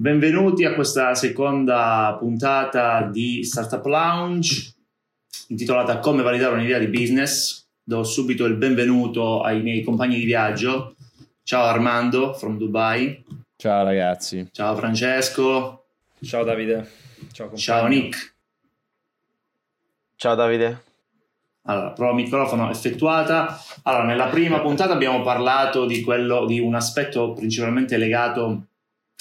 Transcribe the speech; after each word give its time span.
Benvenuti 0.00 0.64
a 0.64 0.72
questa 0.72 1.14
seconda 1.14 2.16
puntata 2.18 3.02
di 3.02 3.44
Startup 3.44 3.84
Lounge 3.84 4.72
intitolata 5.48 5.98
Come 5.98 6.22
validare 6.22 6.54
un'idea 6.54 6.78
di 6.78 6.86
business. 6.86 7.66
Do 7.82 8.02
subito 8.02 8.46
il 8.46 8.54
benvenuto 8.54 9.42
ai 9.42 9.60
miei 9.60 9.84
compagni 9.84 10.16
di 10.16 10.24
viaggio. 10.24 10.96
Ciao 11.42 11.64
Armando 11.64 12.32
from 12.32 12.56
Dubai. 12.56 13.22
Ciao 13.56 13.84
ragazzi. 13.84 14.48
Ciao 14.52 14.74
Francesco. 14.74 15.84
Ciao 16.22 16.44
Davide. 16.44 16.90
Ciao, 17.32 17.54
Ciao 17.54 17.86
Nick. 17.86 18.36
Ciao 20.16 20.34
Davide. 20.34 20.82
Allora, 21.64 21.90
prova 21.90 22.14
microfono 22.14 22.70
effettuata. 22.70 23.60
Allora, 23.82 24.04
nella 24.04 24.28
prima 24.28 24.62
puntata 24.62 24.94
abbiamo 24.94 25.20
parlato 25.20 25.84
di, 25.84 26.00
quello, 26.00 26.46
di 26.46 26.58
un 26.58 26.74
aspetto 26.74 27.34
principalmente 27.34 27.98
legato 27.98 28.68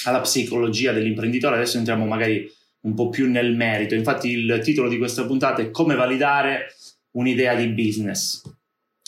alla 0.05 0.21
psicologia 0.21 0.91
dell'imprenditore, 0.91 1.55
adesso 1.55 1.77
entriamo 1.77 2.05
magari 2.05 2.49
un 2.81 2.93
po' 2.93 3.09
più 3.09 3.29
nel 3.29 3.55
merito. 3.55 3.95
Infatti 3.95 4.29
il 4.29 4.59
titolo 4.63 4.89
di 4.89 4.97
questa 4.97 5.25
puntata 5.25 5.61
è 5.61 5.71
Come 5.71 5.95
validare 5.95 6.75
un'idea 7.11 7.55
di 7.55 7.67
business. 7.67 8.41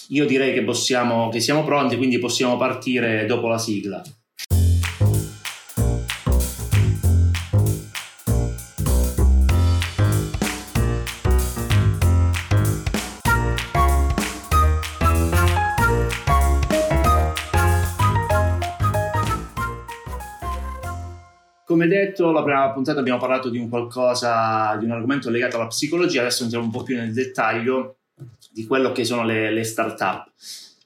Io 0.09 0.25
direi 0.25 0.53
che, 0.53 0.63
possiamo, 0.63 1.29
che 1.29 1.39
siamo 1.39 1.63
pronti, 1.63 1.95
quindi 1.95 2.19
possiamo 2.19 2.57
partire 2.57 3.25
dopo 3.25 3.47
la 3.47 3.57
sigla. 3.57 4.01
Come 21.81 21.93
detto, 21.95 22.31
la 22.31 22.43
prima 22.43 22.71
puntata 22.73 22.99
abbiamo 22.99 23.17
parlato 23.17 23.49
di 23.49 23.57
un 23.57 23.67
qualcosa, 23.67 24.75
di 24.75 24.85
un 24.85 24.91
argomento 24.91 25.31
legato 25.31 25.55
alla 25.55 25.65
psicologia, 25.65 26.21
adesso 26.21 26.43
entriamo 26.43 26.67
un 26.67 26.71
po' 26.71 26.83
più 26.83 26.95
nel 26.95 27.11
dettaglio 27.11 27.95
di 28.51 28.67
quello 28.67 28.91
che 28.91 29.03
sono 29.03 29.23
le, 29.23 29.49
le 29.49 29.63
start-up. 29.63 30.27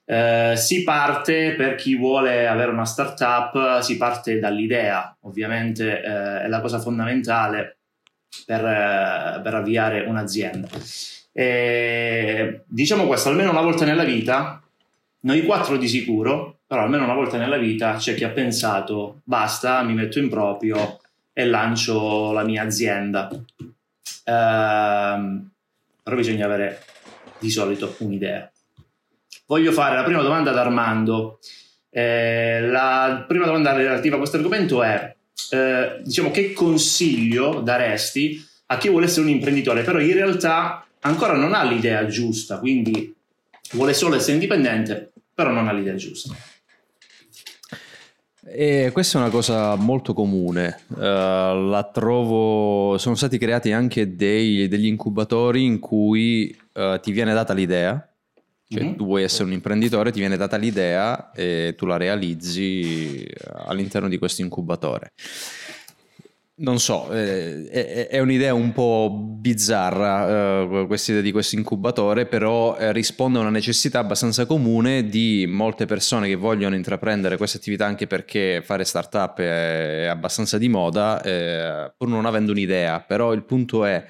Eh, 0.06 0.54
si 0.56 0.84
parte 0.84 1.56
per 1.56 1.76
chi 1.76 1.98
vuole 1.98 2.48
avere 2.48 2.72
una 2.72 2.86
startup, 2.86 3.82
si 3.82 3.98
parte 3.98 4.40
dall'idea, 4.40 5.14
ovviamente 5.24 6.02
eh, 6.02 6.44
è 6.44 6.48
la 6.48 6.62
cosa 6.62 6.80
fondamentale 6.80 7.80
per, 8.46 8.64
eh, 8.64 9.42
per 9.44 9.54
avviare 9.54 10.00
un'azienda. 10.00 10.70
E, 11.34 12.62
diciamo 12.68 13.06
questo, 13.06 13.28
almeno 13.28 13.52
una 13.52 13.60
volta 13.60 13.84
nella 13.84 14.06
vita, 14.06 14.64
noi 15.24 15.44
quattro 15.44 15.76
di 15.76 15.90
sicuro 15.90 16.55
però 16.68 16.82
almeno 16.82 17.04
una 17.04 17.14
volta 17.14 17.38
nella 17.38 17.58
vita 17.58 17.96
c'è 17.96 18.16
chi 18.16 18.24
ha 18.24 18.30
pensato 18.30 19.22
basta, 19.24 19.84
mi 19.84 19.94
metto 19.94 20.20
in 20.20 20.30
proprio 20.30 21.00
e 21.32 21.46
lancio 21.46 22.32
la 22.32 22.44
mia 22.44 22.64
azienda. 22.64 23.30
Ehm, 24.24 25.50
però 26.02 26.16
bisogna 26.16 26.46
avere 26.46 26.84
di 27.40 27.50
solito 27.50 27.96
un'idea. 28.00 28.50
Voglio 29.48 29.72
fare 29.72 29.96
la 29.96 30.04
prima 30.04 30.22
domanda 30.22 30.52
ad 30.52 30.58
Armando. 30.58 31.40
Eh, 31.90 32.62
la 32.62 33.26
prima 33.28 33.46
domanda 33.46 33.74
relativa 33.74 34.16
a 34.16 34.18
questo 34.18 34.38
argomento 34.38 34.82
è, 34.82 35.16
eh, 35.52 36.02
diciamo, 36.04 36.32
che 36.32 36.54
consiglio 36.54 37.62
daresti 37.62 38.44
a 38.68 38.78
chi 38.78 38.90
vuole 38.90 39.06
essere 39.06 39.26
un 39.26 39.32
imprenditore, 39.32 39.84
però 39.84 40.00
in 40.00 40.14
realtà 40.14 40.86
ancora 41.02 41.34
non 41.34 41.54
ha 41.54 41.64
l'idea 41.64 42.06
giusta, 42.08 42.60
quindi 42.60 43.14
vuole 43.74 43.94
solo 43.94 44.16
essere 44.16 44.34
indipendente, 44.34 45.12
però 45.34 45.52
non 45.52 45.68
ha 45.68 45.74
l'idea 45.74 45.96
giusta. 45.96 46.36
E 48.48 48.92
questa 48.94 49.18
è 49.18 49.22
una 49.22 49.32
cosa 49.32 49.74
molto 49.76 50.14
comune, 50.14 50.82
uh, 50.90 50.98
la 51.00 51.90
trovo, 51.92 52.96
sono 53.00 53.16
stati 53.16 53.40
creati 53.40 53.72
anche 53.72 54.16
dei, 54.16 54.68
degli 54.68 54.86
incubatori 54.86 55.64
in 55.64 55.80
cui 55.80 56.56
uh, 56.74 57.00
ti 57.00 57.12
viene 57.12 57.34
data 57.34 57.54
l'idea, 57.54 58.08
cioè 58.68 58.84
mm-hmm. 58.84 58.96
tu 58.96 59.06
vuoi 59.06 59.24
essere 59.24 59.46
un 59.46 59.52
imprenditore, 59.52 60.12
ti 60.12 60.20
viene 60.20 60.38
data 60.38 60.58
l'idea 60.58 61.32
e 61.32 61.74
tu 61.76 61.88
la 61.88 61.98
realizzi 61.98 63.28
all'interno 63.66 64.08
di 64.08 64.20
questo 64.20 64.44
incubatore. 64.44 65.14
Non 66.58 66.80
so, 66.80 67.12
eh, 67.12 68.08
è, 68.08 68.18
un'idea 68.20 68.54
un 68.54 68.72
po' 68.72 69.10
bizzarra 69.12 70.62
eh, 70.62 70.86
questa 70.88 71.12
idea 71.12 71.22
di 71.22 71.34
questo 71.34 71.58
incubatore, 71.58 72.28
però 72.28 72.78
eh, 72.78 72.94
risponde 72.94 73.40
a 73.40 73.42
una 73.42 73.50
necessità 73.50 74.00
abbastanza 74.00 74.46
comune 74.46 75.06
di 75.06 75.46
molte 75.50 75.86
persone 75.86 76.30
che 76.30 76.36
vogliono 76.36 76.76
intraprendere 76.76 77.36
questa 77.36 77.58
attività 77.58 77.86
anche 77.86 78.08
perché 78.08 78.62
fare 78.64 78.86
startup 78.86 79.38
è, 79.38 80.06
abbastanza 80.06 80.58
di 80.58 80.70
moda, 80.70 81.20
pur 81.98 82.08
non 82.08 82.26
avendo 82.26 82.54
un'idea. 82.54 83.02
Però 83.02 83.34
il 83.34 83.44
punto 83.44 83.84
è, 83.84 84.06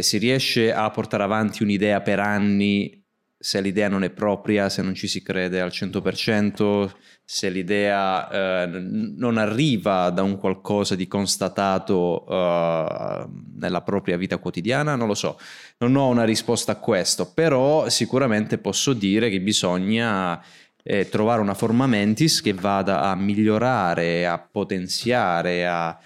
si 0.00 0.16
riesce 0.16 0.72
a 0.72 0.88
portare 0.88 1.24
avanti 1.24 1.62
un'idea 1.62 2.00
per 2.00 2.20
anni 2.20 3.05
se 3.46 3.60
l'idea 3.60 3.88
non 3.88 4.02
è 4.02 4.10
propria, 4.10 4.68
se 4.68 4.82
non 4.82 4.92
ci 4.94 5.06
si 5.06 5.22
crede 5.22 5.60
al 5.60 5.68
100%, 5.68 6.90
se 7.24 7.48
l'idea 7.48 8.28
eh, 8.28 8.66
non 8.66 9.38
arriva 9.38 10.10
da 10.10 10.24
un 10.24 10.36
qualcosa 10.36 10.96
di 10.96 11.06
constatato 11.06 12.26
eh, 12.28 13.28
nella 13.56 13.82
propria 13.82 14.16
vita 14.16 14.38
quotidiana, 14.38 14.96
non 14.96 15.06
lo 15.06 15.14
so, 15.14 15.38
non 15.78 15.94
ho 15.94 16.08
una 16.08 16.24
risposta 16.24 16.72
a 16.72 16.80
questo, 16.80 17.30
però 17.32 17.88
sicuramente 17.88 18.58
posso 18.58 18.92
dire 18.92 19.30
che 19.30 19.40
bisogna 19.40 20.42
eh, 20.82 21.08
trovare 21.08 21.40
una 21.40 21.54
forma 21.54 21.86
mentis 21.86 22.40
che 22.40 22.52
vada 22.52 23.02
a 23.02 23.14
migliorare, 23.14 24.26
a 24.26 24.40
potenziare, 24.40 25.68
a 25.68 25.96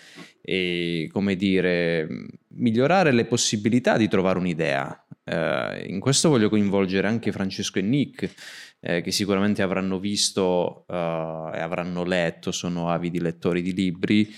come 1.11 1.37
dire, 1.37 2.07
migliorare 2.55 3.13
le 3.13 3.25
possibilità 3.25 3.97
di 3.97 4.09
trovare 4.09 4.39
un'idea. 4.39 5.07
Eh, 5.25 5.85
in 5.87 6.01
questo 6.01 6.29
voglio 6.29 6.49
coinvolgere 6.49 7.07
anche 7.07 7.33
Francesco 7.33 7.79
e 7.79 7.83
Nick 7.83 8.35
eh, 8.81 9.03
che 9.03 9.11
sicuramente 9.11 9.63
avranno 9.63 9.99
visto 9.99 10.85
uh, 10.87 11.51
e 11.53 11.61
avranno 11.61 12.03
letto, 12.05 12.51
sono 12.51 12.91
avidi 12.91 13.21
lettori 13.21 13.63
di 13.63 13.75
libri. 13.75 14.35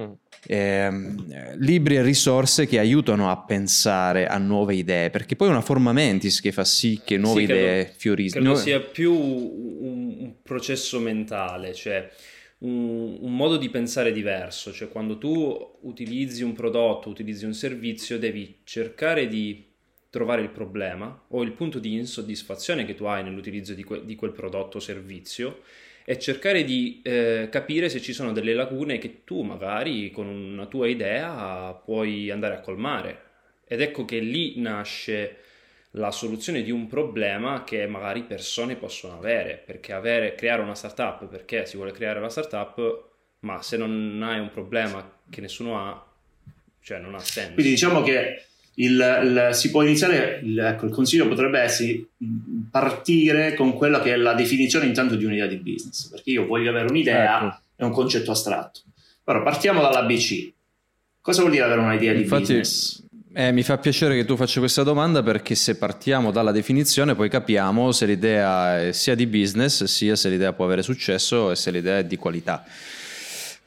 Mm. 0.00 0.12
Eh, 0.46 1.14
libri 1.56 1.96
e 1.96 2.02
risorse 2.02 2.66
che 2.66 2.78
aiutano 2.78 3.30
a 3.30 3.38
pensare 3.44 4.26
a 4.26 4.36
nuove 4.36 4.74
idee, 4.74 5.08
perché 5.08 5.36
poi 5.36 5.48
è 5.48 5.50
una 5.50 5.62
forma 5.62 5.92
mentis 5.92 6.40
che 6.40 6.52
fa 6.52 6.64
sì 6.64 7.00
che 7.02 7.16
nuove 7.16 7.38
sì, 7.38 7.44
idee 7.44 7.94
fioriscano. 7.96 8.44
Credo 8.44 8.60
sia 8.60 8.80
più 8.80 9.14
un, 9.14 10.16
un 10.18 10.34
processo 10.42 10.98
mentale, 11.00 11.72
cioè 11.72 12.10
un, 12.64 13.18
un, 13.20 13.36
modo 13.36 13.56
di 13.56 13.68
pensare 13.68 14.12
diverso, 14.12 14.72
cioè 14.72 14.88
quando 14.88 15.18
tu 15.18 15.78
utilizzi 15.82 16.42
un 16.42 16.52
prodotto, 16.52 17.08
utilizzi 17.08 17.44
un 17.44 17.54
servizio, 17.54 18.18
devi 18.18 18.60
cercare 18.64 19.28
di 19.28 19.72
trovare 20.10 20.42
il 20.42 20.50
problema 20.50 21.24
o 21.28 21.42
il 21.42 21.52
punto 21.52 21.78
di 21.78 21.94
insoddisfazione 21.94 22.84
che 22.84 22.94
tu 22.94 23.04
hai 23.04 23.22
nell'utilizzo 23.22 23.74
di, 23.74 23.82
que- 23.82 24.04
di 24.04 24.14
quel 24.14 24.32
prodotto 24.32 24.76
o 24.76 24.80
servizio 24.80 25.62
e 26.04 26.18
cercare 26.18 26.64
di 26.64 27.00
eh, 27.02 27.48
capire 27.50 27.88
se 27.88 28.00
ci 28.00 28.12
sono 28.12 28.32
delle 28.32 28.54
lacune 28.54 28.98
che 28.98 29.24
tu 29.24 29.42
magari 29.42 30.10
con 30.10 30.26
una 30.26 30.66
tua 30.66 30.86
idea 30.86 31.72
puoi 31.72 32.30
andare 32.30 32.54
a 32.54 32.60
colmare. 32.60 33.22
Ed 33.66 33.80
ecco 33.80 34.04
che 34.04 34.18
lì 34.18 34.60
nasce 34.60 35.38
la 35.96 36.10
soluzione 36.10 36.62
di 36.62 36.70
un 36.70 36.86
problema 36.86 37.62
che 37.64 37.86
magari 37.86 38.22
persone 38.22 38.76
possono 38.76 39.16
avere, 39.16 39.62
perché 39.64 39.92
avere, 39.92 40.34
creare 40.34 40.62
una 40.62 40.74
startup, 40.74 41.26
perché 41.26 41.66
si 41.66 41.76
vuole 41.76 41.92
creare 41.92 42.20
la 42.20 42.28
startup, 42.28 43.08
ma 43.40 43.62
se 43.62 43.76
non 43.76 44.20
hai 44.22 44.40
un 44.40 44.50
problema 44.50 45.18
che 45.30 45.40
nessuno 45.40 45.78
ha, 45.78 46.06
cioè 46.80 46.98
non 46.98 47.14
ha 47.14 47.20
senso. 47.20 47.54
Quindi 47.54 47.72
diciamo 47.72 48.02
che 48.02 48.42
il, 48.74 48.92
il, 48.98 49.48
si 49.52 49.70
può 49.70 49.82
iniziare, 49.82 50.40
il, 50.42 50.58
ecco, 50.58 50.86
il 50.86 50.92
consiglio 50.92 51.28
potrebbe 51.28 51.60
essere 51.60 52.06
partire 52.70 53.54
con 53.54 53.74
quella 53.74 54.00
che 54.00 54.14
è 54.14 54.16
la 54.16 54.34
definizione 54.34 54.86
intanto 54.86 55.14
di 55.14 55.24
un'idea 55.24 55.46
di 55.46 55.58
business, 55.58 56.08
perché 56.08 56.30
io 56.30 56.46
voglio 56.46 56.70
avere 56.70 56.88
un'idea, 56.88 57.36
ecco. 57.36 57.58
è 57.76 57.84
un 57.84 57.92
concetto 57.92 58.32
astratto. 58.32 58.80
Però 59.22 59.42
partiamo 59.42 59.80
dall'ABC. 59.80 60.52
Cosa 61.20 61.40
vuol 61.40 61.52
dire 61.52 61.64
avere 61.64 61.80
un'idea 61.80 62.12
Infatti, 62.12 62.42
di 62.42 62.58
business? 62.58 63.03
Eh, 63.36 63.50
mi 63.50 63.64
fa 63.64 63.78
piacere 63.78 64.14
che 64.14 64.24
tu 64.24 64.36
faccia 64.36 64.60
questa 64.60 64.84
domanda 64.84 65.20
perché 65.20 65.56
se 65.56 65.76
partiamo 65.76 66.30
dalla 66.30 66.52
definizione 66.52 67.16
poi 67.16 67.28
capiamo 67.28 67.90
se 67.90 68.06
l'idea 68.06 68.80
è 68.80 68.92
sia 68.92 69.16
di 69.16 69.26
business 69.26 69.82
sia 69.82 70.14
se 70.14 70.28
l'idea 70.28 70.52
può 70.52 70.66
avere 70.66 70.82
successo 70.82 71.50
e 71.50 71.56
se 71.56 71.72
l'idea 71.72 71.98
è 71.98 72.04
di 72.04 72.16
qualità. 72.16 72.64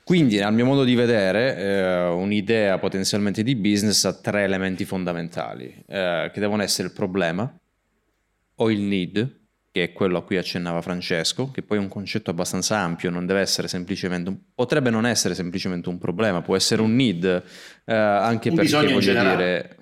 Quindi, 0.05 0.39
al 0.39 0.53
mio 0.53 0.63
modo 0.63 0.85
di 0.85 0.95
vedere, 0.95 1.57
eh, 1.57 2.07
un'idea 2.07 2.77
potenzialmente 2.77 3.43
di 3.43 3.57
business 3.57 4.05
ha 4.05 4.13
tre 4.13 4.43
elementi 4.43 4.85
fondamentali, 4.85 5.83
eh, 5.85 6.31
che 6.33 6.39
devono 6.39 6.63
essere 6.63 6.87
il 6.87 6.93
problema 6.93 7.53
o 8.55 8.71
il 8.71 8.79
need, 8.79 9.37
che 9.77 9.83
è 9.83 9.94
quello 9.94 10.18
a 10.18 10.24
cui 10.24 10.38
accennava 10.38 10.81
Francesco, 10.81 11.51
che 11.51 11.62
poi 11.62 11.77
è 11.77 11.79
un 11.79 11.88
concetto 11.88 12.31
abbastanza 12.31 12.77
ampio, 12.77 13.12
non 13.12 13.25
deve 13.25 13.41
essere 13.41 13.68
semplicemente 13.68 14.29
un, 14.29 14.38
potrebbe 14.56 14.89
non 14.89 15.06
essere 15.06 15.35
semplicemente 15.35 15.89
un 15.89 16.00
problema, 16.00 16.41
può 16.41 16.56
essere 16.56 16.81
un 16.81 16.95
need, 16.95 17.24
eh, 17.85 17.94
anche 17.94 18.50
un 18.50 18.56
perché 18.56 18.71
voglio 18.71 19.00
dire... 19.00 19.75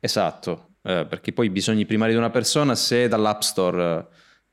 Esatto, 0.00 0.70
eh, 0.82 1.06
perché 1.08 1.32
poi 1.32 1.46
i 1.46 1.50
bisogni 1.50 1.86
primari 1.86 2.12
di 2.12 2.18
una 2.18 2.30
persona, 2.30 2.74
se 2.74 3.08
dall'App 3.08 3.40
Store 3.40 4.08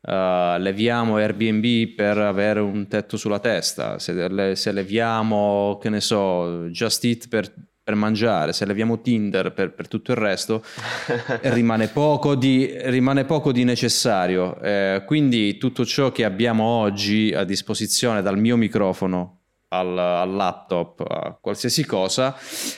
Uh, 0.05 0.57
leviamo 0.59 1.15
Airbnb 1.15 1.95
per 1.95 2.17
avere 2.17 2.59
un 2.59 2.89
tetto 2.89 3.15
sulla 3.15 3.39
testa, 3.39 3.99
se, 3.99 4.27
le, 4.27 4.53
se 4.57 4.73
leviamo, 4.73 5.79
che 5.81 5.87
ne 5.87 6.01
so, 6.01 6.67
Just 6.67 7.05
Eat 7.05 7.29
per, 7.29 7.49
per 7.83 7.95
mangiare, 7.95 8.53
se 8.53 8.65
leviamo 8.65 9.01
Tinder 9.01 9.51
per, 9.51 9.73
per 9.73 9.89
tutto 9.89 10.11
il 10.11 10.17
resto, 10.17 10.63
rimane, 11.43 11.89
poco 11.89 12.35
di, 12.35 12.73
rimane 12.83 13.25
poco 13.25 13.51
di 13.51 13.65
necessario. 13.65 14.59
Eh, 14.61 15.03
quindi 15.05 15.57
tutto 15.57 15.85
ciò 15.85 16.11
che 16.11 16.23
abbiamo 16.23 16.63
oggi 16.63 17.33
a 17.33 17.43
disposizione 17.43 18.21
dal 18.21 18.37
mio 18.37 18.55
microfono 18.55 19.39
al, 19.73 19.97
al, 19.97 20.31
laptop, 20.31 21.03
a 21.07 21.37
qualsiasi 21.41 21.83
cosa, 21.85 22.37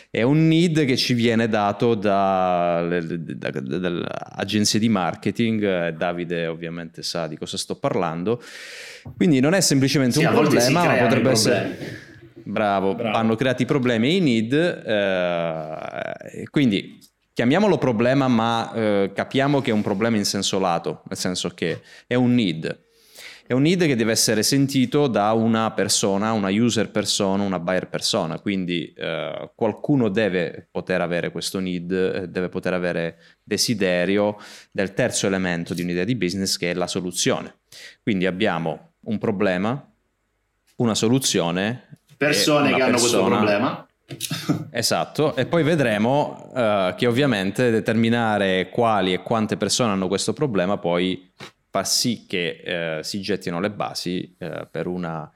è 0.10 0.22
un 0.22 0.48
need 0.48 0.86
che 0.86 0.96
ci 0.96 1.13
viene 1.13 1.48
dato 1.50 1.94
dalle 1.94 3.06
da, 3.06 3.50
da, 3.51 3.90
da, 3.90 4.08
agenzie 4.38 4.80
di 4.80 4.90
marketing. 4.90 5.90
Davide 5.90 6.48
ovviamente 6.48 7.04
sa 7.04 7.28
di 7.28 7.38
cosa 7.38 7.58
sto 7.58 7.75
parlando. 7.75 8.42
Quindi 9.16 9.40
non 9.40 9.54
è 9.54 9.62
semplicemente 9.62 10.19
sì, 10.19 10.25
un 10.25 10.34
problema, 10.34 10.86
ma 10.86 10.96
potrebbe 10.96 11.30
essere... 11.30 12.05
Bravo, 12.46 12.96
Bravo, 12.96 13.18
hanno 13.18 13.36
creato 13.36 13.62
i 13.62 13.66
problemi 13.66 14.18
i 14.18 14.20
need, 14.20 14.54
eh, 14.54 16.48
quindi 16.50 17.00
chiamiamolo 17.34 17.78
problema, 17.78 18.28
ma 18.28 18.72
eh, 18.74 19.12
capiamo 19.14 19.62
che 19.62 19.72
è 19.72 19.74
un 19.74 19.82
problema 19.82 20.18
in 20.18 20.26
senso 20.26 20.60
lato, 20.60 21.02
nel 21.08 21.18
senso 21.18 21.50
che 21.50 21.82
è 22.08 22.16
un 22.16 22.34
need 22.34 22.84
è 23.48 23.54
un 23.54 23.62
need 23.62 23.86
che 23.86 23.96
deve 23.96 24.12
essere 24.12 24.42
sentito 24.42 25.06
da 25.06 25.32
una 25.34 25.70
persona, 25.72 26.32
una 26.32 26.50
user 26.50 26.90
persona, 26.90 27.44
una 27.44 27.60
buyer 27.60 27.88
persona, 27.90 28.40
quindi 28.40 28.92
eh, 28.98 29.52
qualcuno 29.54 30.10
deve 30.10 30.68
poter 30.72 31.02
avere 31.02 31.30
questo 31.30 31.60
need, 31.60 31.92
eh, 31.92 32.28
deve 32.28 32.50
poter 32.50 32.74
avere 32.74 33.20
desiderio 33.44 34.38
del 34.72 34.96
terzo 34.96 35.28
elemento 35.28 35.76
di 35.76 35.84
un'idea 35.84 36.06
di 36.06 36.16
business 36.16 36.58
che 36.58 36.72
è 36.72 36.74
la 36.74 36.88
soluzione. 36.88 37.58
Quindi 38.02 38.26
abbiamo 38.26 38.94
un 39.02 39.20
problema, 39.20 39.94
una 40.78 40.96
soluzione. 40.96 41.95
Persone 42.18 42.74
che 42.74 42.82
hanno 42.82 42.98
questo 42.98 43.24
problema. 43.24 43.88
esatto, 44.72 45.36
e 45.36 45.46
poi 45.46 45.64
vedremo 45.64 46.52
uh, 46.54 46.96
che 46.96 47.08
ovviamente 47.08 47.72
determinare 47.72 48.70
quali 48.70 49.14
e 49.14 49.24
quante 49.24 49.58
persone 49.58 49.92
hanno 49.92 50.08
questo 50.08 50.34
problema 50.34 50.78
poi 50.78 51.32
far 51.76 51.86
sì 51.86 52.26
che 52.26 52.62
eh, 52.64 53.04
si 53.04 53.20
gettino 53.20 53.60
le 53.60 53.70
basi 53.70 54.34
eh, 54.38 54.66
per, 54.72 54.88
una, 54.88 55.30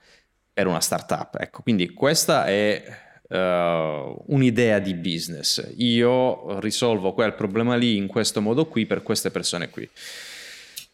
per, 0.54 0.68
una, 0.68 0.80
startup. 0.80 1.36
Ecco, 1.38 1.62
quindi 1.64 1.90
questa 1.90 2.46
è 2.46 2.82
uh, 3.28 4.24
un'idea 4.28 4.80
di 4.80 4.94
business. 4.94 5.74
Io 5.76 6.58
risolvo 6.62 7.12
quel 7.12 7.34
problema 7.34 7.76
lì 7.76 7.98
in 7.98 8.08
questo 8.08 8.40
modo 8.40 8.68
qui 8.68 8.86
per 8.86 9.04
queste 9.04 9.32
persone 9.32 9.70
qui. 9.70 9.90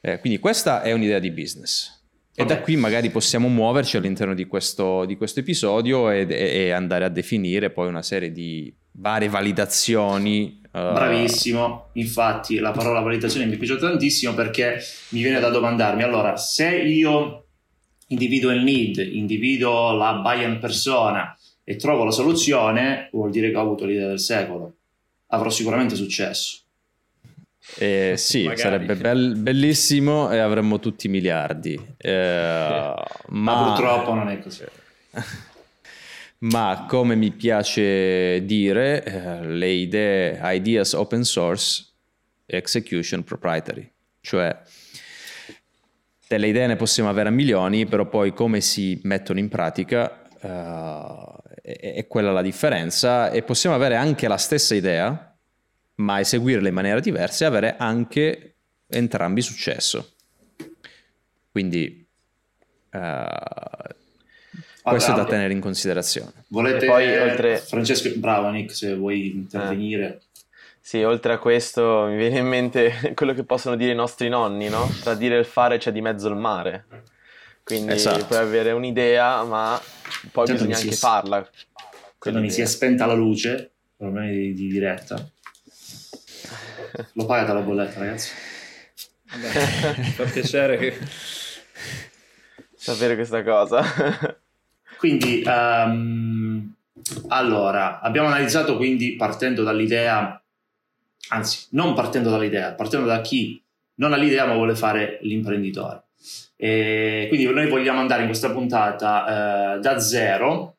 Eh, 0.02 0.20
quindi 0.20 0.40
questa 0.40 0.82
è 0.82 0.92
un'idea 0.92 1.20
di 1.20 1.30
business. 1.30 1.95
E 2.38 2.44
da 2.44 2.60
qui 2.60 2.76
magari 2.76 3.10
possiamo 3.10 3.48
muoverci 3.48 3.96
all'interno 3.96 4.34
di 4.34 4.46
questo, 4.46 5.06
di 5.06 5.16
questo 5.16 5.40
episodio 5.40 6.10
e, 6.10 6.28
e, 6.30 6.72
andare 6.72 7.06
a 7.06 7.10
definire 7.10 7.70
poi 7.70 7.88
una 7.88 8.02
serie 8.02 8.32
di 8.32 8.74
varie 8.92 9.30
validazioni 9.30 10.64
Uh, 10.76 10.92
Bravissimo, 10.92 11.92
infatti 11.94 12.58
la 12.58 12.72
parola 12.72 13.00
validazione 13.00 13.46
mi 13.46 13.56
piace 13.56 13.78
tantissimo 13.78 14.34
perché 14.34 14.78
mi 15.12 15.22
viene 15.22 15.40
da 15.40 15.48
domandarmi, 15.48 16.04
allora 16.04 16.36
se 16.36 16.68
io 16.68 17.46
individuo 18.08 18.52
il 18.52 18.62
need, 18.62 18.98
individuo 18.98 19.94
la 19.94 20.16
buy-in 20.16 20.60
persona 20.60 21.34
e 21.64 21.78
trovo 21.78 22.04
la 22.04 22.12
soluzione, 22.12 23.08
vuol 23.14 23.32
dire 23.32 23.52
che 23.52 23.56
ho 23.56 23.62
avuto 23.62 23.86
l'idea 23.86 24.08
del 24.08 24.20
secolo. 24.20 24.74
Avrò 25.28 25.50
sicuramente 25.50 25.96
successo. 25.96 26.65
Eh, 27.78 28.14
sì, 28.18 28.44
Magari. 28.44 28.60
sarebbe 28.60 28.96
bell- 28.96 29.36
bellissimo 29.38 30.32
e 30.32 30.38
avremmo 30.38 30.80
tutti 30.80 31.08
miliardi. 31.08 31.96
Eh, 31.98 32.94
ma... 33.28 33.56
ma 33.56 33.64
purtroppo 33.74 34.14
non 34.14 34.30
è 34.30 34.40
così. 34.40 34.64
ma 36.40 36.86
come 36.88 37.16
mi 37.16 37.32
piace 37.32 38.46
dire, 38.46 39.04
eh, 39.04 39.46
le 39.46 39.70
idee, 39.70 40.40
ideas 40.56 40.94
open 40.94 41.24
source, 41.24 41.86
execution 42.46 43.24
proprietary, 43.24 43.92
cioè 44.22 44.58
delle 46.28 46.48
idee 46.48 46.68
ne 46.68 46.76
possiamo 46.76 47.10
avere 47.10 47.30
a 47.30 47.32
milioni, 47.32 47.86
però 47.86 48.08
poi 48.08 48.34
come 48.34 48.62
si 48.62 49.00
mettono 49.04 49.40
in 49.40 49.50
pratica 49.50 50.24
uh, 50.42 51.36
è, 51.62 51.94
è, 51.96 52.08
quella 52.08 52.32
la 52.32 52.42
differenza 52.42 53.30
e 53.30 53.44
possiamo 53.44 53.76
avere 53.76 53.96
anche 53.96 54.28
la 54.28 54.38
stessa 54.38 54.76
idea, 54.76 55.35
ma 55.96 56.20
eseguirla 56.20 56.68
in 56.68 56.74
maniera 56.74 57.00
diversa 57.00 57.46
e 57.46 57.48
avere 57.48 57.76
anche 57.78 58.56
entrambi 58.88 59.42
successo. 59.42 60.14
Quindi 61.52 62.06
uh, 62.92 63.00
questo 64.82 65.12
è 65.12 65.16
da 65.16 65.26
tenere 65.26 65.54
in 65.54 65.62
considerazione. 65.62 66.46
Volete, 66.50 66.86
poi, 66.86 67.18
oltre... 67.18 67.58
Francesco, 67.58 68.12
bravo 68.18 68.50
Nick, 68.50 68.76
se 68.76 68.96
vuoi 68.96 69.32
intervenire. 69.34 70.06
Eh. 70.06 70.44
Sì, 70.80 71.02
oltre 71.02 71.34
a 71.34 71.38
questo 71.40 72.06
mi 72.08 72.18
viene 72.18 72.40
in 72.40 72.46
mente 72.46 73.14
quello 73.16 73.34
che 73.34 73.44
possono 73.44 73.76
dire 73.76 73.94
i 73.94 73.96
nostri 73.96 74.30
nonni, 74.30 74.70
no? 74.70 74.88
Tra 75.02 75.16
dire 75.16 75.36
e 75.36 75.40
il 75.40 75.46
fare 75.46 75.78
c'è 75.78 75.92
di 75.92 76.02
mezzo 76.02 76.28
il 76.28 76.36
mare. 76.36 76.86
Quindi 77.64 77.94
esatto. 77.94 78.26
puoi 78.26 78.40
avere 78.40 78.72
un'idea, 78.72 79.44
ma 79.44 79.82
poi 80.32 80.46
certo 80.46 80.66
bisogna 80.66 80.78
anche 80.78 80.96
farla. 80.96 81.50
Quando 82.20 82.40
mi 82.40 82.52
si 82.52 82.62
è 82.62 82.66
spenta 82.66 83.08
la 83.08 83.16
luce, 83.16 83.72
problemi 83.98 84.30
di, 84.30 84.54
di 84.54 84.68
diretta. 84.68 85.28
L'ho 87.14 87.26
pagata 87.26 87.54
la 87.54 87.62
bolletta, 87.62 88.00
ragazzi. 88.00 88.32
Vabbè, 89.32 89.48
fa 89.48 90.24
piacere 90.26 90.78
che... 90.78 90.98
sapere 92.76 93.16
questa 93.16 93.44
cosa. 93.44 93.84
Quindi, 94.98 95.44
um, 95.46 96.74
allora, 97.28 98.00
abbiamo 98.00 98.28
analizzato 98.28 98.78
quindi 98.78 99.16
partendo 99.16 99.64
dall'idea, 99.64 100.42
anzi, 101.30 101.68
non 101.72 101.94
partendo 101.94 102.30
dall'idea, 102.30 102.74
partendo 102.74 103.06
da 103.06 103.22
chi 103.22 103.62
non 103.96 104.14
ha 104.14 104.18
l'idea 104.18 104.46
ma 104.46 104.54
vuole 104.54 104.76
fare 104.76 105.20
l'imprenditore. 105.22 106.04
E 106.56 107.26
quindi 107.28 107.46
noi 107.52 107.68
vogliamo 107.68 108.00
andare 108.00 108.22
in 108.22 108.28
questa 108.28 108.52
puntata 108.52 109.76
eh, 109.76 109.80
da 109.80 110.00
zero, 110.00 110.78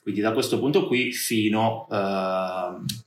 quindi 0.00 0.20
da 0.20 0.32
questo 0.32 0.58
punto 0.58 0.86
qui, 0.86 1.12
fino 1.12 1.86
eh, 1.90 3.02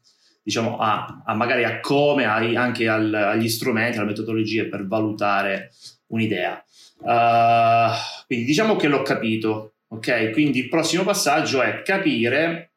diciamo 0.47 0.77
a, 0.77 1.23
a, 1.25 1.33
magari 1.33 1.65
a 1.65 1.81
come, 1.81 2.23
ai, 2.23 2.55
anche 2.55 2.87
al, 2.87 3.13
agli 3.13 3.49
strumenti, 3.49 3.97
alle 3.97 4.07
metodologie 4.07 4.69
per 4.69 4.87
valutare 4.87 5.73
un'idea. 6.07 6.63
Uh, 6.99 7.91
quindi 8.25 8.45
diciamo 8.45 8.77
che 8.77 8.87
l'ho 8.87 9.01
capito, 9.01 9.73
Ok, 9.89 10.31
quindi 10.31 10.59
il 10.59 10.69
prossimo 10.69 11.03
passaggio 11.03 11.61
è 11.61 11.81
capire 11.81 12.71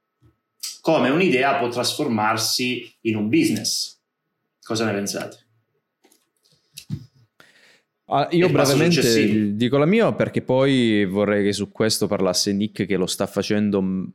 come 0.81 1.11
un'idea 1.11 1.59
può 1.59 1.69
trasformarsi 1.69 2.93
in 3.03 3.17
un 3.17 3.29
business. 3.29 3.99
Cosa 4.63 4.85
ne 4.85 4.93
pensate? 4.93 5.39
Ah, 8.07 8.29
io 8.31 8.49
brevemente 8.49 9.55
dico 9.55 9.77
la 9.77 9.87
mia 9.87 10.13
perché 10.13 10.43
poi 10.43 11.05
vorrei 11.05 11.45
che 11.45 11.53
su 11.53 11.71
questo 11.71 12.09
parlasse 12.09 12.53
Nick 12.53 12.85
che 12.85 12.97
lo 12.97 13.07
sta 13.07 13.27
facendo 13.27 14.09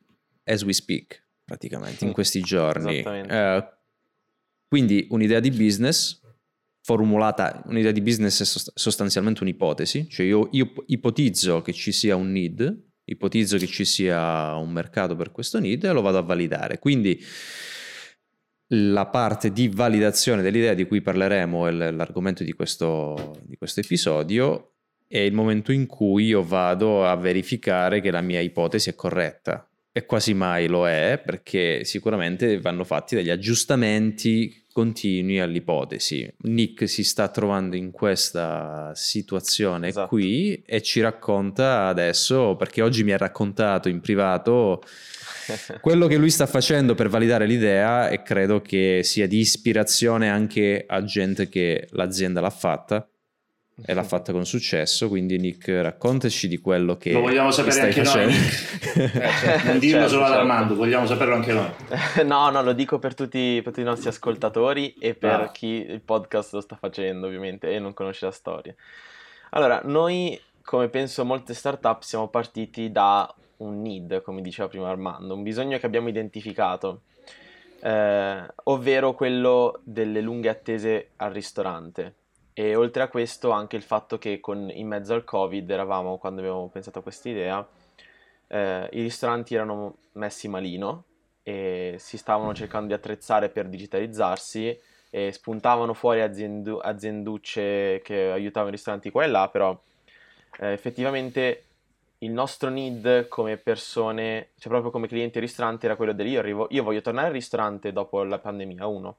as 0.44 0.64
we 0.64 0.74
speak 0.74 1.25
praticamente 1.46 2.04
in 2.04 2.12
questi 2.12 2.42
giorni. 2.42 3.02
Eh, 3.02 3.70
quindi 4.68 5.08
un'idea 5.12 5.40
di 5.40 5.52
business 5.52 6.20
formulata, 6.82 7.62
un'idea 7.66 7.92
di 7.92 8.02
business 8.02 8.42
è 8.42 8.72
sostanzialmente 8.76 9.44
un'ipotesi, 9.44 10.10
cioè 10.10 10.26
io, 10.26 10.50
io 10.52 10.74
ipotizzo 10.88 11.62
che 11.62 11.72
ci 11.72 11.92
sia 11.92 12.16
un 12.16 12.32
need, 12.32 12.84
ipotizzo 13.06 13.58
che 13.58 13.68
ci 13.68 13.86
sia 13.86 14.56
un 14.56 14.72
mercato 14.72 15.16
per 15.16 15.32
questo 15.32 15.60
need 15.60 15.84
e 15.84 15.92
lo 15.92 16.02
vado 16.02 16.18
a 16.18 16.24
validare. 16.24 16.80
Quindi 16.80 17.24
la 18.70 19.06
parte 19.06 19.52
di 19.52 19.68
validazione 19.68 20.42
dell'idea 20.42 20.74
di 20.74 20.86
cui 20.86 21.02
parleremo 21.02 21.68
è 21.68 21.72
l'argomento 21.72 22.44
di 22.44 22.54
questo, 22.54 23.40
di 23.44 23.56
questo 23.56 23.80
episodio 23.80 24.72
è 25.08 25.20
il 25.20 25.34
momento 25.34 25.72
in 25.72 25.86
cui 25.86 26.26
io 26.26 26.44
vado 26.44 27.06
a 27.06 27.16
verificare 27.16 28.02
che 28.02 28.10
la 28.10 28.22
mia 28.22 28.40
ipotesi 28.40 28.90
è 28.90 28.96
corretta 28.96 29.70
e 29.98 30.06
quasi 30.06 30.34
mai 30.34 30.68
lo 30.68 30.90
è 30.90 31.22
perché 31.26 31.86
sicuramente 31.86 32.60
vanno 32.60 32.84
fatti 32.84 33.16
degli 33.16 33.30
aggiustamenti 33.30 34.66
continui 34.74 35.40
all'ipotesi. 35.40 36.30
Nick 36.40 36.90
si 36.90 37.06
sta 37.06 37.30
trovando 37.30 37.78
in 37.78 37.92
questa 37.92 38.92
situazione 38.94 39.88
esatto. 39.88 40.10
qui 40.10 40.62
e 40.66 40.82
ci 40.82 41.00
racconta 41.00 41.88
adesso, 41.88 42.58
perché 42.58 42.82
oggi 42.82 43.06
mi 43.06 43.14
ha 43.14 43.18
raccontato 43.18 43.88
in 43.88 44.02
privato 44.02 44.84
quello 45.80 46.08
che 46.08 46.18
lui 46.18 46.30
sta 46.30 46.46
facendo 46.46 46.94
per 46.94 47.08
validare 47.08 47.46
l'idea 47.46 48.10
e 48.10 48.22
credo 48.22 48.60
che 48.60 49.00
sia 49.02 49.30
di 49.30 49.40
ispirazione 49.40 50.30
anche 50.30 50.84
a 50.86 51.06
gente 51.06 51.48
che 51.48 51.88
l'azienda 51.92 52.42
l'ha 52.42 52.50
fatta 52.50 53.08
e 53.84 53.94
l'ha 53.94 54.04
fatta 54.04 54.32
con 54.32 54.46
successo. 54.46 55.10
Quindi, 55.10 55.38
Nick, 55.38 55.68
raccontaci 55.68 56.48
di 56.48 56.60
quello 56.60 56.96
che 56.98 57.12
lo 57.12 57.22
vogliamo 57.22 57.52
sapere 57.52 57.82
anche 57.82 58.04
facendo. 58.04 58.32
noi. 58.32 59.06
eh, 59.06 59.10
certo. 59.10 59.68
Non 59.68 59.80
dirlo 59.80 60.00
certo, 60.00 60.10
solo 60.10 60.24
ad 60.24 60.30
certo. 60.30 60.42
Armando, 60.42 60.76
vogliamo 60.76 61.06
saperlo 61.06 61.36
anche 61.36 61.54
noi. 61.54 61.70
no, 62.26 62.50
no, 62.50 62.62
lo 62.62 62.74
dico 62.74 63.00
per 63.00 63.14
tutti, 63.14 63.60
per 63.62 63.74
tutti 63.74 63.82
i 63.82 63.84
nostri 63.84 64.10
ascoltatori 64.10 64.94
e 64.94 65.14
per 65.14 65.42
ah. 65.42 65.52
chi 65.52 65.86
il 65.88 66.02
podcast 66.02 66.54
lo 66.54 66.62
sta 66.62 66.76
facendo, 66.76 67.28
ovviamente, 67.28 67.72
e 67.72 67.80
non 67.80 67.94
conosce 67.94 68.26
la 68.26 68.32
storia. 68.32 68.74
Allora, 69.52 69.82
noi, 69.84 70.40
come 70.64 70.88
penso 70.90 71.26
molte 71.26 71.54
startup, 71.54 72.02
siamo 72.02 72.28
partiti 72.30 72.92
da 72.92 73.34
un 73.58 73.82
need, 73.82 74.22
come 74.22 74.42
diceva 74.42 74.68
prima 74.68 74.90
Armando, 74.90 75.34
un 75.34 75.44
bisogno 75.44 75.78
che 75.78 75.86
abbiamo 75.86 76.10
identificato, 76.10 77.02
eh, 77.82 78.46
ovvero 78.64 79.14
quello 79.14 79.80
delle 79.84 80.22
lunghe 80.22 80.50
attese 80.50 81.10
al 81.18 81.32
ristorante. 81.32 82.14
E 82.58 82.74
oltre 82.74 83.04
a 83.04 83.10
questo 83.10 83.52
anche 83.52 83.76
il 83.76 83.82
fatto 83.82 84.18
che 84.18 84.40
con, 84.40 84.72
in 84.74 84.88
mezzo 84.88 85.14
al 85.14 85.26
Covid 85.26 85.70
eravamo, 85.70 86.18
quando 86.18 86.40
abbiamo 86.40 86.70
pensato 86.70 87.00
a 87.00 87.02
questa 87.02 87.28
idea, 87.28 87.68
eh, 88.48 88.90
i 88.94 89.02
ristoranti 89.02 89.56
erano 89.56 89.98
messi 90.14 90.48
malino 90.48 91.04
e 91.44 91.98
si 92.00 92.18
stavano 92.18 92.54
cercando 92.54 92.88
di 92.88 92.94
attrezzare 92.94 93.50
per 93.50 93.68
digitalizzarsi 93.68 94.80
e 95.10 95.32
spuntavano 95.34 95.94
fuori 95.94 96.22
aziendu- 96.22 96.80
azienducce 96.82 98.00
che 98.02 98.32
aiutavano 98.32 98.72
i 98.72 98.76
ristoranti 98.76 99.12
qua 99.12 99.26
e 99.26 99.28
là, 99.28 99.50
però 99.50 99.78
eh, 100.60 100.72
effettivamente 100.72 101.64
il 102.20 102.32
nostro 102.32 102.70
need 102.70 103.28
come 103.28 103.58
persone, 103.58 104.52
cioè 104.58 104.70
proprio 104.70 104.92
come 104.92 105.08
clienti 105.08 105.40
al 105.40 105.44
ristorante, 105.44 105.88
era 105.88 105.98
quello 105.98 106.14
del 106.14 106.28
io 106.28 106.40
arrivo, 106.40 106.68
io 106.70 106.84
voglio 106.84 107.02
tornare 107.02 107.28
al 107.28 107.34
ristorante 107.34 107.92
dopo 107.92 108.24
la 108.24 108.40
pandemia, 108.40 108.88
uno. 108.88 109.18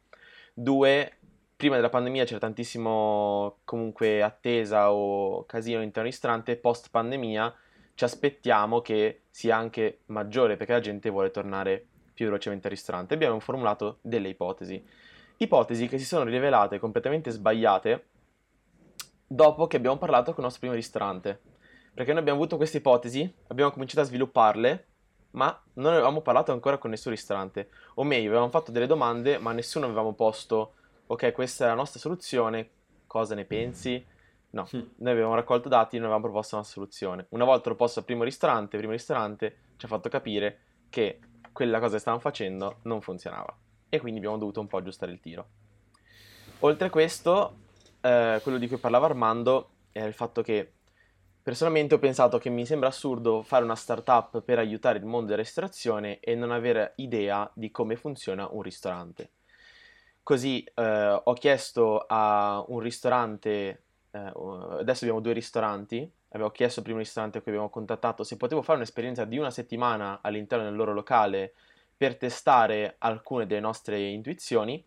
Due, 0.54 1.12
prima 1.56 1.76
della 1.76 1.88
pandemia 1.88 2.24
c'era 2.24 2.38
tantissimo 2.38 3.58
comunque 3.64 4.22
attesa 4.22 4.92
o 4.92 5.46
casino 5.46 5.78
all'interno 5.78 6.08
ristorante, 6.08 6.56
post 6.56 6.90
pandemia 6.90 7.54
ci 7.94 8.04
aspettiamo 8.04 8.82
che 8.82 9.22
sia 9.30 9.56
anche 9.56 10.00
maggiore 10.06 10.56
perché 10.56 10.72
la 10.72 10.80
gente 10.80 11.08
vuole 11.08 11.30
tornare 11.30 11.86
più 12.12 12.26
velocemente 12.26 12.66
al 12.66 12.74
ristorante. 12.74 13.14
Abbiamo 13.14 13.40
formulato 13.40 13.98
delle 14.02 14.28
ipotesi. 14.28 14.84
Ipotesi 15.38 15.88
che 15.88 15.98
si 15.98 16.04
sono 16.04 16.24
rivelate 16.24 16.78
completamente 16.78 17.30
sbagliate 17.30 18.06
dopo 19.26 19.66
che 19.66 19.76
abbiamo 19.76 19.96
parlato 19.96 20.26
con 20.32 20.38
il 20.38 20.44
nostro 20.44 20.60
primo 20.60 20.74
ristorante. 20.74 21.40
Perché 21.94 22.12
noi 22.12 22.20
abbiamo 22.20 22.38
avuto 22.38 22.56
queste 22.56 22.78
ipotesi, 22.78 23.34
abbiamo 23.46 23.70
cominciato 23.70 24.02
a 24.02 24.04
svilupparle, 24.04 24.86
ma 25.32 25.58
non 25.74 25.92
avevamo 25.92 26.20
parlato 26.20 26.52
ancora 26.52 26.76
con 26.76 26.90
nessun 26.90 27.12
ristorante. 27.12 27.70
O 27.94 28.04
meglio, 28.04 28.28
avevamo 28.28 28.50
fatto 28.50 28.70
delle 28.70 28.86
domande, 28.86 29.38
ma 29.38 29.52
nessuno 29.52 29.86
avevamo 29.86 30.12
posto, 30.12 30.74
ok, 31.06 31.32
questa 31.32 31.64
è 31.64 31.68
la 31.68 31.74
nostra 31.74 32.00
soluzione, 32.00 32.70
cosa 33.06 33.34
ne 33.34 33.44
pensi? 33.44 34.04
No, 34.50 34.66
mm. 34.74 34.80
noi 34.96 35.12
avevamo 35.12 35.34
raccolto 35.34 35.68
dati 35.68 35.96
e 35.96 35.98
non 35.98 36.08
avevamo 36.08 36.30
proposto 36.30 36.56
una 36.56 36.64
soluzione. 36.64 37.26
Una 37.30 37.44
volta 37.44 37.62
proposto 37.62 37.98
al 37.98 38.04
primo 38.04 38.24
ristorante, 38.24 38.76
il 38.76 38.82
primo 38.82 38.92
ristorante 38.92 39.56
ci 39.76 39.84
ha 39.84 39.88
fatto 39.88 40.08
capire 40.08 40.60
che 40.88 41.20
quella 41.52 41.78
cosa 41.78 41.94
che 41.94 42.00
stavamo 42.00 42.22
facendo 42.22 42.78
non 42.82 43.00
funzionava. 43.00 43.54
E 43.88 44.00
quindi 44.00 44.18
abbiamo 44.18 44.38
dovuto 44.38 44.60
un 44.60 44.66
po' 44.66 44.78
aggiustare 44.78 45.12
il 45.12 45.20
tiro. 45.20 45.48
Oltre 46.60 46.86
a 46.86 46.90
questo, 46.90 47.56
eh, 48.00 48.40
quello 48.42 48.58
di 48.58 48.66
cui 48.66 48.78
parlava 48.78 49.06
Armando 49.06 49.70
è 49.92 50.02
il 50.02 50.14
fatto 50.14 50.42
che 50.42 50.72
personalmente 51.42 51.94
ho 51.94 51.98
pensato 51.98 52.38
che 52.38 52.50
mi 52.50 52.66
sembra 52.66 52.88
assurdo 52.88 53.42
fare 53.42 53.62
una 53.62 53.76
startup 53.76 54.40
per 54.40 54.58
aiutare 54.58 54.98
il 54.98 55.04
mondo 55.04 55.26
della 55.26 55.42
ristorazione 55.42 56.18
e 56.18 56.34
non 56.34 56.50
avere 56.50 56.94
idea 56.96 57.48
di 57.54 57.70
come 57.70 57.96
funziona 57.96 58.48
un 58.50 58.62
ristorante. 58.62 59.30
Così 60.26 60.68
eh, 60.74 61.20
ho 61.22 61.32
chiesto 61.34 62.04
a 62.04 62.64
un 62.66 62.80
ristorante 62.80 63.82
eh, 64.10 64.32
adesso 64.80 65.04
abbiamo 65.04 65.20
due 65.20 65.32
ristoranti, 65.32 66.10
avevo 66.30 66.50
chiesto 66.50 66.80
al 66.80 66.84
primo 66.84 66.98
ristorante 66.98 67.38
a 67.38 67.40
cui 67.42 67.52
abbiamo 67.52 67.70
contattato 67.70 68.24
se 68.24 68.36
potevo 68.36 68.60
fare 68.60 68.78
un'esperienza 68.78 69.24
di 69.24 69.38
una 69.38 69.52
settimana 69.52 70.18
all'interno 70.22 70.64
del 70.64 70.74
loro 70.74 70.92
locale 70.92 71.52
per 71.96 72.16
testare 72.16 72.96
alcune 72.98 73.46
delle 73.46 73.60
nostre 73.60 74.00
intuizioni. 74.00 74.84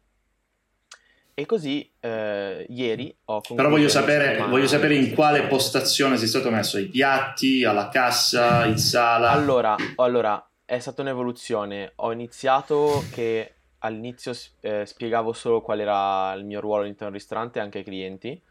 E 1.33 1.45
così 1.45 1.89
eh, 2.01 2.65
ieri 2.67 3.15
ho 3.23 3.39
Però 3.39 3.69
voglio 3.69 3.87
sapere, 3.87 4.45
voglio 4.45 4.67
sapere 4.67 4.95
in 4.95 5.13
quale 5.15 5.43
postazione 5.43 6.17
sei 6.17 6.27
stato 6.27 6.51
messo, 6.51 6.75
ai 6.75 6.87
piatti, 6.87 7.63
alla 7.63 7.87
cassa, 7.87 8.65
in 8.65 8.77
sala. 8.77 9.31
Allora, 9.31 9.77
allora 9.95 10.45
è 10.65 10.79
stata 10.79 11.01
un'evoluzione. 11.01 11.93
Ho 11.95 12.11
iniziato 12.11 13.05
che 13.13 13.53
all'inizio 13.79 14.33
eh, 14.61 14.85
spiegavo 14.85 15.33
solo 15.33 15.61
qual 15.61 15.79
era 15.79 16.33
il 16.33 16.45
mio 16.45 16.59
ruolo 16.59 16.83
all'interno 16.83 17.11
del 17.11 17.19
ristorante 17.19 17.59
anche 17.59 17.79
ai 17.79 17.83
clienti. 17.83 18.41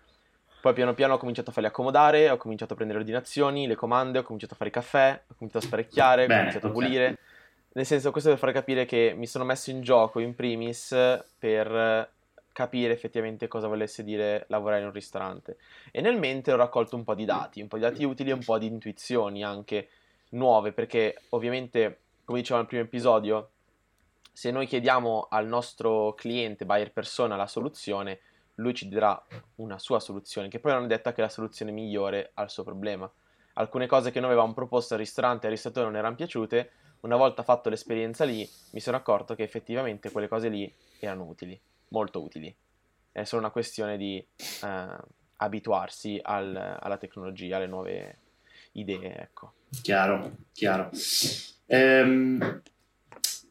Poi 0.61 0.73
piano 0.73 0.95
piano 0.95 1.15
ho 1.15 1.19
cominciato 1.19 1.51
a 1.51 1.53
farli 1.53 1.69
accomodare, 1.69 2.31
ho 2.31 2.37
cominciato 2.37 2.73
a 2.73 2.77
prendere 2.77 2.99
ordinazioni, 2.99 3.67
le 3.67 3.77
comande, 3.77 4.19
ho 4.19 4.23
cominciato 4.23 4.55
a 4.55 4.57
fare 4.57 4.71
caffè, 4.71 5.23
ho 5.29 5.35
cominciato 5.37 5.65
a 5.65 5.69
sparecchiare, 5.69 6.25
ho 6.25 6.27
cominciato 6.27 6.67
a 6.67 6.71
pulire. 6.71 7.19
Nel 7.73 7.87
senso, 7.87 8.11
questo 8.11 8.31
per 8.31 8.39
far 8.39 8.53
capire 8.53 8.85
che 8.85 9.15
mi 9.17 9.27
sono 9.27 9.45
messo 9.45 9.71
in 9.71 9.83
gioco 9.83 10.19
in 10.19 10.35
primis 10.35 10.97
per 11.39 12.11
capire 12.53 12.93
effettivamente 12.93 13.47
cosa 13.47 13.69
volesse 13.69 14.03
dire 14.03 14.47
lavorare 14.49 14.81
in 14.81 14.87
un 14.87 14.93
ristorante. 14.93 15.59
E 15.93 16.01
nel 16.01 16.19
mente 16.19 16.51
ho 16.53 16.57
raccolto 16.57 16.97
un 16.97 17.05
po' 17.05 17.15
di 17.15 17.25
dati, 17.25 17.61
un 17.61 17.69
po' 17.69 17.77
di 17.77 17.83
dati 17.83 18.03
utili 18.03 18.31
e 18.31 18.33
un 18.33 18.43
po' 18.43 18.59
di 18.59 18.67
intuizioni 18.67 19.45
anche 19.45 19.91
nuove, 20.31 20.73
perché 20.73 21.21
ovviamente, 21.29 22.01
come 22.25 22.41
dicevo 22.41 22.59
nel 22.59 22.67
primo 22.67 22.83
episodio, 22.83 23.51
se 24.39 24.53
noi 24.53 24.69
chiediamo 24.69 25.27
al 25.29 25.49
nostro 25.49 26.15
cliente, 26.15 26.65
buyer 26.65 26.93
persona, 26.93 27.35
la 27.35 27.49
soluzione, 27.49 28.21
lui 28.55 28.73
ci 28.73 28.89
darà 28.89 29.21
una 29.57 29.81
sua 29.81 29.99
soluzione, 29.99 30.47
che 30.47 30.61
poi 30.61 30.71
non 30.71 30.85
è 30.85 30.87
detta 30.87 31.11
che 31.11 31.23
è 31.23 31.25
la 31.25 31.29
soluzione 31.29 31.73
migliore 31.73 32.31
al 32.35 32.49
suo 32.49 32.63
problema. 32.63 33.13
Alcune 33.55 33.89
cose 33.89 34.13
che 34.13 34.21
noi 34.21 34.31
avevamo 34.31 34.55
proposto 34.55 34.95
al 34.95 35.01
ristorante 35.01 35.43
e 35.43 35.49
al 35.49 35.55
ristoratore 35.55 35.87
non 35.87 35.97
erano 35.97 36.15
piaciute, 36.15 36.71
una 37.01 37.17
volta 37.17 37.43
fatto 37.43 37.69
l'esperienza 37.69 38.23
lì, 38.25 38.49
mi 38.71 38.79
sono 38.79 38.97
accorto 38.97 39.35
che 39.35 39.43
effettivamente 39.43 40.13
quelle 40.13 40.29
cose 40.29 40.49
lì 40.49 40.73
erano 41.01 41.25
utili, 41.25 41.61
molto 41.89 42.23
utili. 42.23 42.55
È 43.11 43.25
solo 43.25 43.43
una 43.43 43.51
questione 43.51 43.97
di 43.97 44.25
eh, 44.63 44.97
abituarsi 45.39 46.21
al, 46.23 46.77
alla 46.79 46.97
tecnologia, 46.97 47.57
alle 47.57 47.67
nuove 47.67 48.19
idee, 48.75 49.17
ecco. 49.17 49.55
Chiaro, 49.83 50.31
chiaro. 50.53 50.91
Ehm, 51.67 52.63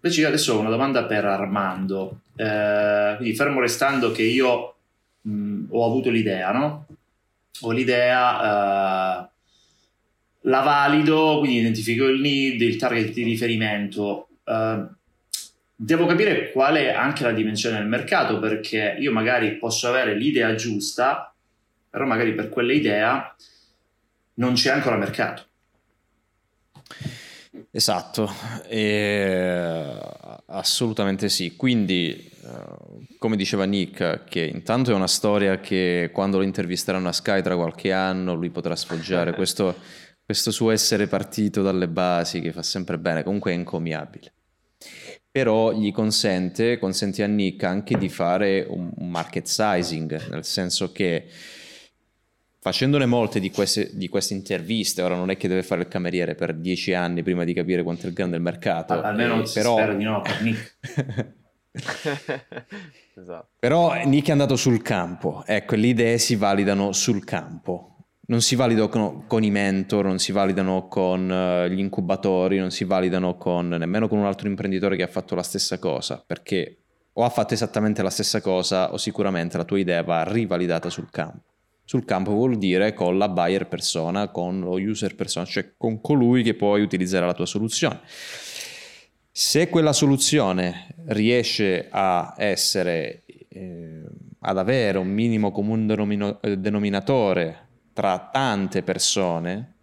invece 0.02 0.22
io 0.22 0.28
adesso 0.28 0.54
ho 0.54 0.60
una 0.60 0.70
domanda 0.70 1.06
per 1.06 1.26
Armando. 1.26 2.22
Eh, 2.36 3.14
quindi 3.18 3.36
fermo 3.36 3.60
restando 3.60 4.12
che 4.12 4.24
io 4.24 4.76
mh, 5.22 5.66
ho 5.70 5.86
avuto 5.86 6.10
l'idea, 6.10 6.52
no? 6.52 6.86
Ho 7.62 7.72
l'idea, 7.72 9.24
eh, 9.24 9.30
la 10.42 10.62
valido, 10.62 11.40
quindi 11.40 11.60
identifico 11.60 12.06
il 12.06 12.22
need, 12.22 12.62
il 12.62 12.78
target 12.78 13.12
di 13.14 13.24
riferimento. 13.24 14.28
Eh, 14.44 14.86
devo 15.76 16.06
capire 16.06 16.52
qual 16.52 16.76
è 16.76 16.90
anche 16.90 17.24
la 17.24 17.32
dimensione 17.32 17.78
del 17.78 17.88
mercato 17.88 18.40
perché 18.40 18.96
io 19.00 19.12
magari 19.12 19.58
posso 19.58 19.88
avere 19.88 20.16
l'idea 20.16 20.56
giusta, 20.56 21.34
però 21.90 22.06
magari 22.06 22.34
per 22.34 22.50
quell'idea 22.50 23.36
non 24.36 24.54
c'è 24.54 24.72
ancora 24.72 24.98
mercato. 24.98 25.46
Esatto, 27.72 28.30
e... 28.68 30.00
assolutamente 30.48 31.30
sì. 31.30 31.56
Quindi, 31.56 32.30
eh, 32.44 33.16
come 33.18 33.36
diceva 33.36 33.66
Nick, 33.66 34.24
che 34.26 34.42
intanto 34.42 34.92
è 34.92 34.94
una 34.94 35.08
storia 35.08 35.60
che 35.60 36.10
quando 36.14 36.38
lo 36.38 36.44
intervisteranno 36.44 37.08
a 37.08 37.14
Sky 37.14 37.42
tra 37.42 37.56
qualche 37.56 37.92
anno 37.92 38.34
lui 38.34 38.50
potrà 38.50 38.76
sfoggiare 38.76 39.34
questo, 39.36 39.76
questo 40.26 40.52
suo 40.52 40.72
essere 40.72 41.08
partito 41.08 41.62
dalle 41.62 41.88
basi 41.88 42.42
che 42.42 42.52
fa 42.52 42.64
sempre 42.64 42.98
bene, 42.98 43.24
comunque 43.24 43.52
è 43.52 43.56
incommiabile. 43.56 44.34
Però 45.30 45.72
gli 45.72 45.92
consente, 45.92 46.80
consente 46.80 47.22
a 47.22 47.28
Nick 47.28 47.64
anche 47.64 47.98
di 47.98 48.10
fare 48.10 48.66
un 48.68 48.92
market 48.98 49.46
sizing, 49.46 50.30
nel 50.30 50.44
senso 50.44 50.92
che 50.92 51.28
facendone 52.60 53.06
molte 53.06 53.40
di 53.40 53.52
queste, 53.52 53.92
di 53.94 54.08
queste, 54.10 54.34
interviste, 54.34 55.02
ora 55.02 55.16
non 55.16 55.30
è 55.30 55.38
che 55.38 55.48
deve 55.48 55.64
fare 55.64 55.82
il 55.82 55.88
cameriere 55.88 56.36
per 56.36 56.54
dieci 56.54 56.94
anni 56.94 57.24
prima 57.24 57.44
di 57.44 57.54
capire 57.54 57.84
quanto 57.84 58.08
è 58.08 58.14
grande 58.14 58.36
il 58.36 58.42
mercato. 58.42 58.94
Almeno 59.02 59.42
eh, 59.42 59.50
però... 59.54 59.78
spero 59.78 59.96
di 59.96 60.04
no 60.04 60.22
per 60.22 60.42
Nick. 60.44 60.78
esatto. 63.16 63.48
Però 63.60 63.94
Nick 64.06 64.28
è 64.28 64.32
andato 64.32 64.56
sul 64.56 64.82
campo, 64.82 65.44
ecco, 65.46 65.76
le 65.76 65.88
idee 65.88 66.18
si 66.18 66.36
validano 66.36 66.92
sul 66.92 67.24
campo. 67.24 67.94
Non 68.30 68.42
si 68.42 68.56
validano 68.56 68.90
con, 68.90 69.26
con 69.26 69.44
i 69.44 69.52
mentor, 69.52 70.04
non 70.04 70.20
si 70.20 70.34
validano 70.34 70.90
con 70.90 71.30
uh, 71.30 71.68
gli 71.70 71.80
incubatori, 71.80 72.58
non 72.58 72.72
si 72.72 72.84
validano 72.84 73.38
con, 73.38 73.70
nemmeno 73.70 74.10
con 74.10 74.18
un 74.18 74.26
altro 74.26 74.50
imprenditore 74.50 74.98
che 74.98 75.04
ha 75.04 75.08
fatto 75.08 75.34
la 75.34 75.44
stessa 75.44 75.80
cosa, 75.80 76.22
perché 76.26 76.80
o 77.14 77.24
ha 77.24 77.30
fatto 77.30 77.54
esattamente 77.54 78.04
la 78.04 78.10
stessa 78.10 78.42
cosa 78.42 78.92
o 78.92 78.98
sicuramente 78.98 79.56
la 79.56 79.64
tua 79.64 79.80
idea 79.80 80.04
va 80.04 80.24
rivalidata 80.24 80.90
sul 80.90 81.10
campo 81.10 81.57
sul 81.88 82.04
campo 82.04 82.34
vuol 82.34 82.58
dire 82.58 82.94
con 82.94 83.18
la 83.18 83.30
buyer 83.30 83.66
persona, 83.70 84.28
con 84.28 84.60
lo 84.60 84.74
user 84.74 85.16
persona, 85.16 85.46
cioè 85.46 85.72
con 85.78 86.02
colui 86.02 86.44
che 86.44 86.54
poi 86.54 86.82
utilizzerà 86.82 87.26
la 87.26 87.34
tua 87.34 87.46
soluzione. 87.46 88.02
Se 89.32 89.70
quella 89.70 89.94
soluzione 89.94 90.94
riesce 91.06 91.88
a 91.90 92.34
essere, 92.36 93.24
eh, 93.48 94.04
ad 94.40 94.58
avere 94.58 94.98
un 94.98 95.08
minimo 95.08 95.54
comune 95.54 95.96
denominatore 96.58 97.68
tra 97.94 98.30
tante 98.34 98.84
persone 98.84 99.76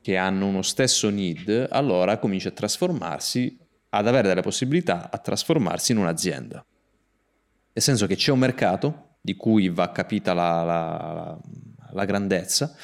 che 0.00 0.16
hanno 0.16 0.46
uno 0.46 0.62
stesso 0.62 1.10
need, 1.10 1.68
allora 1.70 2.16
comincia 2.16 2.48
a 2.48 2.52
trasformarsi, 2.52 3.58
ad 3.90 4.06
avere 4.06 4.28
delle 4.28 4.40
possibilità 4.40 5.10
a 5.10 5.18
trasformarsi 5.18 5.92
in 5.92 5.98
un'azienda. 5.98 6.64
Nel 7.74 7.84
senso 7.84 8.06
che 8.06 8.16
c'è 8.16 8.32
un 8.32 8.38
mercato, 8.38 9.07
di 9.28 9.36
cui 9.36 9.68
va 9.68 9.92
capita 9.92 10.32
la, 10.32 10.62
la, 10.64 11.38
la 11.90 12.04
grandezza. 12.06 12.74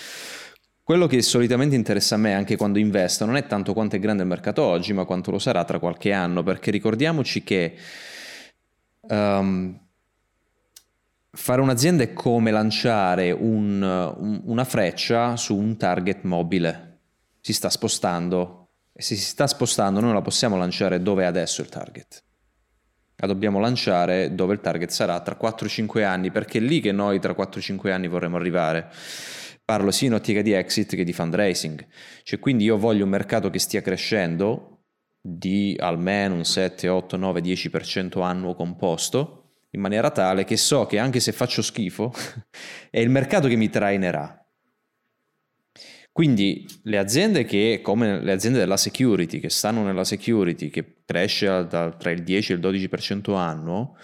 Quello 0.82 1.06
che 1.06 1.22
solitamente 1.22 1.74
interessa 1.74 2.16
a 2.16 2.18
me 2.18 2.34
anche 2.34 2.56
quando 2.56 2.78
investo 2.78 3.24
non 3.24 3.36
è 3.36 3.46
tanto 3.46 3.72
quanto 3.72 3.96
è 3.96 3.98
grande 3.98 4.24
il 4.24 4.28
mercato 4.28 4.62
oggi, 4.62 4.92
ma 4.92 5.06
quanto 5.06 5.30
lo 5.30 5.38
sarà 5.38 5.64
tra 5.64 5.78
qualche 5.78 6.12
anno, 6.12 6.42
perché 6.42 6.70
ricordiamoci 6.70 7.42
che 7.42 7.74
um, 9.00 9.80
fare 11.30 11.60
un'azienda 11.62 12.02
è 12.02 12.12
come 12.12 12.50
lanciare 12.50 13.30
un, 13.30 13.80
un, 13.80 14.40
una 14.44 14.64
freccia 14.64 15.38
su 15.38 15.56
un 15.56 15.78
target 15.78 16.24
mobile. 16.24 16.98
Si 17.40 17.54
sta 17.54 17.70
spostando 17.70 18.68
e 18.92 19.00
se 19.00 19.14
si 19.14 19.24
sta 19.24 19.46
spostando 19.46 20.00
noi 20.00 20.12
la 20.12 20.20
possiamo 20.20 20.58
lanciare 20.58 21.00
dove 21.00 21.22
è 21.22 21.26
adesso 21.26 21.62
il 21.62 21.70
target. 21.70 22.23
La 23.16 23.26
dobbiamo 23.26 23.60
lanciare 23.60 24.34
dove 24.34 24.54
il 24.54 24.60
target 24.60 24.90
sarà 24.90 25.20
tra 25.20 25.36
4-5 25.40 26.02
anni, 26.02 26.30
perché 26.30 26.58
è 26.58 26.60
lì 26.60 26.80
che 26.80 26.92
noi 26.92 27.20
tra 27.20 27.32
4-5 27.32 27.90
anni 27.90 28.08
vorremmo 28.08 28.36
arrivare. 28.36 28.90
Parlo 29.64 29.90
sia 29.90 30.08
in 30.08 30.14
ottica 30.14 30.42
di 30.42 30.52
exit 30.52 30.94
che 30.94 31.04
di 31.04 31.12
fundraising. 31.12 31.86
Cioè, 32.22 32.38
quindi 32.38 32.64
io 32.64 32.76
voglio 32.76 33.04
un 33.04 33.10
mercato 33.10 33.50
che 33.50 33.58
stia 33.58 33.80
crescendo 33.80 34.82
di 35.20 35.74
almeno 35.78 36.34
un 36.34 36.44
7, 36.44 36.88
8, 36.88 37.16
9, 37.16 37.40
10% 37.40 38.22
annuo 38.22 38.54
composto, 38.54 39.52
in 39.70 39.80
maniera 39.80 40.10
tale 40.10 40.44
che 40.44 40.56
so 40.56 40.84
che 40.86 40.98
anche 40.98 41.20
se 41.20 41.32
faccio 41.32 41.62
schifo, 41.62 42.12
è 42.90 43.00
il 43.00 43.08
mercato 43.08 43.48
che 43.48 43.56
mi 43.56 43.70
trainerà. 43.70 44.43
Quindi 46.14 46.64
le 46.82 46.98
aziende 46.98 47.42
che, 47.42 47.80
come 47.82 48.20
le 48.20 48.30
aziende 48.30 48.60
della 48.60 48.76
security, 48.76 49.40
che 49.40 49.50
stanno 49.50 49.82
nella 49.82 50.04
security, 50.04 50.70
che 50.70 50.98
cresce 51.04 51.66
tra 51.68 52.10
il 52.12 52.22
10 52.22 52.52
e 52.52 52.54
il 52.54 52.60
12% 52.60 53.34
annuo, 53.34 53.96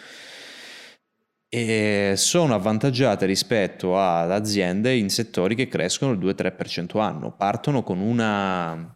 e 1.49 2.15
sono 2.17 2.57
avvantaggiate 2.57 3.27
rispetto 3.27 3.97
ad 3.97 4.33
aziende 4.33 4.93
in 4.97 5.09
settori 5.09 5.55
che 5.55 5.69
crescono 5.69 6.11
il 6.11 6.19
2-3% 6.19 6.99
anno, 6.99 7.31
partono 7.31 7.85
con, 7.85 8.01
una, 8.01 8.93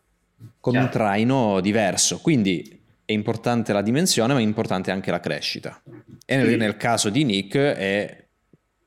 con 0.59 0.75
un 0.75 0.89
traino 0.91 1.61
diverso, 1.61 2.19
quindi 2.19 2.83
è 3.05 3.13
importante 3.13 3.73
la 3.73 3.83
dimensione 3.83 4.33
ma 4.33 4.41
è 4.41 4.43
importante 4.43 4.91
anche 4.91 5.13
la 5.13 5.21
crescita. 5.21 5.81
E 6.27 6.37
nel, 6.37 6.57
nel 6.57 6.77
caso 6.77 7.11
di 7.11 7.23
Nick 7.23 7.57
è 7.57 8.27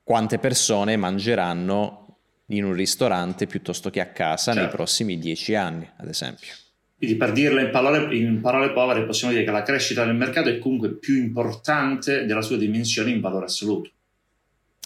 quante 0.04 0.38
persone 0.38 0.98
mangeranno 0.98 2.07
in 2.48 2.64
un 2.64 2.74
ristorante 2.74 3.46
piuttosto 3.46 3.90
che 3.90 4.00
a 4.00 4.08
casa 4.08 4.54
certo. 4.54 4.60
nei 4.60 4.70
prossimi 4.70 5.18
10 5.18 5.56
anni, 5.56 5.90
ad 5.98 6.08
esempio. 6.08 6.54
Quindi 6.98 7.16
per 7.16 7.32
dirla 7.32 7.62
in 7.62 7.70
parole, 7.70 8.16
in 8.16 8.42
parole, 8.42 8.72
povere 8.72 9.06
possiamo 9.06 9.32
dire 9.32 9.46
che 9.46 9.52
la 9.52 9.62
crescita 9.62 10.04
del 10.04 10.16
mercato 10.16 10.50
è 10.50 10.58
comunque 10.58 10.94
più 10.94 11.16
importante 11.16 12.26
della 12.26 12.42
sua 12.42 12.58
dimensione 12.58 13.12
in 13.12 13.20
valore 13.20 13.46
assoluto. 13.46 13.92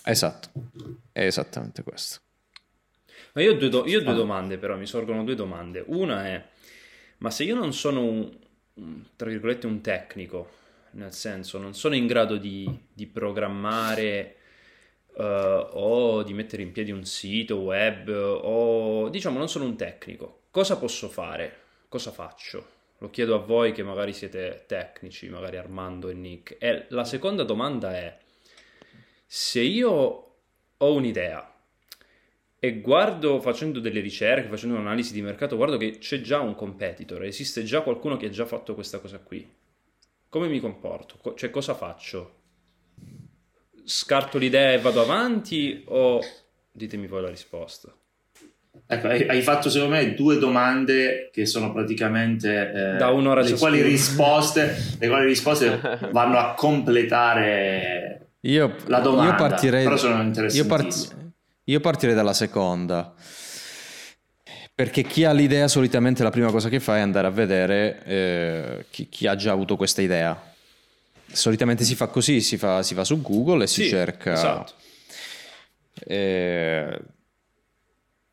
Esatto, 0.04 0.50
è 1.12 1.26
esattamente 1.26 1.84
questo. 1.84 2.20
Ma 3.34 3.42
io 3.42 3.54
ho 3.54 3.56
due, 3.56 3.70
do- 3.70 3.88
io 3.88 4.00
ho 4.00 4.04
due 4.04 4.14
domande 4.14 4.58
però, 4.58 4.76
mi 4.76 4.86
sorgono 4.88 5.24
due 5.24 5.36
domande. 5.36 5.84
Una 5.88 6.26
è, 6.26 6.44
ma 7.20 7.30
se 7.30 7.46
io 7.46 7.56
non 7.56 7.72
sono 7.74 8.04
un, 8.04 8.30
tra 9.16 9.30
virgolette 9.30 9.68
un 9.68 9.80
tecnico, 9.80 10.50
nel 10.92 11.14
senso 11.14 11.60
non 11.60 11.74
sono 11.74 11.96
in 11.96 12.08
grado 12.08 12.36
di, 12.36 12.70
di 12.92 13.08
programmare 13.08 14.36
uh, 15.16 15.24
o 15.24 16.11
di 16.24 16.34
mettere 16.34 16.62
in 16.62 16.72
piedi 16.72 16.92
un 16.92 17.06
sito 17.06 17.58
web 17.58 18.10
o 18.10 19.10
diciamo 19.10 19.38
non 19.38 19.50
sono 19.50 19.66
un 19.66 19.76
tecnico, 19.76 20.44
cosa 20.52 20.78
posso 20.78 21.10
fare? 21.10 21.62
cosa 21.92 22.12
faccio? 22.12 22.80
Lo 23.00 23.10
chiedo 23.10 23.36
a 23.36 23.40
voi 23.40 23.74
che 23.74 23.84
magari 23.84 24.14
siete 24.14 24.64
tecnici, 24.66 25.28
magari 25.28 25.58
Armando 25.58 26.08
e 26.08 26.14
Nick. 26.14 26.56
E 26.58 26.86
la 26.90 27.04
seconda 27.04 27.44
domanda 27.44 27.94
è, 27.94 28.18
se 29.26 29.60
io 29.60 30.36
ho 30.78 30.94
un'idea 30.94 31.54
e 32.58 32.80
guardo 32.80 33.42
facendo 33.42 33.82
delle 33.82 34.00
ricerche, 34.00 34.48
facendo 34.48 34.76
un'analisi 34.76 35.12
di 35.12 35.22
mercato, 35.22 35.58
guardo 35.58 35.76
che 35.76 35.98
c'è 35.98 36.22
già 36.22 36.40
un 36.40 36.56
competitor, 36.56 37.26
esiste 37.26 37.66
già 37.66 37.82
qualcuno 37.82 38.16
che 38.16 38.28
ha 38.28 38.30
già 38.30 38.46
fatto 38.46 38.74
questa 38.74 39.00
cosa 39.00 39.20
qui. 39.20 39.46
Come 40.30 40.48
mi 40.48 40.62
comporto? 40.62 41.34
Cioè 41.36 41.50
cosa 41.50 41.74
faccio? 41.74 42.41
Scarto 43.84 44.38
l'idea 44.38 44.74
e 44.74 44.80
vado 44.80 45.02
avanti 45.02 45.84
o 45.88 46.20
ditemi 46.72 47.08
voi 47.08 47.22
la 47.22 47.30
risposta? 47.30 47.94
Ecco, 48.88 49.08
hai, 49.08 49.42
fatto 49.42 49.70
secondo 49.70 49.96
me 49.96 50.14
due 50.14 50.38
domande 50.38 51.30
che 51.32 51.46
sono 51.46 51.72
praticamente 51.72 52.72
eh, 52.72 52.98
da 52.98 53.10
un'ora 53.10 53.42
le 53.42 53.54
quali, 53.54 53.82
risposte, 53.82 54.76
le 55.00 55.08
quali 55.08 55.26
risposte 55.26 55.80
vanno 56.12 56.38
a 56.38 56.54
completare 56.54 58.32
io, 58.42 58.76
la 58.88 59.00
domanda. 59.00 59.32
Io 59.32 59.38
partirei, 59.38 59.84
però 59.84 59.98
sono 59.98 60.32
io, 60.50 60.66
part, 60.66 61.16
io 61.66 61.80
partirei 61.80 62.16
dalla 62.16 62.34
seconda. 62.34 63.14
Perché 64.74 65.04
chi 65.04 65.26
ha 65.26 65.32
l'idea 65.32 65.68
solitamente 65.68 66.24
la 66.24 66.32
prima 66.32 66.50
cosa 66.50 66.68
che 66.68 66.80
fa 66.80 66.98
è 66.98 67.02
andare 67.02 67.28
a 67.28 67.32
vedere 67.32 68.04
eh, 68.04 68.86
chi, 68.90 69.08
chi, 69.10 69.28
ha 69.28 69.36
già 69.36 69.52
avuto 69.52 69.76
questa 69.76 70.02
idea. 70.02 70.51
Solitamente 71.32 71.84
si 71.84 71.96
fa 71.96 72.08
così, 72.08 72.42
si, 72.42 72.58
fa, 72.58 72.84
si 72.84 72.94
va 72.94 73.04
su 73.04 73.22
Google 73.22 73.64
e 73.64 73.68
sì, 73.68 73.84
si 73.84 73.90
cerca... 73.90 74.34
Esatto. 74.34 74.74
Eh, 76.06 77.00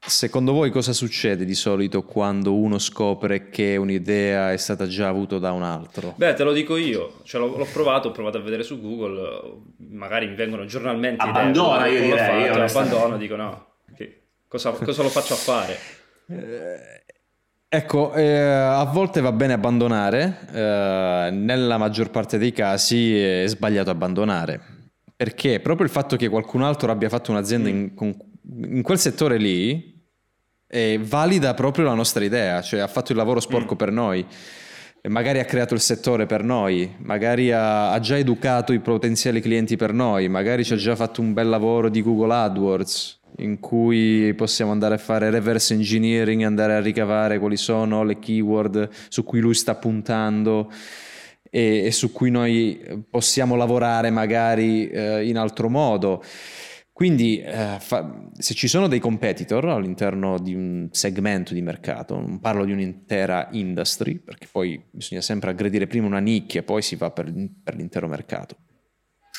Secondo 0.08 0.52
voi 0.52 0.70
cosa 0.70 0.92
succede 0.92 1.44
di 1.44 1.54
solito 1.54 2.02
quando 2.02 2.54
uno 2.54 2.78
scopre 2.78 3.50
che 3.50 3.76
un'idea 3.76 4.52
è 4.52 4.56
stata 4.56 4.86
già 4.86 5.08
avuta 5.08 5.38
da 5.38 5.52
un 5.52 5.62
altro? 5.62 6.14
Beh, 6.16 6.34
te 6.34 6.44
lo 6.44 6.52
dico 6.52 6.76
io, 6.76 7.20
cioè, 7.24 7.40
l'ho, 7.40 7.56
l'ho, 7.56 7.66
provato, 7.70 8.08
ho 8.08 8.12
provato 8.12 8.38
a 8.38 8.40
vedere 8.40 8.62
su 8.62 8.80
Google, 8.80 9.60
magari 9.90 10.28
mi 10.28 10.34
vengono 10.34 10.64
giornalmente 10.64 11.22
Abbandona, 11.22 11.88
idee. 11.88 12.06
Io 12.06 12.14
direi. 12.14 12.68
Fatto, 12.68 12.78
abbandono, 12.78 13.16
dico 13.18 13.36
no, 13.36 13.66
cosa, 14.46 14.70
cosa, 14.70 15.02
lo 15.02 15.08
faccio 15.10 15.34
a 15.34 15.36
fare? 15.36 15.78
Eh, 17.70 17.76
ecco, 17.76 18.14
eh, 18.14 18.40
a 18.40 18.84
volte 18.84 19.20
va 19.20 19.32
bene 19.32 19.52
abbandonare, 19.52 20.48
eh, 20.52 21.30
nella 21.32 21.76
maggior 21.76 22.10
parte 22.10 22.38
dei 22.38 22.52
casi 22.52 23.18
è 23.18 23.46
sbagliato 23.46 23.90
abbandonare, 23.90 24.60
perché 25.14 25.60
proprio 25.60 25.86
il 25.86 25.92
fatto 25.92 26.16
che 26.16 26.28
qualcun 26.28 26.62
altro 26.62 26.90
abbia 26.90 27.10
fatto 27.10 27.30
un'azienda 27.30 27.68
in, 27.68 27.94
con, 27.94 28.14
in 28.64 28.82
quel 28.82 28.98
settore 28.98 29.36
lì 29.36 29.96
e 30.66 30.98
valida 31.02 31.52
proprio 31.54 31.84
la 31.84 31.94
nostra 31.94 32.24
idea, 32.24 32.62
cioè 32.62 32.80
ha 32.80 32.88
fatto 32.88 33.12
il 33.12 33.18
lavoro 33.18 33.40
sporco 33.40 33.74
mm. 33.74 33.76
per 33.78 33.92
noi, 33.92 34.26
magari 35.08 35.38
ha 35.38 35.44
creato 35.44 35.74
il 35.74 35.80
settore 35.80 36.26
per 36.26 36.42
noi, 36.42 36.96
magari 36.98 37.52
ha, 37.52 37.92
ha, 37.92 38.00
già 38.00 38.16
educato 38.16 38.72
i 38.72 38.80
potenziali 38.80 39.40
clienti 39.40 39.76
per 39.76 39.92
noi, 39.92 40.28
magari 40.28 40.64
ci 40.64 40.72
ha 40.72 40.76
già 40.76 40.96
fatto 40.96 41.20
un 41.20 41.32
bel 41.32 41.48
lavoro 41.48 41.88
di 41.90 42.02
Google 42.02 42.34
AdWords 42.34 43.17
in 43.38 43.60
cui 43.60 44.32
possiamo 44.34 44.70
andare 44.70 44.94
a 44.94 44.98
fare 44.98 45.30
reverse 45.30 45.74
engineering, 45.74 46.42
andare 46.42 46.74
a 46.74 46.80
ricavare 46.80 47.38
quali 47.38 47.56
sono 47.56 48.04
le 48.04 48.18
keyword 48.18 48.88
su 49.08 49.24
cui 49.24 49.40
lui 49.40 49.54
sta 49.54 49.74
puntando 49.74 50.70
e, 51.50 51.84
e 51.86 51.90
su 51.92 52.12
cui 52.12 52.30
noi 52.30 53.04
possiamo 53.10 53.56
lavorare 53.56 54.10
magari 54.10 54.88
eh, 54.88 55.26
in 55.26 55.38
altro 55.38 55.68
modo. 55.68 56.22
Quindi 56.92 57.38
eh, 57.38 57.76
fa, 57.78 58.28
se 58.36 58.54
ci 58.54 58.66
sono 58.66 58.88
dei 58.88 58.98
competitor 58.98 59.66
all'interno 59.66 60.36
di 60.40 60.52
un 60.52 60.88
segmento 60.90 61.54
di 61.54 61.62
mercato, 61.62 62.18
non 62.18 62.40
parlo 62.40 62.64
di 62.64 62.72
un'intera 62.72 63.50
industry, 63.52 64.16
perché 64.16 64.48
poi 64.50 64.82
bisogna 64.90 65.20
sempre 65.20 65.50
aggredire 65.50 65.86
prima 65.86 66.08
una 66.08 66.18
nicchia 66.18 66.58
e 66.58 66.64
poi 66.64 66.82
si 66.82 66.96
va 66.96 67.12
per, 67.12 67.32
per 67.62 67.76
l'intero 67.76 68.08
mercato. 68.08 68.56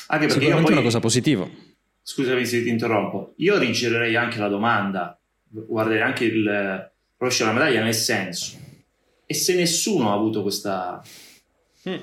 Anche 0.06 0.26
perché 0.26 0.40
Sicuramente 0.40 0.62
poi, 0.62 0.70
è 0.70 0.76
una 0.76 0.86
cosa 0.86 1.00
positiva. 1.00 1.69
Scusami 2.10 2.44
se 2.44 2.60
ti 2.64 2.68
interrompo, 2.68 3.34
io 3.36 3.56
rigirerei 3.56 4.16
anche 4.16 4.40
la 4.40 4.48
domanda, 4.48 5.16
guarderei 5.48 6.02
anche 6.02 6.24
il 6.24 6.90
rovescio 7.16 7.44
della 7.44 7.56
medaglia 7.56 7.84
nel 7.84 7.94
senso, 7.94 8.58
e 9.24 9.32
se 9.32 9.54
nessuno 9.54 10.10
ha 10.10 10.14
avuto 10.14 10.42
questa, 10.42 11.00
mm. 11.88 11.94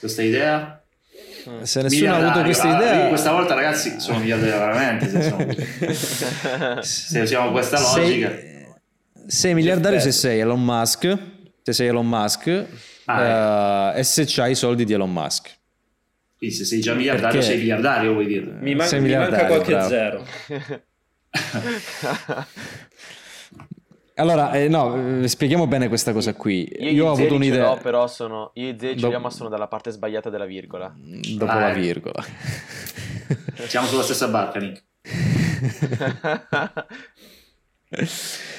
questa 0.00 0.22
idea, 0.22 0.82
eh, 1.60 1.64
se 1.64 1.80
nessuno 1.80 2.12
ha 2.12 2.16
avuto 2.16 2.42
questa 2.42 2.76
idea. 2.76 3.08
questa 3.08 3.30
volta 3.30 3.54
ragazzi 3.54 4.00
sono 4.00 4.18
miliardario 4.18 4.58
veramente 4.58 5.08
se, 5.08 5.22
sono... 5.22 6.82
se 6.82 7.20
usiamo 7.20 7.52
questa 7.52 7.78
logica. 7.78 8.30
sei, 8.30 8.66
sei 9.28 9.54
miliardario 9.54 10.00
se 10.00 10.10
sei 10.10 10.40
Elon 10.40 10.64
Musk 10.64 11.18
se 11.62 11.72
sei 11.72 11.86
Elon 11.86 12.08
Musk 12.08 12.66
ah, 13.04 13.92
uh, 13.94 13.96
e 13.96 14.02
se 14.02 14.24
c'hai 14.26 14.50
i 14.50 14.56
soldi 14.56 14.84
di 14.84 14.92
Elon 14.92 15.12
Musk 15.12 15.60
quindi 16.42 16.56
se 16.56 16.64
sei 16.64 16.80
già 16.80 16.94
miliardario 16.94 17.38
Perché? 17.38 17.46
sei 17.46 17.58
miliardario 17.58 18.12
vuoi 18.14 18.26
dire 18.26 18.46
mi, 18.60 18.74
man- 18.74 18.88
mi 19.00 19.14
manca 19.14 19.46
qualche 19.46 19.70
bravo. 19.70 19.88
zero 19.88 20.26
Allora, 24.16 24.52
eh, 24.52 24.68
no, 24.68 25.22
eh, 25.22 25.26
spieghiamo 25.26 25.66
bene 25.66 25.88
questa 25.88 26.12
cosa 26.12 26.34
qui. 26.34 26.70
Io, 26.80 26.90
io 26.90 27.06
ho 27.06 27.12
avuto 27.12 27.34
un'idea. 27.34 27.64
No, 27.68 27.78
però 27.78 28.06
sono. 28.06 28.50
Io 28.54 28.68
e 28.68 28.76
zeri 28.78 29.00
Do... 29.00 29.18
ma 29.18 29.30
sono 29.30 29.48
dalla 29.48 29.68
parte 29.68 29.90
sbagliata 29.90 30.28
della 30.28 30.44
virgola. 30.44 30.94
Dopo 30.94 31.50
ah, 31.50 31.60
la 31.60 31.70
ecco. 31.70 31.80
virgola. 31.80 32.22
Siamo 33.66 33.86
sulla 33.86 34.02
stessa 34.02 34.28
barca, 34.28 34.58
Nick. 34.58 34.84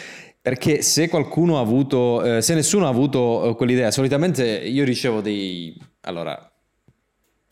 Perché 0.42 0.82
se 0.82 1.08
qualcuno 1.08 1.58
ha 1.58 1.62
avuto, 1.62 2.24
eh, 2.24 2.42
se 2.42 2.56
nessuno 2.56 2.88
ha 2.88 2.90
avuto 2.90 3.52
eh, 3.52 3.56
quell'idea, 3.56 3.92
solitamente 3.92 4.44
io 4.44 4.84
ricevo 4.84 5.22
dei... 5.22 5.80
Allora, 6.02 6.53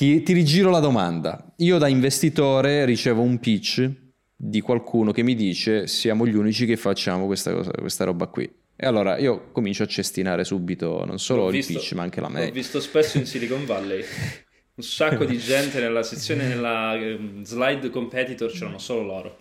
ti, 0.02 0.24
ti 0.24 0.34
rigiro 0.34 0.72
la 0.72 0.80
domanda. 0.80 1.54
Io 1.58 1.78
da 1.78 1.88
investitore 1.88 2.86
ricevo 2.86 3.22
un 3.22 3.40
pitch 3.40 3.88
di 4.36 4.60
qualcuno 4.60 5.12
che 5.12 5.22
mi 5.22 5.36
dice 5.36 5.86
siamo 5.86 6.26
gli 6.26 6.34
unici 6.34 6.66
che 6.66 6.76
facciamo 6.76 7.28
questa, 7.28 7.54
cosa, 7.54 7.70
questa 7.70 8.06
roba 8.06 8.26
qui. 8.26 8.52
E 8.76 8.88
allora 8.88 9.20
io 9.20 9.52
comincio 9.52 9.84
a 9.84 9.86
cestinare 9.86 10.44
subito 10.44 11.06
non 11.06 11.20
solo 11.20 11.52
il 11.52 11.64
pitch 11.64 11.94
ma 11.94 12.02
anche 12.02 12.20
la 12.20 12.30
mail. 12.30 12.48
L'ho 12.48 12.52
visto 12.52 12.80
spesso 12.80 13.20
in 13.20 13.28
Silicon 13.28 13.64
Valley. 13.66 14.04
Un 14.74 14.84
sacco 14.84 15.24
di 15.24 15.38
gente 15.38 15.80
nella 15.80 16.02
sezione, 16.02 16.48
nella 16.48 16.96
ehm, 16.96 17.44
slide 17.44 17.92
competitor 17.92 18.50
c'erano 18.50 18.80
solo 18.80 19.04
loro. 19.04 19.38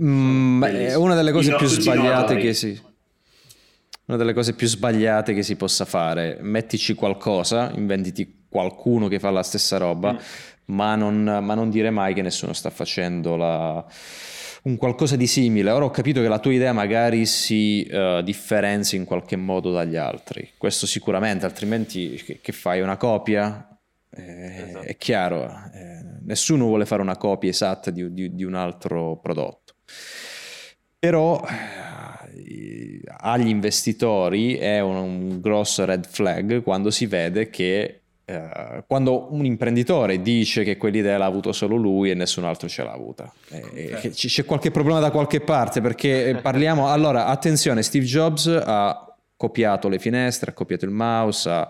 Mm, 0.00 0.62
è 0.62 0.94
una 0.94 1.14
delle 1.14 1.32
cose 1.32 1.54
più 1.54 1.66
sbagliate 1.66 2.36
che 2.36 2.54
si 2.54 2.80
una 4.06 4.16
delle 4.16 4.32
cose 4.32 4.54
più 4.54 4.68
sbagliate 4.68 5.34
che 5.34 5.42
si 5.42 5.56
possa 5.56 5.84
fare. 5.84 6.38
Mettici 6.40 6.94
qualcosa, 6.94 7.72
inventiti 7.74 8.35
qualcuno 8.56 9.06
che 9.08 9.18
fa 9.18 9.28
la 9.28 9.42
stessa 9.42 9.76
roba, 9.76 10.14
mm. 10.14 10.16
ma, 10.66 10.94
non, 10.94 11.22
ma, 11.22 11.54
non, 11.54 11.68
dire 11.68 11.90
mai 11.90 12.14
che 12.14 12.22
nessuno 12.22 12.54
sta 12.54 12.70
facendo 12.70 13.36
la, 13.36 13.84
un 14.62 14.76
qualcosa 14.78 15.14
di 15.14 15.26
simile. 15.26 15.70
Ora 15.70 15.84
ho 15.84 15.90
capito 15.90 16.22
che 16.22 16.28
la 16.28 16.38
tua 16.38 16.54
idea 16.54 16.72
magari 16.72 17.26
si 17.26 17.86
uh, 17.90 18.22
differenzia 18.22 18.96
in 18.96 19.04
qualche 19.04 19.36
modo 19.36 19.70
dagli 19.72 19.96
altri. 19.96 20.52
Questo 20.56 20.86
sicuramente, 20.86 21.44
altrimenti 21.44 22.14
che, 22.24 22.40
che 22.40 22.52
fai 22.52 22.80
una 22.80 22.96
copia? 22.96 23.78
Eh, 24.08 24.68
esatto. 24.68 24.86
È 24.86 24.96
chiaro, 24.96 25.44
eh, 25.74 26.02
nessuno 26.24 26.64
vuole 26.64 26.86
fare 26.86 27.02
una 27.02 27.18
copia 27.18 27.50
esatta 27.50 27.90
di, 27.90 28.10
di, 28.14 28.34
di 28.34 28.44
un 28.44 28.54
altro 28.54 29.18
prodotto. 29.22 29.74
Però 30.98 31.44
agli 33.18 33.48
investitori 33.48 34.56
è 34.56 34.80
un, 34.80 34.96
un, 34.96 35.40
grosso 35.40 35.84
red 35.84 36.06
flag 36.06 36.62
quando 36.62 36.90
si 36.90 37.06
vede 37.06 37.50
che 37.50 38.02
eh, 38.28 38.82
quando 38.88 39.32
un 39.32 39.44
imprenditore 39.44 40.20
dice 40.20 40.64
che 40.64 40.76
quell'idea 40.76 41.16
l'ha 41.16 41.26
avuto 41.26 41.52
solo 41.52 41.76
lui 41.76 42.10
e 42.10 42.14
nessun 42.14 42.44
altro 42.44 42.68
ce 42.68 42.82
l'ha 42.82 42.92
avuta. 42.92 43.32
Eh, 43.50 43.94
okay. 43.94 44.10
c'è 44.10 44.44
qualche 44.44 44.72
problema 44.72 44.98
da 44.98 45.12
qualche 45.12 45.40
parte 45.40 45.80
perché 45.80 46.36
parliamo... 46.42 46.90
allora, 46.90 47.26
attenzione, 47.26 47.82
Steve 47.82 48.04
Jobs 48.04 48.46
ha 48.46 49.14
copiato 49.36 49.88
le 49.88 50.00
finestre, 50.00 50.50
ha 50.50 50.54
copiato 50.54 50.84
il 50.84 50.90
mouse, 50.90 51.48
ha, 51.48 51.68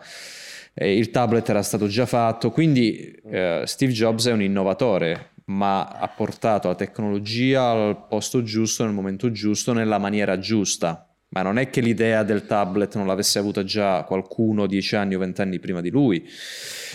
eh, 0.73 0.97
il 0.97 1.11
tablet 1.11 1.47
era 1.47 1.63
stato 1.63 1.89
già 1.89 2.07
fatto, 2.07 2.51
quindi 2.51 3.15
eh, 3.31 3.63
Steve 3.67 3.93
Jobs 3.93 4.27
è 4.27 4.33
un 4.33 4.43
innovatore 4.43 5.33
ma 5.47 5.87
ha 5.87 6.09
portato 6.09 6.69
la 6.69 6.75
tecnologia 6.75 7.71
al 7.71 8.07
posto 8.09 8.43
giusto, 8.43 8.85
nel 8.85 8.95
momento 8.95 9.31
giusto, 9.31 9.73
nella 9.73 9.99
maniera 9.99 10.39
giusta. 10.39 11.06
Ma 11.29 11.43
non 11.43 11.59
è 11.59 11.69
che 11.71 11.81
l'idea 11.81 12.23
del 12.23 12.47
tablet 12.47 12.95
non 12.97 13.07
l'avesse 13.07 13.39
avuta 13.39 13.65
già 13.65 14.05
qualcuno 14.05 14.67
dieci 14.67 14.97
anni 14.97 15.15
o 15.15 15.19
vent'anni 15.19 15.59
prima 15.59 15.81
di 15.81 15.91
lui. 15.91 16.27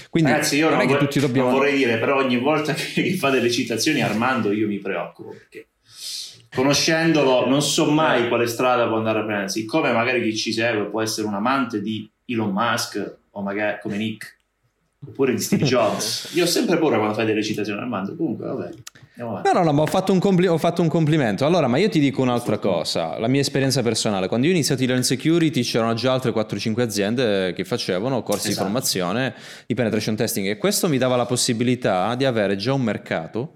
Quindi 0.10 0.32
Ragazzi, 0.32 0.58
io 0.58 0.70
non, 0.70 0.78
non, 0.80 0.88
vor- 0.88 1.20
dobbiamo... 1.20 1.50
non 1.50 1.58
vorrei 1.60 1.78
dire, 1.78 1.98
però 1.98 2.18
ogni 2.18 2.38
volta 2.38 2.74
che 2.74 3.14
fa 3.16 3.30
delle 3.30 3.52
citazioni 3.52 4.02
Armando 4.02 4.52
io 4.52 4.68
mi 4.68 4.80
preoccupo 4.80 5.30
perché 5.30 5.68
conoscendolo 6.54 7.48
non 7.48 7.62
so 7.62 7.90
mai 7.90 8.28
quale 8.28 8.46
strada 8.48 8.88
può 8.88 8.98
andare 8.98 9.20
a 9.20 9.24
prendere. 9.24 9.50
Siccome 9.50 9.92
magari 9.92 10.22
chi 10.22 10.36
ci 10.36 10.52
segue 10.52 10.90
può 10.90 11.02
essere 11.02 11.28
un 11.28 11.34
amante 11.34 11.82
di 11.82 12.10
Elon 12.26 12.52
Musk 12.52 13.18
o 13.32 13.42
magari 13.42 13.80
come 13.82 13.98
Nick 13.98 14.38
oppure 15.06 15.34
di 15.34 15.40
Steve 15.40 15.64
Jobs. 15.66 16.32
Io 16.34 16.44
ho 16.44 16.48
sempre 16.48 16.78
paura 16.78 16.98
quando 16.98 17.16
fai 17.16 17.26
delle 17.26 17.44
citazioni 17.44 17.80
Armando. 17.80 18.16
Comunque, 18.16 18.46
vabbè. 18.46 18.70
No, 19.14 19.42
no, 19.44 19.64
no, 19.64 19.74
ma 19.74 19.82
ho 19.82 19.88
fatto, 19.88 20.18
compli- 20.18 20.48
ho 20.48 20.58
fatto, 20.58 20.82
un 20.82 20.88
complimento. 20.88 21.46
Allora, 21.46 21.68
ma 21.68 21.78
io 21.78 21.90
ti 21.90 22.00
dico 22.00 22.22
un'altra 22.22 22.58
cosa, 22.58 23.20
la 23.20 23.28
mia 23.28 23.42
esperienza 23.42 23.82
personale. 23.82 24.28
Quando 24.28 24.48
io 24.48 24.54
ho 24.54 24.56
iniziato 24.56 24.84
in 24.84 25.04
security 25.04 25.62
c'erano 25.64 25.94
già 25.94 26.14
altre 26.14 26.32
4-5 26.32 26.80
aziende 26.80 27.54
che 27.54 27.66
facevano 27.66 28.24
corsi 28.24 28.50
esatto. 28.50 28.66
di 28.66 28.72
formazione 28.72 29.34
di 29.66 29.74
penetration 29.74 30.16
testing 30.16 30.48
e 30.48 30.58
questo 30.58 30.88
mi 30.88 30.98
dava 30.98 31.18
la 31.18 31.26
possibilità 31.26 32.16
di 32.16 32.24
avere 32.24 32.56
già 32.56 32.74
un 32.74 32.82
mercato 32.82 33.54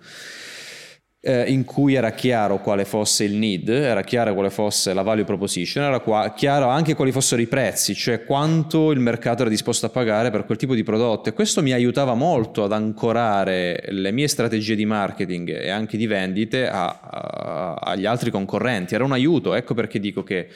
eh, 1.27 1.51
in 1.51 1.65
cui 1.65 1.95
era 1.95 2.11
chiaro 2.11 2.59
quale 2.59 2.85
fosse 2.85 3.23
il 3.23 3.33
need, 3.33 3.67
era 3.67 4.03
chiaro 4.03 4.35
quale 4.35 4.51
fosse 4.51 4.93
la 4.93 5.01
value 5.01 5.23
proposition, 5.23 5.83
era 5.83 5.99
qua, 5.99 6.31
chiaro 6.35 6.67
anche 6.67 6.93
quali 6.93 7.11
fossero 7.11 7.41
i 7.41 7.47
prezzi, 7.47 7.95
cioè 7.95 8.23
quanto 8.23 8.91
il 8.91 8.99
mercato 8.99 9.41
era 9.41 9.49
disposto 9.49 9.87
a 9.87 9.89
pagare 9.89 10.29
per 10.29 10.45
quel 10.45 10.59
tipo 10.59 10.75
di 10.75 10.83
prodotto. 10.83 11.29
E 11.29 11.33
questo 11.33 11.63
mi 11.63 11.73
aiutava 11.73 12.13
molto 12.13 12.63
ad 12.63 12.73
ancorare 12.73 13.85
le 13.87 14.11
mie 14.11 14.27
strategie 14.27 14.75
di 14.75 14.85
marketing 14.85 15.49
e 15.49 15.69
anche 15.69 15.97
di 15.97 16.05
vendite 16.05 16.67
a, 16.69 16.99
a, 17.01 17.73
agli 17.73 18.05
altri 18.05 18.29
concorrenti, 18.29 18.93
era 18.93 19.03
un 19.03 19.13
aiuto, 19.13 19.55
ecco 19.55 19.73
perché 19.73 19.99
dico 19.99 20.21
che 20.21 20.47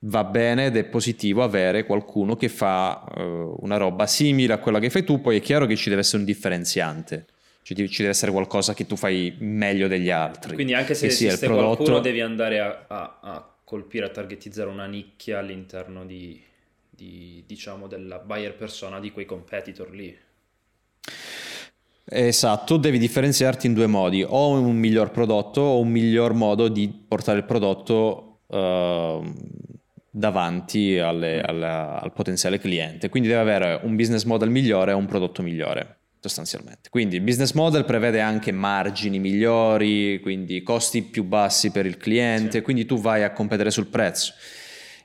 va 0.00 0.24
bene 0.24 0.66
ed 0.66 0.76
è 0.76 0.84
positivo 0.84 1.44
avere 1.44 1.84
qualcuno 1.84 2.34
che 2.34 2.48
fa 2.48 3.04
uh, 3.16 3.58
una 3.60 3.76
roba 3.76 4.08
simile 4.08 4.54
a 4.54 4.58
quella 4.58 4.80
che 4.80 4.90
fai 4.90 5.04
tu, 5.04 5.20
poi 5.20 5.36
è 5.36 5.40
chiaro 5.40 5.66
che 5.66 5.76
ci 5.76 5.88
deve 5.88 6.00
essere 6.00 6.18
un 6.18 6.24
differenziante 6.24 7.26
ci 7.74 7.98
deve 7.98 8.10
essere 8.10 8.32
qualcosa 8.32 8.72
che 8.72 8.86
tu 8.86 8.96
fai 8.96 9.34
meglio 9.40 9.88
degli 9.88 10.10
altri. 10.10 10.54
Quindi 10.54 10.74
anche 10.74 10.94
se 10.94 11.06
esiste 11.06 11.46
prodotto... 11.46 11.76
qualcuno 11.76 12.00
devi 12.00 12.20
andare 12.20 12.60
a, 12.60 12.84
a, 12.86 13.18
a, 13.20 13.54
colpire, 13.64 14.06
a 14.06 14.08
targetizzare 14.08 14.70
una 14.70 14.86
nicchia 14.86 15.38
all'interno 15.38 16.06
di, 16.06 16.40
di, 16.88 17.44
diciamo, 17.46 17.86
della 17.86 18.18
buyer 18.18 18.54
persona 18.54 19.00
di 19.00 19.10
quei 19.10 19.26
competitor 19.26 19.90
lì. 19.90 20.16
Esatto, 22.10 22.78
devi 22.78 22.98
differenziarti 22.98 23.66
in 23.66 23.74
due 23.74 23.86
modi, 23.86 24.24
o 24.26 24.52
un 24.52 24.74
miglior 24.74 25.10
prodotto 25.10 25.60
o 25.60 25.80
un 25.80 25.88
miglior 25.88 26.32
modo 26.32 26.68
di 26.68 26.88
portare 26.88 27.38
il 27.38 27.44
prodotto 27.44 28.38
uh, 28.46 29.30
davanti 30.10 30.98
alle, 30.98 31.42
alla, 31.42 32.00
al 32.00 32.12
potenziale 32.14 32.58
cliente. 32.58 33.10
Quindi 33.10 33.28
deve 33.28 33.40
avere 33.42 33.80
un 33.82 33.94
business 33.94 34.24
model 34.24 34.48
migliore 34.48 34.92
e 34.92 34.94
un 34.94 35.04
prodotto 35.04 35.42
migliore 35.42 35.97
sostanzialmente. 36.20 36.88
Quindi 36.90 37.16
il 37.16 37.22
business 37.22 37.52
model 37.52 37.84
prevede 37.84 38.20
anche 38.20 38.52
margini 38.52 39.18
migliori, 39.18 40.20
quindi 40.20 40.62
costi 40.62 41.02
più 41.02 41.24
bassi 41.24 41.70
per 41.70 41.86
il 41.86 41.96
cliente, 41.96 42.58
sì. 42.58 42.60
quindi 42.62 42.86
tu 42.86 42.98
vai 42.98 43.22
a 43.22 43.32
competere 43.32 43.70
sul 43.70 43.86
prezzo. 43.86 44.32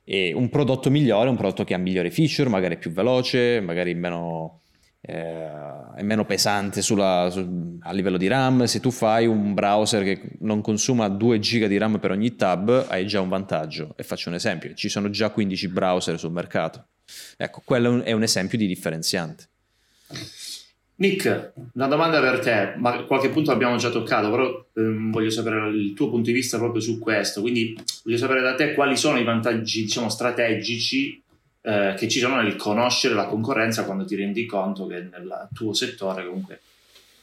E 0.03 0.33
un 0.33 0.49
prodotto 0.49 0.89
migliore 0.89 1.27
è 1.27 1.29
un 1.29 1.37
prodotto 1.37 1.63
che 1.63 1.73
ha 1.73 1.77
migliori 1.77 2.11
feature, 2.11 2.49
magari 2.49 2.77
più 2.77 2.91
veloce, 2.91 3.61
magari 3.61 3.93
meno, 3.93 4.61
eh, 4.99 5.47
è 5.95 6.01
meno 6.01 6.25
pesante 6.25 6.81
sulla, 6.81 7.29
su, 7.31 7.77
a 7.81 7.91
livello 7.93 8.17
di 8.17 8.27
RAM. 8.27 8.65
Se 8.65 8.81
tu 8.81 8.91
fai 8.91 9.25
un 9.27 9.53
browser 9.53 10.03
che 10.03 10.21
non 10.39 10.61
consuma 10.61 11.07
2 11.07 11.39
GB 11.39 11.65
di 11.65 11.77
RAM 11.77 11.99
per 11.99 12.11
ogni 12.11 12.35
tab, 12.35 12.87
hai 12.89 13.07
già 13.07 13.21
un 13.21 13.29
vantaggio. 13.29 13.93
E 13.95 14.03
faccio 14.03 14.29
un 14.29 14.35
esempio, 14.35 14.73
ci 14.73 14.89
sono 14.89 15.09
già 15.09 15.29
15 15.29 15.67
browser 15.69 16.19
sul 16.19 16.31
mercato. 16.31 16.87
Ecco, 17.37 17.61
quello 17.63 18.03
è 18.03 18.11
un 18.11 18.23
esempio 18.23 18.57
di 18.57 18.67
differenziante. 18.67 19.49
Nick, 21.03 21.51
una 21.73 21.87
domanda 21.87 22.21
per 22.21 22.39
te, 22.39 22.75
ma 22.77 23.03
qualche 23.03 23.27
punto 23.27 23.51
l'abbiamo 23.51 23.75
già 23.75 23.89
toccato, 23.89 24.29
però 24.29 24.65
ehm, 24.75 25.11
voglio 25.11 25.29
sapere 25.29 25.67
il 25.67 25.93
tuo 25.93 26.09
punto 26.09 26.27
di 26.27 26.31
vista 26.31 26.57
proprio 26.57 26.81
su 26.81 26.97
questo. 26.97 27.41
Quindi 27.41 27.77
voglio 28.05 28.15
sapere 28.15 28.39
da 28.39 28.55
te 28.55 28.73
quali 28.73 28.95
sono 28.95 29.19
i 29.19 29.25
vantaggi, 29.25 29.81
diciamo, 29.81 30.07
strategici 30.07 31.21
eh, 31.59 31.93
che 31.97 32.07
ci 32.07 32.19
sono 32.19 32.41
nel 32.41 32.55
conoscere 32.55 33.15
la 33.15 33.25
concorrenza 33.25 33.83
quando 33.83 34.05
ti 34.05 34.15
rendi 34.15 34.45
conto 34.45 34.87
che 34.87 35.01
nel 35.01 35.49
tuo 35.53 35.73
settore 35.73 36.25
comunque, 36.25 36.61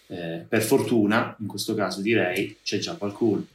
eh, 0.08 0.44
per 0.46 0.60
fortuna, 0.60 1.34
in 1.40 1.46
questo 1.46 1.74
caso 1.74 2.02
direi, 2.02 2.58
c'è 2.62 2.78
già 2.78 2.96
qualcuno. 2.96 3.46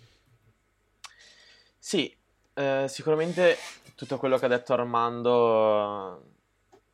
Sì, 1.78 2.12
eh, 2.56 2.86
sicuramente 2.88 3.58
tutto 3.94 4.18
quello 4.18 4.40
che 4.40 4.46
ha 4.46 4.50
detto 4.50 4.74
Armando 4.74 6.34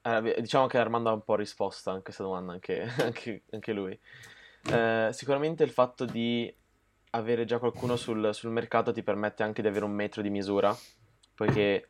eh, 0.02 0.36
diciamo 0.40 0.68
che 0.68 0.78
Armando 0.78 1.10
ha 1.10 1.14
un 1.14 1.24
po' 1.24 1.36
risposto 1.36 1.92
a 1.92 2.02
questa 2.02 2.24
domanda, 2.24 2.54
anche, 2.54 2.82
anche, 3.00 3.44
anche 3.52 3.74
lui. 3.74 3.98
Eh, 4.72 5.10
sicuramente 5.12 5.64
il 5.64 5.72
fatto 5.72 6.06
di 6.06 6.54
avere 7.12 7.46
già 7.46 7.58
qualcuno 7.60 7.96
sul, 7.96 8.34
sul, 8.34 8.52
mercato 8.52 8.92
ti 8.92 9.04
permette 9.04 9.44
anche 9.44 9.62
di 9.62 9.68
avere 9.68 9.86
un 9.86 9.92
metro 9.92 10.22
di 10.22 10.30
misura, 10.30 10.76
poiché 11.36 11.90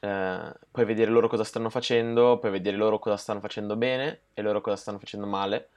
eh, 0.00 0.52
puoi 0.70 0.84
vedere 0.84 1.10
loro 1.10 1.28
cosa 1.28 1.44
stanno 1.44 1.70
facendo, 1.70 2.38
puoi 2.38 2.52
vedere 2.52 2.76
loro 2.76 2.98
cosa 2.98 3.16
stanno 3.16 3.40
facendo 3.40 3.76
bene 3.76 4.22
e 4.34 4.42
loro 4.42 4.60
cosa 4.60 4.76
stanno 4.76 4.98
facendo 4.98 5.26
male, 5.26 5.68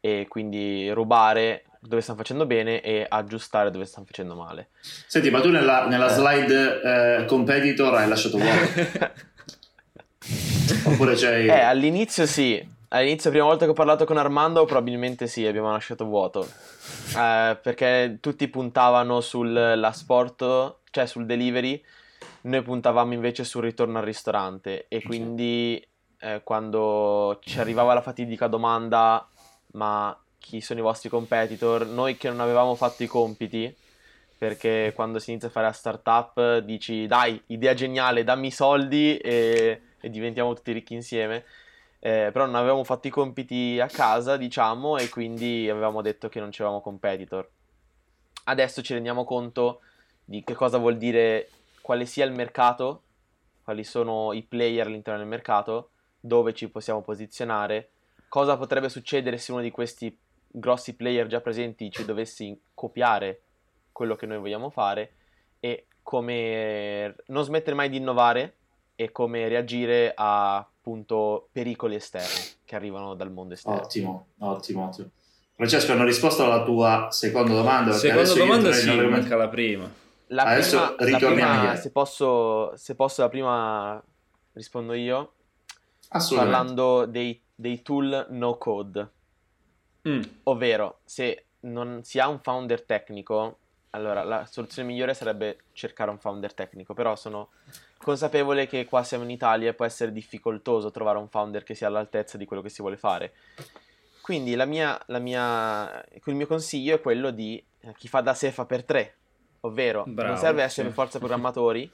e 0.00 0.26
quindi 0.28 0.90
rubare 0.90 1.64
dove 1.80 2.00
stanno 2.00 2.18
facendo 2.18 2.44
bene 2.46 2.80
e 2.80 3.06
aggiustare 3.08 3.70
dove 3.70 3.84
stanno 3.84 4.06
facendo 4.06 4.34
male. 4.34 4.70
Senti, 4.80 5.30
ma 5.30 5.40
tu 5.40 5.50
nella, 5.50 5.86
nella 5.86 6.08
slide 6.08 7.20
eh, 7.20 7.24
competitor 7.24 7.94
hai 7.94 8.08
lasciato 8.08 8.38
vuoto. 8.38 9.36
Oppure 10.84 11.14
c'hai... 11.14 11.46
Eh, 11.46 11.60
all'inizio 11.60 12.26
sì. 12.26 12.76
All'inizio, 12.90 13.30
la 13.30 13.36
prima 13.36 13.48
volta 13.50 13.64
che 13.66 13.70
ho 13.72 13.74
parlato 13.74 14.04
con 14.04 14.16
Armando, 14.16 14.64
probabilmente 14.64 15.26
sì, 15.26 15.46
abbiamo 15.46 15.70
lasciato 15.70 16.06
vuoto. 16.06 16.48
Eh, 17.16 17.58
perché 17.60 18.18
tutti 18.20 18.48
puntavano 18.48 19.20
sull'asporto, 19.20 20.80
cioè 20.90 21.06
sul 21.06 21.26
delivery, 21.26 21.82
noi 22.42 22.62
puntavamo 22.62 23.12
invece 23.12 23.44
sul 23.44 23.62
ritorno 23.62 23.98
al 23.98 24.04
ristorante. 24.04 24.86
E 24.88 25.02
quindi 25.02 25.86
eh, 26.20 26.40
quando 26.42 27.38
ci 27.42 27.58
arrivava 27.58 27.92
la 27.92 28.00
fatidica 28.00 28.46
domanda, 28.46 29.28
ma 29.72 30.18
chi 30.38 30.62
sono 30.62 30.80
i 30.80 30.82
vostri 30.82 31.10
competitor? 31.10 31.86
Noi 31.86 32.16
che 32.16 32.28
non 32.28 32.40
avevamo 32.40 32.74
fatto 32.74 33.02
i 33.02 33.06
compiti, 33.06 33.74
perché 34.38 34.92
quando 34.94 35.18
si 35.18 35.30
inizia 35.30 35.48
a 35.48 35.50
fare 35.50 35.66
la 35.66 35.72
startup 35.72 36.58
dici 36.60 37.06
dai, 37.06 37.38
idea 37.48 37.74
geniale, 37.74 38.24
dammi 38.24 38.46
i 38.46 38.52
soldi 38.52 39.18
e 39.18 39.82
e 40.00 40.10
diventiamo 40.10 40.54
tutti 40.54 40.72
ricchi 40.72 40.94
insieme. 40.94 41.44
Eh, 42.00 42.30
però 42.32 42.46
non 42.46 42.54
avevamo 42.54 42.84
fatto 42.84 43.08
i 43.08 43.10
compiti 43.10 43.80
a 43.80 43.88
casa, 43.88 44.36
diciamo, 44.36 44.98
e 44.98 45.08
quindi 45.08 45.68
avevamo 45.68 46.00
detto 46.00 46.28
che 46.28 46.40
non 46.40 46.50
c'eravamo 46.50 46.80
competitor. 46.80 47.48
adesso 48.44 48.82
ci 48.82 48.94
rendiamo 48.94 49.24
conto 49.24 49.80
di 50.24 50.42
che 50.42 50.54
cosa 50.54 50.78
vuol 50.78 50.96
dire, 50.96 51.50
quale 51.82 52.06
sia 52.06 52.24
il 52.24 52.32
mercato, 52.32 53.02
quali 53.62 53.84
sono 53.84 54.32
i 54.32 54.42
player 54.42 54.86
all'interno 54.86 55.18
del 55.18 55.28
mercato, 55.28 55.90
dove 56.20 56.54
ci 56.54 56.68
possiamo 56.70 57.02
posizionare, 57.02 57.90
cosa 58.28 58.56
potrebbe 58.56 58.88
succedere 58.88 59.38
se 59.38 59.52
uno 59.52 59.60
di 59.60 59.70
questi 59.70 60.16
grossi 60.50 60.96
player 60.96 61.26
già 61.26 61.40
presenti 61.40 61.90
ci 61.90 62.04
dovessi 62.04 62.58
copiare 62.74 63.42
quello 63.92 64.16
che 64.16 64.26
noi 64.26 64.38
vogliamo 64.38 64.70
fare 64.70 65.14
e 65.60 65.86
come 66.02 67.16
non 67.26 67.44
smettere 67.44 67.76
mai 67.76 67.88
di 67.88 67.96
innovare 67.96 68.56
e 69.00 69.12
come 69.12 69.46
reagire 69.46 70.12
a 70.12 70.56
appunto 70.56 71.50
pericoli 71.52 71.94
esterni 71.94 72.42
che 72.64 72.74
arrivano 72.74 73.14
dal 73.14 73.30
mondo 73.30 73.54
esterno. 73.54 73.82
Ottimo, 73.82 74.26
ottimo, 74.38 74.86
ottimo. 74.86 75.10
Francesco, 75.54 75.92
hanno 75.92 76.04
risposto 76.04 76.42
alla 76.44 76.64
tua 76.64 77.06
seconda 77.12 77.52
domanda. 77.52 77.92
Seconda 77.92 78.34
domanda 78.34 78.72
sì, 78.72 78.90
manca 78.96 79.36
la 79.36 79.48
prima. 79.48 79.88
La 80.28 80.42
adesso 80.42 80.94
prima, 80.96 81.12
ritorniamo 81.12 81.52
la 81.52 81.58
prima, 81.58 81.76
se 81.76 81.90
posso, 81.92 82.76
se 82.76 82.96
posso 82.96 83.22
la 83.22 83.28
prima 83.28 84.02
rispondo 84.54 84.94
io. 84.94 85.34
Parlando 86.08 87.06
dei, 87.06 87.40
dei 87.54 87.82
tool 87.82 88.26
no 88.30 88.56
code. 88.56 89.10
Mm. 90.08 90.22
Ovvero, 90.44 91.00
se 91.04 91.44
non 91.60 92.02
si 92.02 92.18
ha 92.18 92.26
un 92.26 92.40
founder 92.40 92.82
tecnico, 92.82 93.58
allora 93.90 94.22
la 94.22 94.44
soluzione 94.44 94.88
migliore 94.88 95.14
sarebbe 95.14 95.58
cercare 95.72 96.10
un 96.10 96.18
founder 96.18 96.52
tecnico, 96.52 96.94
però 96.94 97.16
sono 97.16 97.50
consapevole 97.96 98.66
che 98.66 98.84
qua 98.84 99.02
siamo 99.02 99.24
in 99.24 99.30
Italia 99.30 99.70
e 99.70 99.74
può 99.74 99.84
essere 99.84 100.12
difficoltoso 100.12 100.90
trovare 100.90 101.18
un 101.18 101.28
founder 101.28 101.62
che 101.62 101.74
sia 101.74 101.86
all'altezza 101.86 102.36
di 102.36 102.44
quello 102.44 102.62
che 102.62 102.68
si 102.68 102.82
vuole 102.82 102.96
fare. 102.96 103.32
Quindi 104.20 104.54
la 104.54 104.66
mia, 104.66 105.00
la 105.06 105.18
mia, 105.18 106.04
il 106.24 106.34
mio 106.34 106.46
consiglio 106.46 106.94
è 106.94 107.00
quello 107.00 107.30
di 107.30 107.62
eh, 107.80 107.94
chi 107.96 108.08
fa 108.08 108.20
da 108.20 108.34
sé 108.34 108.50
fa 108.50 108.66
per 108.66 108.84
tre, 108.84 109.14
ovvero 109.60 110.04
Bravo, 110.06 110.32
non 110.32 110.38
serve 110.38 110.62
essere 110.62 110.88
per 110.88 110.94
forza 110.94 111.18
programmatori, 111.18 111.90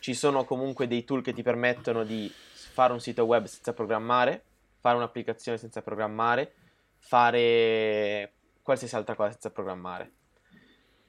ci 0.00 0.14
sono 0.14 0.44
comunque 0.44 0.88
dei 0.88 1.04
tool 1.04 1.22
che 1.22 1.32
ti 1.32 1.42
permettono 1.42 2.02
di 2.02 2.30
fare 2.32 2.92
un 2.92 3.00
sito 3.00 3.24
web 3.24 3.44
senza 3.44 3.72
programmare, 3.72 4.42
fare 4.80 4.96
un'applicazione 4.96 5.56
senza 5.56 5.82
programmare, 5.82 6.52
fare 6.98 8.32
qualsiasi 8.62 8.96
altra 8.96 9.14
cosa 9.14 9.30
senza 9.30 9.50
programmare. 9.50 10.12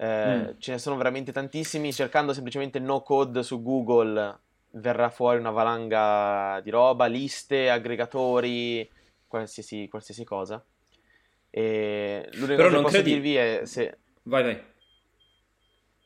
Eh, 0.02 0.38
mm. 0.38 0.50
Ce 0.60 0.72
ne 0.72 0.78
sono 0.78 0.96
veramente 0.96 1.34
tantissimi. 1.34 1.92
Cercando 1.92 2.32
semplicemente 2.32 2.80
no 2.80 3.02
code 3.02 3.44
su 3.44 3.62
Google 3.62 4.40
verrà 4.72 5.10
fuori 5.10 5.40
una 5.40 5.52
valanga 5.52 6.62
di 6.62 6.70
roba, 6.70 7.08
liste, 7.08 7.70
aggregatori, 7.70 8.90
qualsiasi, 9.28 9.90
qualsiasi 9.90 10.24
cosa. 10.24 10.64
E 11.50 12.30
l'unica 12.34 12.56
Però 12.56 12.70
cosa 12.70 12.78
che 12.78 12.84
posso 12.84 12.96
credi... 12.96 13.12
dirvi 13.12 13.36
è 13.36 13.64
se... 13.66 13.98
Vai, 14.24 14.44
vai. 14.44 14.64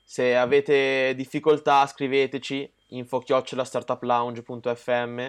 Se 0.04 0.36
avete 0.36 1.14
difficoltà 1.16 1.86
scriveteci 1.86 2.68
info-startuplounge.fm 2.90 5.20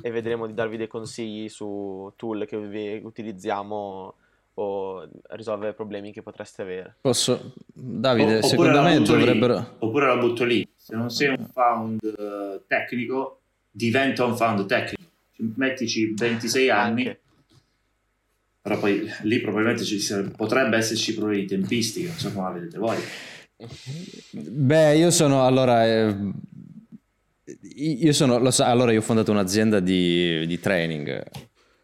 e 0.00 0.10
vedremo 0.10 0.46
di 0.46 0.54
darvi 0.54 0.76
dei 0.76 0.86
consigli 0.86 1.48
su 1.48 2.12
tool 2.16 2.46
che 2.46 3.00
utilizziamo 3.02 4.14
o 4.54 5.08
risolvere 5.30 5.72
problemi 5.72 6.12
che 6.12 6.22
potreste 6.22 6.62
avere. 6.62 6.98
Posso, 7.00 7.54
Davide, 7.84 8.36
o, 8.36 8.42
secondo 8.42 8.80
me 8.80 9.00
dovrebbero... 9.02 9.56
Lì, 9.56 9.66
oppure 9.80 10.06
la 10.06 10.16
butto 10.16 10.44
lì, 10.44 10.64
se 10.76 10.94
non 10.94 11.10
sei 11.10 11.30
un 11.30 11.48
found 11.52 12.00
uh, 12.00 12.62
tecnico, 12.68 13.40
diventa 13.68 14.24
un 14.24 14.36
found 14.36 14.66
tecnico. 14.66 15.02
Mettici 15.56 16.14
26 16.14 16.70
anni, 16.70 17.18
però 18.60 18.78
poi 18.78 19.10
lì 19.22 19.40
probabilmente 19.40 19.82
ci, 19.82 19.98
potrebbe 20.36 20.76
esserci 20.76 21.12
problemi 21.14 21.40
di 21.40 21.46
tempistica, 21.48 22.10
non 22.10 22.18
so 22.18 22.32
come 22.32 22.46
la 22.46 22.52
vedete 22.52 22.78
voi. 22.78 22.98
Beh, 24.30 24.96
io 24.96 25.10
sono 25.10 25.44
allora... 25.44 25.84
Eh, 25.84 26.16
io 27.74 28.12
sono, 28.12 28.38
lo 28.38 28.52
so, 28.52 28.62
allora 28.62 28.92
io 28.92 29.00
ho 29.00 29.02
fondato 29.02 29.32
un'azienda 29.32 29.80
di, 29.80 30.46
di 30.46 30.60
training 30.60 31.24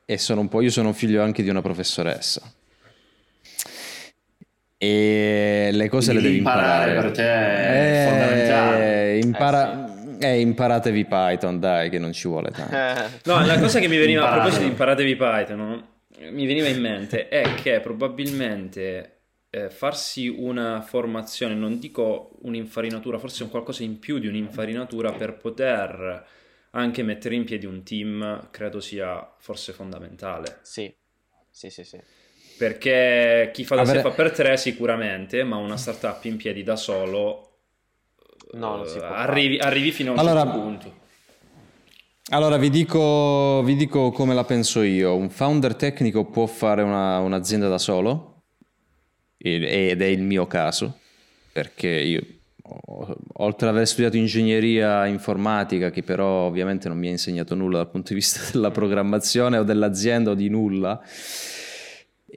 e 0.04 0.18
sono 0.18 0.42
un 0.42 0.48
po', 0.48 0.60
io 0.60 0.70
sono 0.70 0.92
figlio 0.92 1.22
anche 1.22 1.42
di 1.42 1.48
una 1.48 1.60
professoressa 1.60 2.52
e 4.78 5.70
le 5.72 5.88
cose 5.88 6.12
Quindi 6.12 6.22
le 6.22 6.28
devi 6.28 6.38
imparare. 6.38 6.94
per 6.94 7.10
te 7.10 7.22
è 7.24 8.00
eh, 8.00 8.08
fondamentale. 8.08 9.18
Impara- 9.18 9.84
eh, 9.84 10.12
sì. 10.20 10.24
eh, 10.24 10.40
imparatevi 10.40 11.04
Python, 11.04 11.58
dai, 11.58 11.90
che 11.90 11.98
non 11.98 12.12
ci 12.12 12.28
vuole 12.28 12.50
tanto. 12.50 12.76
no, 13.24 13.44
la 13.44 13.58
cosa 13.58 13.80
che 13.80 13.88
mi 13.88 13.98
veniva 13.98 14.20
Imparate. 14.20 14.36
a 14.36 14.40
proposito 14.40 14.64
di 14.64 14.70
imparatevi 14.70 15.16
Python, 15.16 15.86
mi 16.30 16.46
veniva 16.46 16.68
in 16.68 16.80
mente 16.80 17.28
è 17.28 17.54
che 17.54 17.80
probabilmente 17.80 19.18
eh, 19.50 19.68
farsi 19.68 20.28
una 20.28 20.80
formazione, 20.80 21.54
non 21.54 21.78
dico 21.78 22.38
un'infarinatura, 22.42 23.18
forse 23.18 23.42
un 23.42 23.50
qualcosa 23.50 23.82
in 23.82 23.98
più 23.98 24.18
di 24.18 24.28
un'infarinatura 24.28 25.12
per 25.12 25.36
poter 25.36 26.26
anche 26.72 27.02
mettere 27.02 27.34
in 27.34 27.44
piedi 27.44 27.66
un 27.66 27.82
team, 27.82 28.48
credo 28.50 28.78
sia 28.80 29.34
forse 29.38 29.72
fondamentale. 29.72 30.58
Sì, 30.62 30.94
sì, 31.50 31.70
sì, 31.70 31.82
sì. 31.82 32.00
Perché 32.58 33.50
chi 33.52 33.64
fa 33.64 33.76
da 33.76 33.82
Avere... 33.82 33.98
sé 33.98 34.08
fa 34.08 34.10
per 34.10 34.32
tre 34.32 34.56
sicuramente, 34.56 35.44
ma 35.44 35.56
una 35.56 35.76
startup 35.76 36.24
in 36.24 36.36
piedi 36.36 36.62
da 36.62 36.76
solo 36.76 37.50
no, 38.52 38.82
uh, 38.82 38.98
arrivi, 39.00 39.58
arrivi, 39.58 39.92
fino 39.92 40.10
a 40.10 40.14
un 40.14 40.18
allora, 40.18 40.42
certo 40.42 40.58
punto. 40.58 40.94
Allora 42.30 42.56
vi 42.56 42.68
dico, 42.68 43.62
vi 43.62 43.76
dico, 43.76 44.10
come 44.10 44.34
la 44.34 44.44
penso 44.44 44.82
io. 44.82 45.14
Un 45.14 45.30
founder 45.30 45.76
tecnico 45.76 46.24
può 46.26 46.46
fare 46.46 46.82
una, 46.82 47.20
un'azienda 47.20 47.68
da 47.68 47.78
solo, 47.78 48.42
ed 49.38 50.02
è 50.02 50.06
il 50.06 50.22
mio 50.22 50.46
caso, 50.46 50.98
perché 51.52 51.88
io 51.88 52.22
oltre 53.34 53.68
ad 53.68 53.74
aver 53.74 53.86
studiato 53.86 54.16
ingegneria 54.16 55.06
informatica, 55.06 55.90
che 55.90 56.02
però 56.02 56.46
ovviamente 56.46 56.88
non 56.88 56.98
mi 56.98 57.08
ha 57.08 57.10
insegnato 57.10 57.54
nulla 57.54 57.78
dal 57.78 57.90
punto 57.90 58.08
di 58.10 58.16
vista 58.16 58.40
della 58.52 58.70
programmazione 58.70 59.58
o 59.58 59.62
dell'azienda 59.62 60.30
o 60.30 60.34
di 60.34 60.48
nulla, 60.48 61.00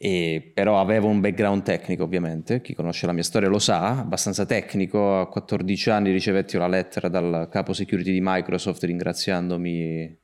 e, 0.04 0.52
però 0.52 0.80
avevo 0.82 1.10
un 1.10 1.20
background 1.20 1.62
tecnico 1.62 2.02
ovviamente, 2.02 2.60
chi 2.62 2.74
conosce 2.74 3.06
la 3.06 3.12
mia 3.12 3.22
storia 3.22 3.48
lo 3.48 3.60
sa, 3.60 4.00
abbastanza 4.00 4.48
tecnico, 4.48 5.20
a 5.20 5.30
14 5.30 5.92
anni 5.92 6.12
ricevetti 6.12 6.56
una 6.56 6.68
lettera 6.68 7.08
dal 7.08 7.48
capo 7.52 7.72
security 7.72 8.12
di 8.12 8.20
Microsoft 8.20 8.84
ringraziandomi 8.84 10.18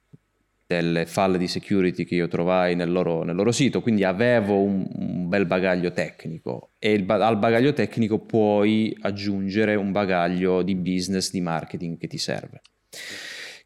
delle 0.65 1.05
falle 1.05 1.37
di 1.37 1.47
security 1.47 2.05
che 2.05 2.15
io 2.15 2.27
trovai 2.27 2.75
nel 2.75 2.91
loro, 2.91 3.21
nel 3.21 3.35
loro 3.35 3.51
sito, 3.51 3.83
quindi 3.83 4.03
avevo 4.03 4.63
un, 4.63 4.83
un 4.95 5.29
bel 5.29 5.45
bagaglio 5.45 5.91
tecnico. 5.91 6.71
E 6.79 6.93
il, 6.93 7.05
al 7.07 7.37
bagaglio 7.37 7.73
tecnico 7.73 8.17
puoi 8.17 8.97
aggiungere 9.01 9.75
un 9.75 9.91
bagaglio 9.91 10.63
di 10.63 10.73
business, 10.73 11.29
di 11.29 11.41
marketing 11.41 11.99
che 11.99 12.07
ti 12.07 12.17
serve. 12.17 12.61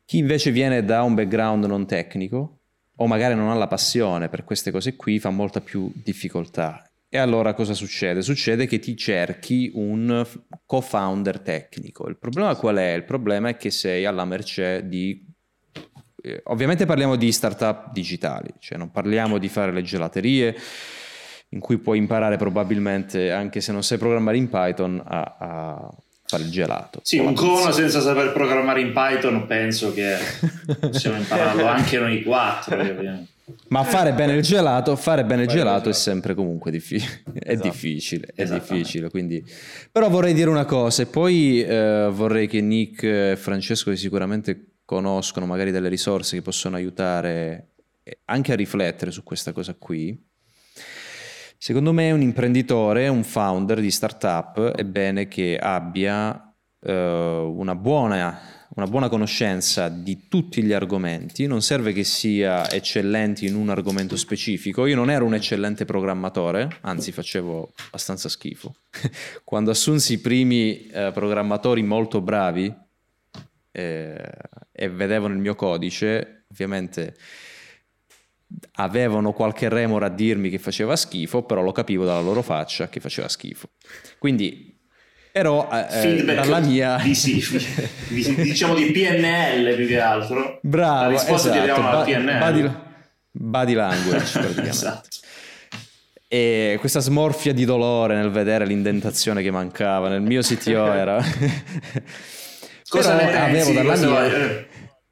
Chi 0.03 0.17
invece 0.17 0.51
viene 0.51 0.83
da 0.83 1.03
un 1.03 1.13
background 1.13 1.63
non 1.63 1.87
tecnico, 1.87 2.60
o 3.01 3.07
magari 3.07 3.33
non 3.33 3.49
ha 3.49 3.55
la 3.55 3.67
passione 3.67 4.29
per 4.29 4.43
queste 4.43 4.69
cose 4.69 4.95
qui, 4.95 5.19
fa 5.19 5.31
molta 5.31 5.59
più 5.59 5.91
difficoltà. 5.93 6.85
E 7.09 7.17
allora 7.17 7.55
cosa 7.55 7.73
succede? 7.73 8.21
Succede 8.21 8.67
che 8.67 8.77
ti 8.77 8.95
cerchi 8.95 9.71
un 9.73 10.25
co-founder 10.65 11.39
tecnico. 11.39 12.07
Il 12.07 12.17
problema 12.17 12.55
qual 12.55 12.77
è? 12.77 12.93
Il 12.93 13.03
problema 13.03 13.49
è 13.49 13.57
che 13.57 13.71
sei 13.71 14.05
alla 14.05 14.23
mercé 14.23 14.87
di... 14.87 15.25
Eh, 16.21 16.41
ovviamente 16.45 16.85
parliamo 16.85 17.15
di 17.15 17.31
startup 17.31 17.91
digitali, 17.91 18.53
cioè 18.59 18.77
non 18.77 18.91
parliamo 18.91 19.39
di 19.39 19.49
fare 19.49 19.71
le 19.71 19.81
gelaterie 19.81 20.55
in 21.49 21.59
cui 21.59 21.79
puoi 21.79 21.97
imparare 21.97 22.37
probabilmente, 22.37 23.31
anche 23.31 23.61
se 23.61 23.71
non 23.71 23.83
sai 23.83 23.97
programmare 23.97 24.37
in 24.37 24.47
Python, 24.47 25.01
a, 25.03 25.35
a 25.39 25.95
fare 26.31 26.43
il 26.43 26.49
gelato. 26.49 27.01
Sì, 27.03 27.17
un 27.17 27.33
cono 27.33 27.71
senza 27.71 27.99
saper 27.99 28.31
programmare 28.31 28.79
in 28.79 28.93
Python 28.93 29.45
penso 29.47 29.93
che 29.93 30.15
possiamo 30.79 31.17
impararlo 31.17 31.65
anche 31.65 31.99
noi 31.99 32.23
quattro. 32.23 32.77
Ma 33.67 33.83
fare 33.83 34.13
bene 34.13 34.35
il 34.35 34.41
gelato, 34.41 34.95
fare 34.95 35.25
bene 35.25 35.43
il 35.43 35.49
gelato 35.49 35.89
è 35.89 35.93
sempre 35.93 36.33
comunque 36.33 36.71
difficile. 36.71 37.23
È 37.33 37.51
esatto. 37.51 37.67
difficile, 37.67 38.27
è 38.33 38.45
difficile. 38.45 39.09
Quindi... 39.09 39.43
Però 39.91 40.07
vorrei 40.09 40.33
dire 40.33 40.49
una 40.49 40.63
cosa, 40.63 41.01
e 41.01 41.07
poi 41.07 41.61
eh, 41.61 42.07
vorrei 42.09 42.47
che 42.47 42.61
Nick 42.61 43.03
e 43.03 43.35
Francesco, 43.37 43.89
che 43.89 43.97
sicuramente 43.97 44.75
conoscono 44.85 45.45
magari 45.45 45.71
delle 45.71 45.89
risorse 45.89 46.37
che 46.37 46.41
possono 46.41 46.77
aiutare 46.77 47.71
eh, 48.03 48.19
anche 48.25 48.53
a 48.53 48.55
riflettere 48.55 49.11
su 49.11 49.23
questa 49.23 49.51
cosa 49.51 49.75
qui 49.77 50.17
Secondo 51.63 51.93
me 51.93 52.11
un 52.11 52.23
imprenditore, 52.23 53.07
un 53.07 53.23
founder 53.23 53.81
di 53.81 53.91
startup 53.91 54.71
è 54.71 54.83
bene 54.83 55.27
che 55.27 55.59
abbia 55.59 56.51
eh, 56.79 56.91
una, 56.91 57.75
buona, 57.75 58.65
una 58.69 58.87
buona 58.87 59.09
conoscenza 59.09 59.87
di 59.87 60.27
tutti 60.27 60.63
gli 60.63 60.73
argomenti, 60.73 61.45
non 61.45 61.61
serve 61.61 61.93
che 61.93 62.03
sia 62.03 62.67
eccellente 62.71 63.45
in 63.45 63.53
un 63.53 63.69
argomento 63.69 64.17
specifico. 64.17 64.87
Io 64.87 64.95
non 64.95 65.11
ero 65.11 65.23
un 65.23 65.35
eccellente 65.35 65.85
programmatore, 65.85 66.79
anzi 66.81 67.11
facevo 67.11 67.73
abbastanza 67.89 68.27
schifo. 68.27 68.77
Quando 69.43 69.69
assunsi 69.69 70.13
i 70.13 70.17
primi 70.17 70.87
eh, 70.87 71.11
programmatori 71.13 71.83
molto 71.83 72.21
bravi 72.21 72.73
eh, 73.71 74.31
e 74.71 74.89
vedevano 74.89 75.35
il 75.35 75.39
mio 75.39 75.53
codice, 75.53 76.45
ovviamente 76.49 77.15
avevano 78.73 79.31
qualche 79.33 79.69
remora 79.69 80.07
a 80.07 80.09
dirmi 80.09 80.49
che 80.49 80.59
faceva 80.59 80.95
schifo, 80.95 81.43
però 81.43 81.61
lo 81.61 81.71
capivo 81.71 82.05
dalla 82.05 82.21
loro 82.21 82.41
faccia 82.41 82.89
che 82.89 82.99
faceva 82.99 83.27
schifo. 83.27 83.69
Quindi 84.17 84.77
Però 85.31 85.69
eh, 85.71 86.23
dalla 86.25 86.59
mia... 86.59 86.97
Di, 87.01 87.15
sì, 87.15 87.41
di, 88.09 88.35
diciamo 88.43 88.73
di 88.75 88.91
PNL 88.91 89.75
più 89.75 89.87
che 89.87 89.99
altro. 89.99 90.59
Bravo, 90.61 91.01
La 91.03 91.09
risposta 91.09 91.63
esatto, 91.63 91.81
ba- 91.81 92.03
PNL. 92.03 92.39
Body, 92.39 92.71
body 93.31 93.73
language 93.73 94.31
praticamente. 94.39 94.69
esatto. 94.69 95.07
E 96.27 96.77
questa 96.79 96.99
smorfia 97.01 97.53
di 97.53 97.65
dolore 97.65 98.15
nel 98.15 98.29
vedere 98.31 98.65
l'indentazione 98.65 99.41
che 99.41 99.51
mancava 99.51 100.07
nel 100.09 100.21
mio 100.21 100.41
CTO 100.41 100.91
era... 100.93 101.21
Cosa 102.89 103.15
ne 103.15 103.25
pensi? 103.25 103.37
avevo 103.37 103.71
dalla 103.73 103.95
mia... 103.97 104.09
vai- 104.09 104.69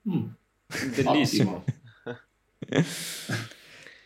Mm, 0.09 0.25
Bellissimo. 0.95 1.63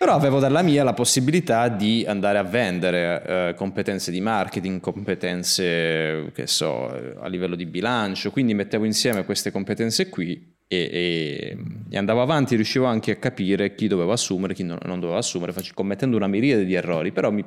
Però 0.04 0.16
avevo 0.16 0.40
dalla 0.40 0.62
mia 0.62 0.84
la 0.84 0.92
possibilità 0.94 1.70
di 1.70 2.04
andare 2.06 2.38
a 2.38 2.44
vendere 2.44 3.24
eh, 3.26 3.54
competenze 3.56 4.12
di 4.12 4.20
marketing, 4.20 4.82
competenze, 4.82 6.30
che 6.34 6.46
so, 6.46 6.88
a 6.88 7.28
livello 7.30 7.56
di 7.56 7.66
bilancio, 7.66 8.30
quindi 8.30 8.54
mettevo 8.54 8.84
insieme 8.84 9.24
queste 9.24 9.50
competenze 9.50 10.10
qui 10.10 10.56
e, 10.68 10.78
e- 10.78 11.58
e 11.90 11.98
andavo 11.98 12.22
avanti, 12.22 12.56
riuscivo 12.56 12.86
anche 12.86 13.12
a 13.12 13.16
capire 13.16 13.76
chi 13.76 13.88
dovevo 13.88 14.12
assumere, 14.12 14.54
chi 14.54 14.64
non, 14.64 14.78
non 14.84 15.00
dovevo 15.00 15.18
assumere, 15.18 15.54
fac- 15.54 15.74
commettendo 15.74 16.18
una 16.18 16.28
miriade 16.28 16.66
di 16.66 16.74
errori, 16.74 17.14
però 17.14 17.32
mi- 17.32 17.46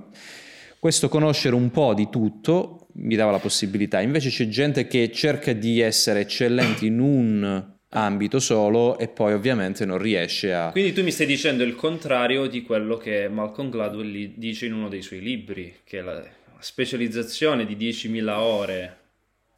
questo 0.78 1.10
conoscere 1.10 1.54
un 1.54 1.70
po' 1.70 1.92
di 1.92 2.08
tutto 2.08 2.86
mi 2.94 3.16
dava 3.16 3.32
la 3.32 3.38
possibilità. 3.38 4.00
Invece 4.00 4.30
c'è 4.30 4.48
gente 4.48 4.86
che 4.86 5.10
cerca 5.12 5.52
di 5.52 5.80
essere 5.80 6.20
eccellenti 6.20 6.86
in 6.86 7.00
un 7.00 7.74
ambito 7.90 8.38
solo 8.40 8.98
e 8.98 9.08
poi 9.08 9.32
ovviamente 9.32 9.84
non 9.84 9.98
riesce 9.98 10.52
a... 10.52 10.70
Quindi 10.70 10.92
tu 10.92 11.02
mi 11.02 11.10
stai 11.10 11.26
dicendo 11.26 11.62
il 11.62 11.74
contrario 11.74 12.46
di 12.46 12.62
quello 12.62 12.96
che 12.96 13.28
Malcolm 13.28 13.70
Gladwell 13.70 14.32
dice 14.34 14.66
in 14.66 14.74
uno 14.74 14.88
dei 14.88 15.02
suoi 15.02 15.20
libri, 15.20 15.74
che 15.84 16.00
la 16.02 16.22
specializzazione 16.58 17.64
di 17.64 17.76
10.000 17.76 18.28
ore 18.30 18.96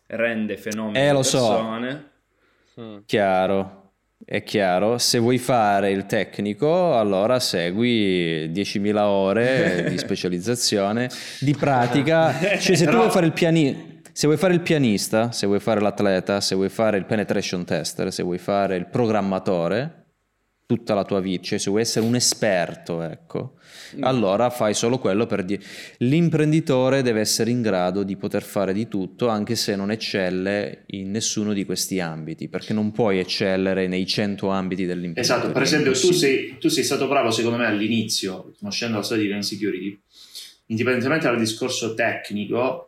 rende 0.07 0.57
fenomeni 0.57 0.99
Eh, 1.07 1.12
lo 1.12 1.23
so. 1.23 1.38
persone. 1.38 2.11
Mm. 2.81 2.97
Chiaro, 3.07 3.91
è 4.25 4.43
chiaro. 4.45 4.99
Se 4.99 5.19
vuoi 5.19 5.38
fare 5.38 5.91
il 5.91 6.07
tecnico, 6.07 6.97
allora 6.97 7.41
segui 7.41 8.49
10.000 8.51 8.97
ore 8.99 9.87
di 9.88 9.99
specializzazione, 9.99 11.09
di 11.41 11.55
pratica. 11.55 12.59
Cioè, 12.59 12.77
se 12.77 12.85
tu 12.87 12.95
vuoi 12.97 13.11
fare 13.11 13.27
il 13.27 13.33
pianista, 13.33 13.81
se 14.18 14.26
vuoi 14.26 14.37
fare 14.37 14.52
il 14.52 14.62
pianista, 14.62 15.31
se 15.31 15.46
vuoi 15.46 15.61
fare 15.61 15.81
l'atleta, 15.81 16.40
se 16.40 16.57
vuoi 16.57 16.70
fare 16.70 16.98
il 16.98 17.04
penetration 17.04 17.64
tester, 17.64 18.12
se 18.12 18.24
vuoi 18.24 18.38
fare 18.38 18.74
il 18.74 18.88
programmatore, 18.88 20.07
tutta 20.66 20.92
la 20.92 21.04
tua 21.04 21.20
vita, 21.20 21.44
cioè 21.44 21.59
se 21.61 21.70
vuoi 21.70 21.83
essere 21.83 22.04
un 22.04 22.16
esperto, 22.16 23.00
ecco, 23.02 23.59
allora 24.00 24.50
fai 24.50 24.74
solo 24.74 24.98
quello 24.98 25.26
per 25.26 25.44
dire. 25.44 25.62
L'imprenditore 25.98 27.02
deve 27.02 27.20
essere 27.20 27.52
in 27.52 27.62
grado 27.62 28.02
di 28.02 28.16
poter 28.16 28.42
fare 28.42 28.72
di 28.72 28.88
tutto, 28.88 29.28
anche 29.28 29.54
se 29.54 29.76
non 29.76 29.92
eccelle 29.92 30.83
in 30.87 31.12
nessuno 31.12 31.52
di 31.52 31.64
questi 31.64 32.00
ambiti, 32.00 32.48
perché 32.48 32.72
non 32.72 32.90
puoi 32.90 33.20
eccellere 33.20 33.87
nei 33.87 34.04
100 34.04 34.48
ambiti 34.48 34.85
dell'imprenditoria. 34.85 35.37
Esatto, 35.37 35.52
per 35.52 35.62
esempio 35.62 35.92
tu 35.92 36.11
sei, 36.11 36.59
tu 36.59 36.66
sei 36.66 36.83
stato 36.83 37.07
bravo 37.07 37.31
secondo 37.31 37.59
me 37.59 37.66
all'inizio, 37.66 38.52
conoscendo 38.59 38.96
la 38.96 39.04
storia 39.04 39.22
di 39.22 39.31
Run 39.31 39.42
Security, 39.42 39.96
indipendentemente 40.66 41.28
dal 41.28 41.38
discorso 41.38 41.94
tecnico, 41.94 42.83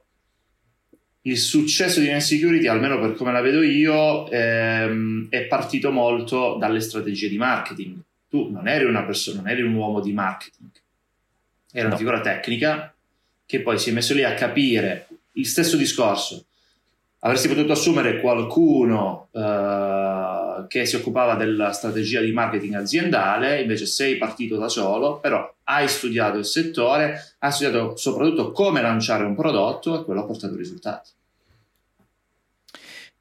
il 1.23 1.39
successo 1.39 2.01
di 2.01 2.09
Run 2.09 2.21
Security, 2.21 2.67
almeno 2.67 2.99
per 2.99 3.15
come 3.15 3.33
la 3.33 3.41
vedo 3.41 3.63
io, 3.63 4.31
ehm, 4.31 5.29
è 5.29 5.43
partito 5.47 5.91
molto 5.91 6.57
dalle 6.59 6.81
strategie 6.81 7.29
di 7.29 7.37
marketing. 7.37 7.99
Tu 8.29 8.49
non 8.51 8.69
eri 8.69 8.85
una 8.85 9.05
persona, 9.05 9.41
non 9.41 9.51
eri 9.51 9.63
un 9.63 9.75
uomo 9.75 10.01
di 10.01 10.13
marketing, 10.13 10.71
eri 11.73 11.87
una 11.87 11.97
figura 11.97 12.21
tecnica 12.21 12.95
che 13.45 13.61
poi 13.61 13.79
si 13.79 13.91
è 13.91 13.93
messo 13.93 14.15
lì 14.15 14.23
a 14.23 14.35
capire 14.35 15.09
il 15.33 15.47
stesso 15.47 15.77
discorso. 15.77 16.45
Avresti 17.23 17.49
potuto 17.49 17.73
assumere 17.73 18.19
qualcuno 18.19 19.29
eh, 19.33 20.65
che 20.69 20.87
si 20.87 20.97
occupava 20.97 21.35
della 21.35 21.71
strategia 21.73 22.21
di 22.23 22.33
marketing 22.33 22.75
aziendale, 22.75 23.61
invece 23.61 23.85
sei 23.85 24.17
partito 24.17 24.57
da 24.57 24.69
solo, 24.69 25.19
però 25.19 25.55
hai 25.65 25.87
studiato 25.87 26.39
il 26.39 26.47
settore, 26.47 27.35
hai 27.41 27.53
studiato 27.53 27.95
soprattutto 27.97 28.53
come 28.53 28.81
lanciare 28.81 29.25
un 29.25 29.35
prodotto 29.35 30.01
e 30.01 30.05
quello 30.05 30.21
ha 30.21 30.25
portato 30.25 30.57
risultati. 30.57 31.11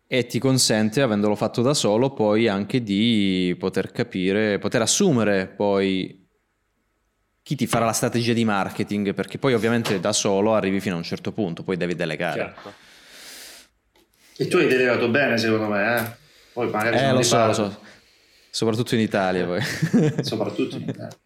E 0.07 0.25
ti 0.25 0.39
consente, 0.39 1.01
avendolo 1.01 1.35
fatto 1.35 1.61
da 1.61 1.73
solo, 1.73 2.11
poi 2.13 2.47
anche 2.47 2.81
di 2.81 3.53
poter 3.59 3.91
capire, 3.91 4.59
poter 4.59 4.81
assumere 4.81 5.45
poi 5.47 6.25
chi 7.43 7.55
ti 7.55 7.67
farà 7.67 7.85
la 7.85 7.91
strategia 7.91 8.31
di 8.31 8.45
marketing, 8.45 9.13
perché 9.13 9.37
poi 9.37 9.53
ovviamente 9.53 9.99
da 9.99 10.13
solo 10.13 10.55
arrivi 10.55 10.79
fino 10.79 10.95
a 10.95 10.99
un 10.99 11.03
certo 11.03 11.33
punto, 11.33 11.63
poi 11.63 11.75
devi 11.75 11.95
delegare. 11.95 12.53
Chiaro. 12.53 12.87
E 14.41 14.47
tu 14.47 14.55
hai 14.55 14.67
delegato 14.67 15.09
bene, 15.09 15.37
secondo 15.37 15.67
me, 15.67 15.97
eh? 15.97 16.15
Poi 16.53 16.69
magari 16.69 16.95
Eh, 16.95 17.01
non 17.07 17.15
lo 17.15 17.23
so, 17.23 17.45
lo 17.45 17.51
so. 17.51 17.81
Soprattutto 18.49 18.95
in 18.95 19.01
Italia 19.01 19.45
poi. 19.45 19.59
Soprattutto 20.23 20.77
in 20.77 20.83
Italia. 20.83 21.19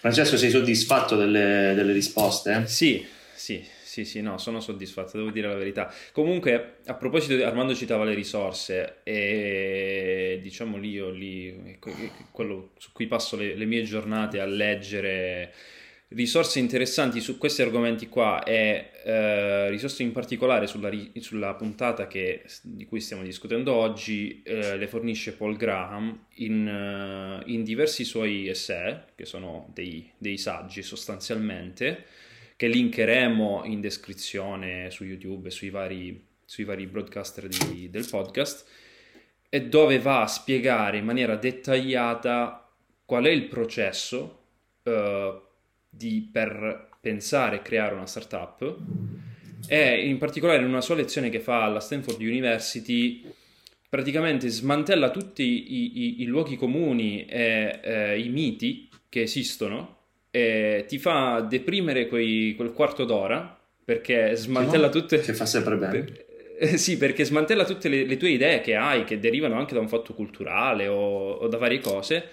Francesco, 0.00 0.36
sei 0.36 0.50
soddisfatto 0.50 1.14
delle, 1.14 1.74
delle 1.76 1.92
risposte? 1.92 2.66
Sì, 2.66 3.06
sì, 3.36 3.64
sì, 3.84 4.04
sì, 4.04 4.20
no, 4.20 4.36
sono 4.38 4.58
soddisfatto, 4.58 5.16
devo 5.16 5.30
dire 5.30 5.46
la 5.46 5.54
verità. 5.54 5.94
Comunque, 6.10 6.78
a 6.86 6.94
proposito, 6.94 7.36
di, 7.36 7.42
Armando 7.42 7.72
citava 7.72 8.02
le 8.02 8.14
risorse 8.14 8.96
e 9.04 10.40
diciamo 10.42 10.76
lì, 10.76 10.90
io 10.90 11.10
lì, 11.10 11.76
que- 11.78 12.10
quello 12.32 12.70
su 12.78 12.90
cui 12.90 13.06
passo 13.06 13.36
le, 13.36 13.54
le 13.54 13.64
mie 13.64 13.84
giornate 13.84 14.40
a 14.40 14.44
leggere 14.44 15.54
risorse 16.10 16.58
interessanti 16.58 17.20
su 17.20 17.36
questi 17.36 17.60
argomenti 17.60 18.08
qua 18.08 18.42
e 18.42 18.90
eh, 19.04 19.68
risorse 19.68 20.02
in 20.02 20.12
particolare 20.12 20.66
sulla, 20.66 20.90
sulla 21.16 21.54
puntata 21.54 22.06
che- 22.06 22.44
di 22.62 22.86
cui 22.86 23.00
stiamo 23.00 23.22
discutendo 23.22 23.74
oggi 23.74 24.42
eh, 24.42 24.78
le 24.78 24.86
fornisce 24.86 25.34
Paul 25.34 25.56
Graham 25.56 26.26
in, 26.36 26.66
eh, 26.66 27.42
in 27.52 27.62
diversi 27.62 28.04
suoi 28.04 28.48
essay, 28.48 28.98
che 29.14 29.26
sono 29.26 29.70
dei, 29.74 30.10
dei 30.16 30.38
saggi 30.38 30.82
sostanzialmente, 30.82 32.04
che 32.56 32.68
linkeremo 32.68 33.62
in 33.66 33.80
descrizione 33.80 34.90
su 34.90 35.04
YouTube 35.04 35.48
e 35.48 35.50
sui 35.50 35.70
vari, 35.70 36.26
sui 36.44 36.64
vari 36.64 36.86
broadcaster 36.86 37.46
di- 37.48 37.90
del 37.90 38.08
podcast, 38.08 38.66
e 39.50 39.66
dove 39.68 39.98
va 39.98 40.22
a 40.22 40.26
spiegare 40.26 40.96
in 40.98 41.04
maniera 41.04 41.36
dettagliata 41.36 42.70
qual 43.04 43.24
è 43.24 43.30
il 43.30 43.44
processo 43.46 44.42
eh, 44.82 45.42
di- 45.88 46.28
per 46.30 46.88
pensare 47.00 47.56
e 47.56 47.62
creare 47.62 47.94
una 47.94 48.06
startup 48.06 48.76
e 49.68 50.06
in 50.06 50.18
particolare 50.18 50.62
in 50.62 50.68
una 50.68 50.80
sua 50.80 50.94
lezione 50.94 51.30
che 51.30 51.40
fa 51.40 51.64
alla 51.64 51.80
Stanford 51.80 52.20
University 52.20 53.24
praticamente 53.88 54.48
smantella 54.48 55.10
tutti 55.10 55.42
i, 55.42 55.98
i- 56.02 56.22
i 56.22 56.24
luoghi 56.26 56.56
comuni 56.56 57.24
e 57.26 57.80
eh, 57.82 58.18
i 58.20 58.28
miti 58.28 58.88
che 59.08 59.22
esistono 59.22 59.96
e 60.30 60.84
ti 60.86 60.98
fa 60.98 61.40
deprimere 61.40 62.06
quei- 62.06 62.54
quel 62.54 62.72
quarto 62.72 63.04
d'ora 63.04 63.58
perché 63.84 64.34
smantella 64.36 64.90
tutte 64.90 65.20
Che 65.20 65.32
fa 65.32 65.46
sempre 65.46 65.76
bene. 65.76 66.02
per- 66.02 66.26
eh, 66.60 66.76
sì, 66.76 66.98
perché 66.98 67.24
smantella 67.24 67.64
tutte 67.64 67.88
le, 67.88 68.04
le 68.04 68.16
tue 68.16 68.30
idee 68.30 68.60
che 68.60 68.74
hai, 68.74 69.04
che 69.04 69.18
derivano 69.20 69.56
anche 69.56 69.74
da 69.74 69.80
un 69.80 69.88
fatto 69.88 70.12
culturale 70.12 70.88
o, 70.88 71.30
o 71.30 71.46
da 71.48 71.56
varie 71.56 71.78
cose, 71.78 72.24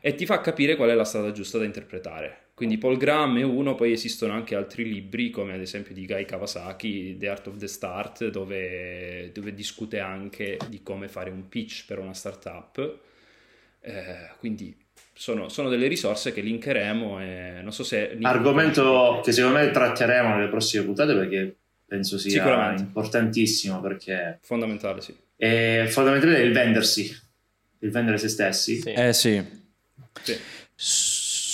e 0.00 0.14
ti 0.14 0.24
fa 0.26 0.40
capire 0.40 0.74
qual 0.74 0.88
è 0.88 0.94
la 0.94 1.04
strada 1.04 1.32
giusta 1.32 1.58
da 1.58 1.64
interpretare. 1.64 2.38
Quindi 2.54 2.78
Paul 2.78 2.96
Graham 2.96 3.38
è 3.38 3.42
uno, 3.42 3.74
poi 3.74 3.90
esistono 3.90 4.32
anche 4.32 4.54
altri 4.54 4.84
libri, 4.84 5.30
come 5.30 5.54
ad 5.54 5.60
esempio 5.60 5.92
di 5.92 6.06
Guy 6.06 6.24
Kawasaki, 6.24 7.16
The 7.18 7.28
Art 7.28 7.48
of 7.48 7.56
the 7.56 7.66
Start, 7.66 8.28
dove, 8.28 9.32
dove 9.34 9.54
discute 9.54 9.98
anche 9.98 10.56
di 10.68 10.80
come 10.80 11.08
fare 11.08 11.30
un 11.30 11.48
pitch 11.48 11.84
per 11.84 11.98
una 11.98 12.14
startup. 12.14 13.00
Eh, 13.80 14.30
quindi 14.38 14.74
sono, 15.12 15.48
sono 15.48 15.68
delle 15.68 15.88
risorse 15.88 16.32
che 16.32 16.42
linkeremo 16.42 17.20
e 17.20 17.60
non 17.60 17.72
so 17.72 17.82
se... 17.82 18.16
Argomento 18.22 19.20
che 19.24 19.32
secondo 19.32 19.58
me 19.58 19.70
tratteremo 19.72 20.36
nelle 20.36 20.48
prossime 20.48 20.84
puntate 20.84 21.12
perché 21.14 21.56
penso 21.86 22.18
sia 22.18 22.74
importantissimo 22.76 23.80
perché 23.80 24.38
Fondamentale, 24.42 25.00
sì. 25.00 25.14
è 25.36 25.86
fondamentale 25.88 26.40
il 26.40 26.52
vendersi, 26.52 27.12
il 27.80 27.90
vendere 27.90 28.18
se 28.18 28.28
stessi. 28.28 28.80
Sì. 28.80 28.92
Eh 28.92 29.12
sì. 29.12 29.42
Sì. 30.22 30.38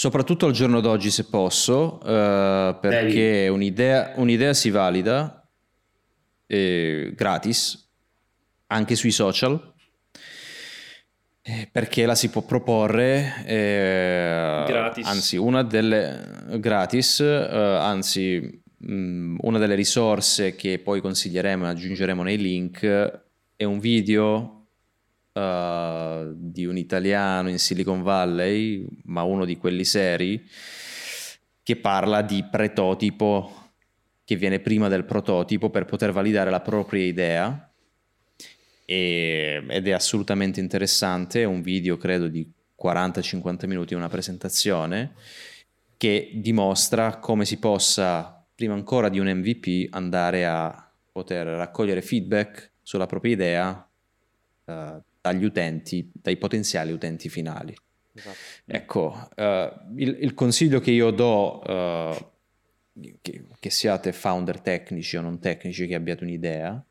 Soprattutto 0.01 0.47
al 0.47 0.53
giorno 0.53 0.81
d'oggi 0.81 1.11
se 1.11 1.25
posso, 1.27 2.01
eh, 2.03 2.75
perché 2.81 3.49
un'idea, 3.49 4.15
un'idea 4.17 4.55
si 4.55 4.71
valida 4.71 5.47
eh, 6.47 7.13
gratis 7.15 7.87
anche 8.69 8.95
sui 8.97 9.11
social. 9.11 9.75
eh, 11.43 11.69
Perché 11.71 12.07
la 12.07 12.15
si 12.15 12.31
può 12.31 12.41
proporre 12.41 13.45
eh, 13.45 14.65
Gratis. 14.67 15.07
anzi 15.07 15.37
una 15.37 15.63
delle 15.65 16.47
gratis, 16.59 17.21
eh, 17.21 17.55
anzi 17.79 18.63
mh, 18.79 19.37
una 19.43 19.59
delle 19.59 19.75
risorse 19.75 20.57
che 20.57 20.79
poi 20.79 21.03
consiglieremo 21.03 21.67
e 21.67 21.69
aggiungeremo 21.69 22.23
nei 22.23 22.39
link 22.39 23.21
è 23.55 23.65
un 23.65 23.79
video 23.79 24.60
uh, 25.41 26.33
di 26.35 26.67
un 26.67 26.77
italiano 26.77 27.49
in 27.49 27.59
Silicon 27.59 28.03
Valley, 28.03 28.87
ma 29.05 29.23
uno 29.23 29.45
di 29.45 29.57
quelli 29.57 29.85
seri, 29.85 30.47
che 31.63 31.77
parla 31.77 32.23
di 32.23 32.45
prototipo 32.51 33.55
che 34.25 34.37
viene 34.37 34.61
prima 34.61 34.89
del 34.89 35.05
prototipo 35.05 35.71
per 35.71 35.87
poter 35.87 36.13
validare 36.13 36.51
la 36.51 36.61
propria 36.61 37.05
idea. 37.05 37.73
E, 38.85 39.65
ed 39.69 39.89
è 39.89 39.91
assolutamente 39.91 40.61
interessante, 40.61 41.43
è 41.43 41.45
un 41.45 41.63
video 41.63 41.97
credo 41.97 42.29
di 42.29 42.49
40-50 42.81 43.67
minuti, 43.67 43.95
una 43.95 44.09
presentazione 44.09 45.15
che 45.97 46.31
dimostra 46.35 47.19
come 47.19 47.45
si 47.45 47.59
possa, 47.59 48.47
prima 48.55 48.75
ancora 48.75 49.09
di 49.09 49.19
un 49.19 49.27
MVP, 49.27 49.93
andare 49.93 50.47
a 50.47 50.91
poter 51.13 51.47
raccogliere 51.47 52.01
feedback 52.01 52.71
sulla 52.83 53.07
propria 53.07 53.33
idea 53.33 53.91
uh, 54.65 55.03
dagli 55.21 55.45
utenti, 55.45 56.11
dai 56.13 56.37
potenziali 56.37 56.93
utenti 56.93 57.29
finali. 57.29 57.75
Esatto. 58.13 58.37
Ecco, 58.67 59.29
uh, 59.37 59.97
il, 59.97 60.19
il, 60.21 60.35
consiglio 60.35 60.81
che 60.81 60.91
io 60.91 61.11
do 61.11 61.61
uh, 61.61 62.31
che, 63.21 63.45
che, 63.59 63.71
siate 63.71 64.13
founder 64.13 64.61
tecnici 64.61 65.17
o 65.17 65.21
non 65.21 65.39
tecnici, 65.39 65.87
che 65.87 65.95
abbiate 65.95 66.25
un'idea, 66.25 66.85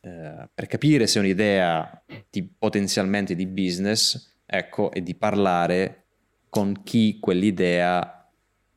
eh, 0.00 0.48
per 0.52 0.66
capire 0.66 1.06
se 1.06 1.18
è 1.18 1.22
un'idea 1.22 2.02
di, 2.30 2.42
potenzialmente 2.44 3.34
di 3.34 3.46
business, 3.46 4.38
ecco, 4.46 4.90
e 4.92 5.02
di 5.02 5.14
parlare 5.14 6.04
con 6.48 6.82
chi 6.82 7.18
quell'idea 7.20 8.30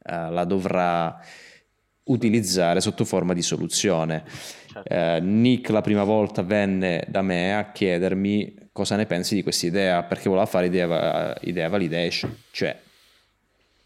eh, 0.04 0.30
la 0.30 0.44
dovrà 0.44 1.20
utilizzare 2.06 2.82
sotto 2.82 3.06
forma 3.06 3.34
di 3.34 3.42
soluzione. 3.42 4.26
Certo. 4.68 4.90
Eh, 4.90 5.20
Nick 5.22 5.70
la 5.70 5.82
prima 5.82 6.04
volta 6.04 6.42
venne 6.42 7.06
da 7.08 7.22
me 7.22 7.56
a 7.56 7.72
chiedermi 7.72 8.63
cosa 8.74 8.98
ne 8.98 9.06
pensi 9.06 9.36
di 9.36 9.44
questa 9.44 9.66
idea, 9.66 10.04
perché 10.04 10.28
voleva 10.28 10.46
fare 10.46 10.66
idea, 10.66 11.38
idea 11.42 11.70
validation, 11.70 12.36
cioè 12.52 12.78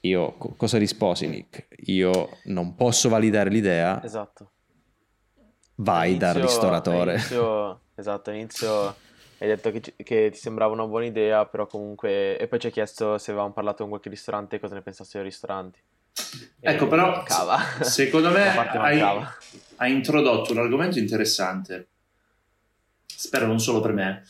io 0.01 0.33
cosa 0.33 0.77
risposi 0.77 1.27
Nick? 1.27 1.67
Io 1.87 2.37
non 2.45 2.75
posso 2.75 3.09
validare 3.09 3.49
l'idea. 3.49 4.01
Esatto. 4.03 4.51
Vai 5.75 6.11
inizio, 6.11 6.27
dal 6.27 6.41
ristoratore. 6.41 7.13
Inizio, 7.13 7.81
esatto, 7.95 8.29
all'inizio 8.29 8.95
hai 9.39 9.47
detto 9.47 9.71
che, 9.71 9.81
che, 10.03 10.29
ti 10.31 10.37
sembrava 10.37 10.73
una 10.73 10.87
buona 10.87 11.05
idea, 11.05 11.45
però 11.45 11.67
comunque... 11.67 12.37
E 12.37 12.47
poi 12.47 12.59
ci 12.59 12.67
hai 12.67 12.71
chiesto 12.71 13.17
se 13.17 13.31
avevamo 13.31 13.53
parlato 13.53 13.79
con 13.79 13.89
qualche 13.89 14.09
ristorante 14.09 14.55
e 14.55 14.59
cosa 14.59 14.73
ne 14.73 14.81
pensassi 14.81 15.17
dei 15.17 15.23
ristoranti. 15.23 15.79
Ecco, 16.59 16.85
e 16.85 16.87
però 16.87 17.11
mancava. 17.11 17.59
secondo 17.81 18.31
me 18.31 18.47
hai, 18.57 19.01
hai, 19.75 19.91
introdotto 19.91 20.53
un 20.53 20.59
argomento 20.59 20.97
interessante. 20.97 21.87
Spero 23.05 23.45
non 23.45 23.59
solo 23.59 23.79
per 23.81 23.93
me. 23.93 24.23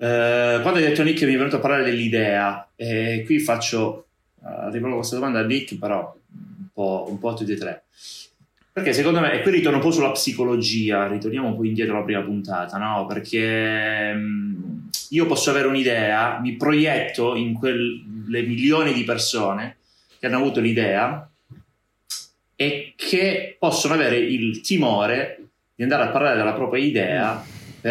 Eh, 0.00 0.58
quando 0.62 0.78
hai 0.78 0.84
detto 0.84 1.02
Nick 1.02 1.22
mi 1.24 1.34
è 1.34 1.36
venuto 1.36 1.56
a 1.56 1.60
parlare 1.60 1.84
dell'idea, 1.84 2.68
e 2.76 3.22
qui 3.26 3.40
faccio 3.40 4.06
arrivo 4.42 4.88
a 4.88 4.94
questa 4.94 5.16
domanda 5.16 5.40
a 5.40 5.44
Nick, 5.44 5.76
però 5.78 6.14
un 6.32 6.66
po', 6.72 7.06
un 7.08 7.18
po' 7.18 7.34
tutti 7.34 7.52
e 7.52 7.56
tre. 7.56 7.82
Perché 8.72 8.92
secondo 8.92 9.18
me, 9.18 9.32
e 9.32 9.42
qui 9.42 9.50
ritorno 9.50 9.78
un 9.78 9.82
po' 9.82 9.90
sulla 9.90 10.12
psicologia, 10.12 11.08
ritorniamo 11.08 11.48
un 11.48 11.56
po' 11.56 11.64
indietro 11.64 11.96
alla 11.96 12.04
prima 12.04 12.20
puntata, 12.20 12.78
no? 12.78 13.06
Perché 13.06 14.12
mh, 14.12 14.88
io 15.10 15.26
posso 15.26 15.50
avere 15.50 15.66
un'idea, 15.66 16.38
mi 16.38 16.54
proietto 16.56 17.34
in 17.34 17.54
quelle 17.54 18.42
milioni 18.42 18.92
di 18.92 19.02
persone 19.02 19.78
che 20.18 20.26
hanno 20.26 20.36
avuto 20.36 20.60
l'idea 20.60 21.28
e 22.54 22.92
che 22.96 23.56
possono 23.58 23.94
avere 23.94 24.18
il 24.18 24.60
timore 24.60 25.48
di 25.74 25.82
andare 25.82 26.04
a 26.04 26.08
parlare 26.08 26.36
della 26.36 26.54
propria 26.54 26.84
idea 26.84 27.44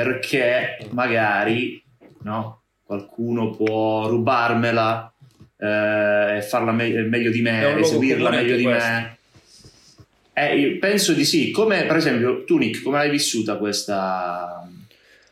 perché 0.03 0.77
magari 0.91 1.81
no, 2.21 2.61
qualcuno 2.83 3.49
può 3.49 4.07
rubarmela 4.07 5.11
eh, 5.57 6.45
farla 6.47 6.71
me- 6.71 7.01
meglio 7.03 7.31
di 7.31 7.41
me, 7.41 7.79
eseguirla 7.79 8.29
meglio 8.29 8.55
di 8.55 8.63
questo. 8.63 8.89
me. 8.89 9.17
Eh, 10.33 10.77
penso 10.79 11.13
di 11.13 11.25
sì. 11.25 11.49
Come 11.49 11.85
per 11.85 11.95
esempio 11.95 12.43
tu, 12.43 12.57
Nick, 12.57 12.83
come 12.83 12.97
l'hai 12.97 13.09
vissuta 13.09 13.57
questa? 13.57 14.69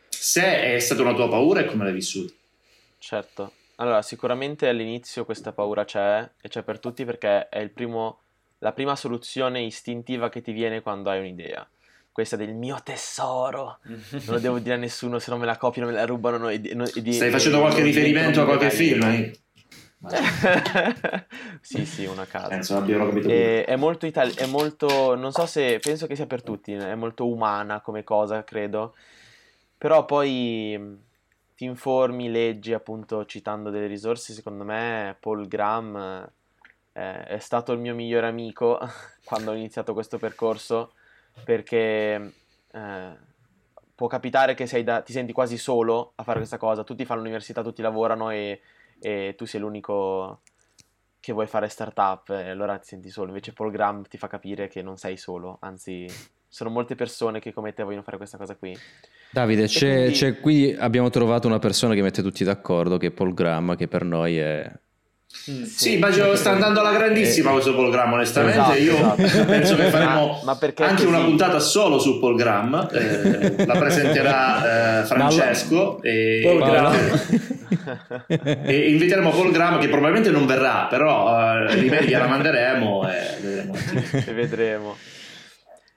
Se 0.09 0.61
è 0.61 0.79
stata 0.79 1.03
una 1.03 1.13
tua 1.13 1.29
paura 1.29 1.59
e 1.59 1.65
come 1.65 1.83
l'hai 1.83 1.93
vissuta? 1.93 2.33
Certo. 2.97 3.51
Allora, 3.75 4.01
sicuramente 4.01 4.67
all'inizio 4.67 5.25
questa 5.25 5.51
paura 5.51 5.85
c'è 5.85 6.27
e 6.41 6.49
c'è 6.49 6.63
per 6.63 6.79
tutti 6.79 7.05
perché 7.05 7.49
è 7.49 7.67
primo, 7.67 8.19
la 8.59 8.71
prima 8.71 8.95
soluzione 8.95 9.61
istintiva 9.61 10.29
che 10.29 10.41
ti 10.41 10.53
viene 10.53 10.81
quando 10.81 11.11
hai 11.11 11.19
un'idea. 11.19 11.67
Questa 12.15 12.37
del 12.37 12.53
mio 12.53 12.79
tesoro, 12.81 13.79
non 13.83 14.23
lo 14.25 14.39
devo 14.39 14.59
dire 14.59 14.75
a 14.75 14.77
nessuno, 14.77 15.19
se 15.19 15.29
no 15.31 15.37
me 15.37 15.45
la 15.45 15.57
copiano, 15.57 15.89
me 15.89 15.93
la 15.93 16.05
rubano. 16.05 16.47
E, 16.47 16.61
e, 16.63 17.11
Stai 17.11 17.29
facendo 17.29 17.59
qualche 17.59 17.81
riferimento 17.81 18.41
a 18.41 18.45
qualche 18.45 18.69
film? 18.69 19.03
Eh? 19.03 19.37
sì, 21.59 21.85
sì, 21.85 22.05
una 22.05 22.25
casa. 22.25 22.47
Penso. 22.47 22.85
E, 22.85 23.65
è 23.65 23.75
molto 23.75 24.05
italiano, 24.05 24.39
è 24.39 24.45
molto, 24.45 25.15
non 25.15 25.33
so 25.33 25.45
se, 25.45 25.79
penso 25.79 26.07
che 26.07 26.15
sia 26.15 26.25
per 26.25 26.41
tutti, 26.41 26.71
è 26.71 26.95
molto 26.95 27.27
umana 27.27 27.81
come 27.81 28.05
cosa, 28.05 28.45
credo. 28.45 28.95
Però 29.77 30.05
poi 30.05 30.79
ti 31.53 31.65
informi, 31.65 32.31
leggi, 32.31 32.71
appunto, 32.71 33.25
citando 33.25 33.69
delle 33.69 33.87
risorse, 33.87 34.31
secondo 34.31 34.63
me 34.63 35.17
Paul 35.19 35.49
Graham 35.49 36.31
eh, 36.93 37.23
è 37.25 37.39
stato 37.39 37.73
il 37.73 37.79
mio 37.79 37.93
migliore 37.93 38.27
amico 38.27 38.79
quando 39.25 39.51
ho 39.51 39.53
iniziato 39.53 39.93
questo 39.93 40.17
percorso, 40.17 40.93
perché... 41.43 42.33
Eh, 42.71 43.33
può 43.95 44.07
capitare 44.07 44.55
che 44.55 44.83
da, 44.83 45.01
ti 45.01 45.13
senti 45.13 45.31
quasi 45.31 45.57
solo 45.57 46.11
a 46.15 46.23
fare 46.23 46.39
questa 46.39 46.57
cosa, 46.57 46.83
tutti 46.83 47.05
fanno 47.05 47.21
l'università, 47.21 47.63
tutti 47.63 47.81
lavorano 47.81 48.29
e 48.29 48.59
e 48.99 49.35
tu 49.37 49.45
sei 49.45 49.59
l'unico 49.59 50.41
che 51.19 51.33
vuoi 51.33 51.47
fare 51.47 51.67
startup 51.69 52.29
e 52.29 52.49
allora 52.49 52.77
ti 52.77 52.87
senti 52.87 53.09
solo. 53.09 53.27
Invece 53.27 53.53
Paul 53.53 53.71
Graham 53.71 54.03
ti 54.03 54.17
fa 54.17 54.27
capire 54.27 54.67
che 54.67 54.81
non 54.81 54.97
sei 54.97 55.17
solo, 55.17 55.57
anzi 55.61 56.07
sono 56.47 56.69
molte 56.69 56.95
persone 56.95 57.39
che 57.39 57.51
come 57.51 57.73
te 57.73 57.83
vogliono 57.83 58.03
fare 58.03 58.17
questa 58.17 58.37
cosa 58.37 58.55
qui. 58.55 58.77
Davide, 59.31 59.65
c'è, 59.65 59.93
quindi... 59.95 60.11
c'è, 60.13 60.39
qui 60.39 60.75
abbiamo 60.75 61.09
trovato 61.09 61.47
una 61.47 61.59
persona 61.59 61.93
che 61.93 62.01
mette 62.01 62.21
tutti 62.21 62.43
d'accordo, 62.43 62.97
che 62.97 63.07
è 63.07 63.11
Paul 63.11 63.33
Graham, 63.33 63.75
che 63.75 63.87
per 63.87 64.03
noi 64.03 64.37
è 64.37 64.71
Mm, 65.51 65.63
sì, 65.63 65.77
sì, 65.77 65.93
immagino 65.93 66.33
sta 66.35 66.51
andando 66.51 66.79
alla 66.79 66.91
grandissima 66.91 67.49
eh, 67.49 67.53
questo 67.53 67.75
programma 67.75 68.15
onestamente. 68.15 68.57
esatto, 68.57 68.79
io 68.79 68.95
esatto. 68.95 69.45
penso 69.45 69.75
che 69.75 69.89
faremo 69.89 70.41
ma, 70.43 70.57
ma 70.59 70.85
anche 70.87 71.05
una 71.05 71.19
puntata 71.19 71.59
solo 71.59 71.99
su 71.99 72.19
Paul 72.19 72.35
Graham 72.35 72.89
eh, 72.91 73.65
la 73.65 73.77
presenterà 73.77 75.01
eh, 75.01 75.05
Francesco 75.05 76.01
e, 76.01 76.41
e, 78.63 78.89
inviteremo 78.89 79.29
Paul 79.29 79.51
Graham 79.51 79.79
che 79.79 79.87
probabilmente 79.87 80.31
non 80.31 80.47
verrà 80.47 80.87
però 80.89 81.67
eh, 81.67 81.77
gliela 81.77 82.25
manderemo 82.25 83.07
e 83.07 83.37
vedremo, 83.39 83.75
e 84.11 84.33
vedremo. 84.33 84.97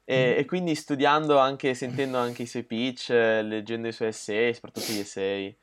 E, 0.05 0.35
e, 0.39 0.45
quindi 0.45 0.75
studiando 0.75 1.39
anche 1.39 1.73
sentendo 1.73 2.19
anche 2.19 2.43
i 2.43 2.47
suoi 2.47 2.65
pitch 2.65 3.11
eh, 3.11 3.43
leggendo 3.43 3.89
i 3.89 3.93
suoi 3.93 4.09
essay 4.09 4.53
soprattutto 4.53 4.93
gli 4.93 4.99
essay 4.99 5.57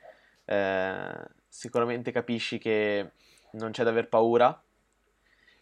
eh, 0.45 1.11
sicuramente 1.47 2.11
capisci 2.11 2.57
che 2.57 3.11
non 3.55 3.71
c'è 3.71 3.83
da 3.83 3.89
aver 3.89 4.07
paura. 4.07 4.59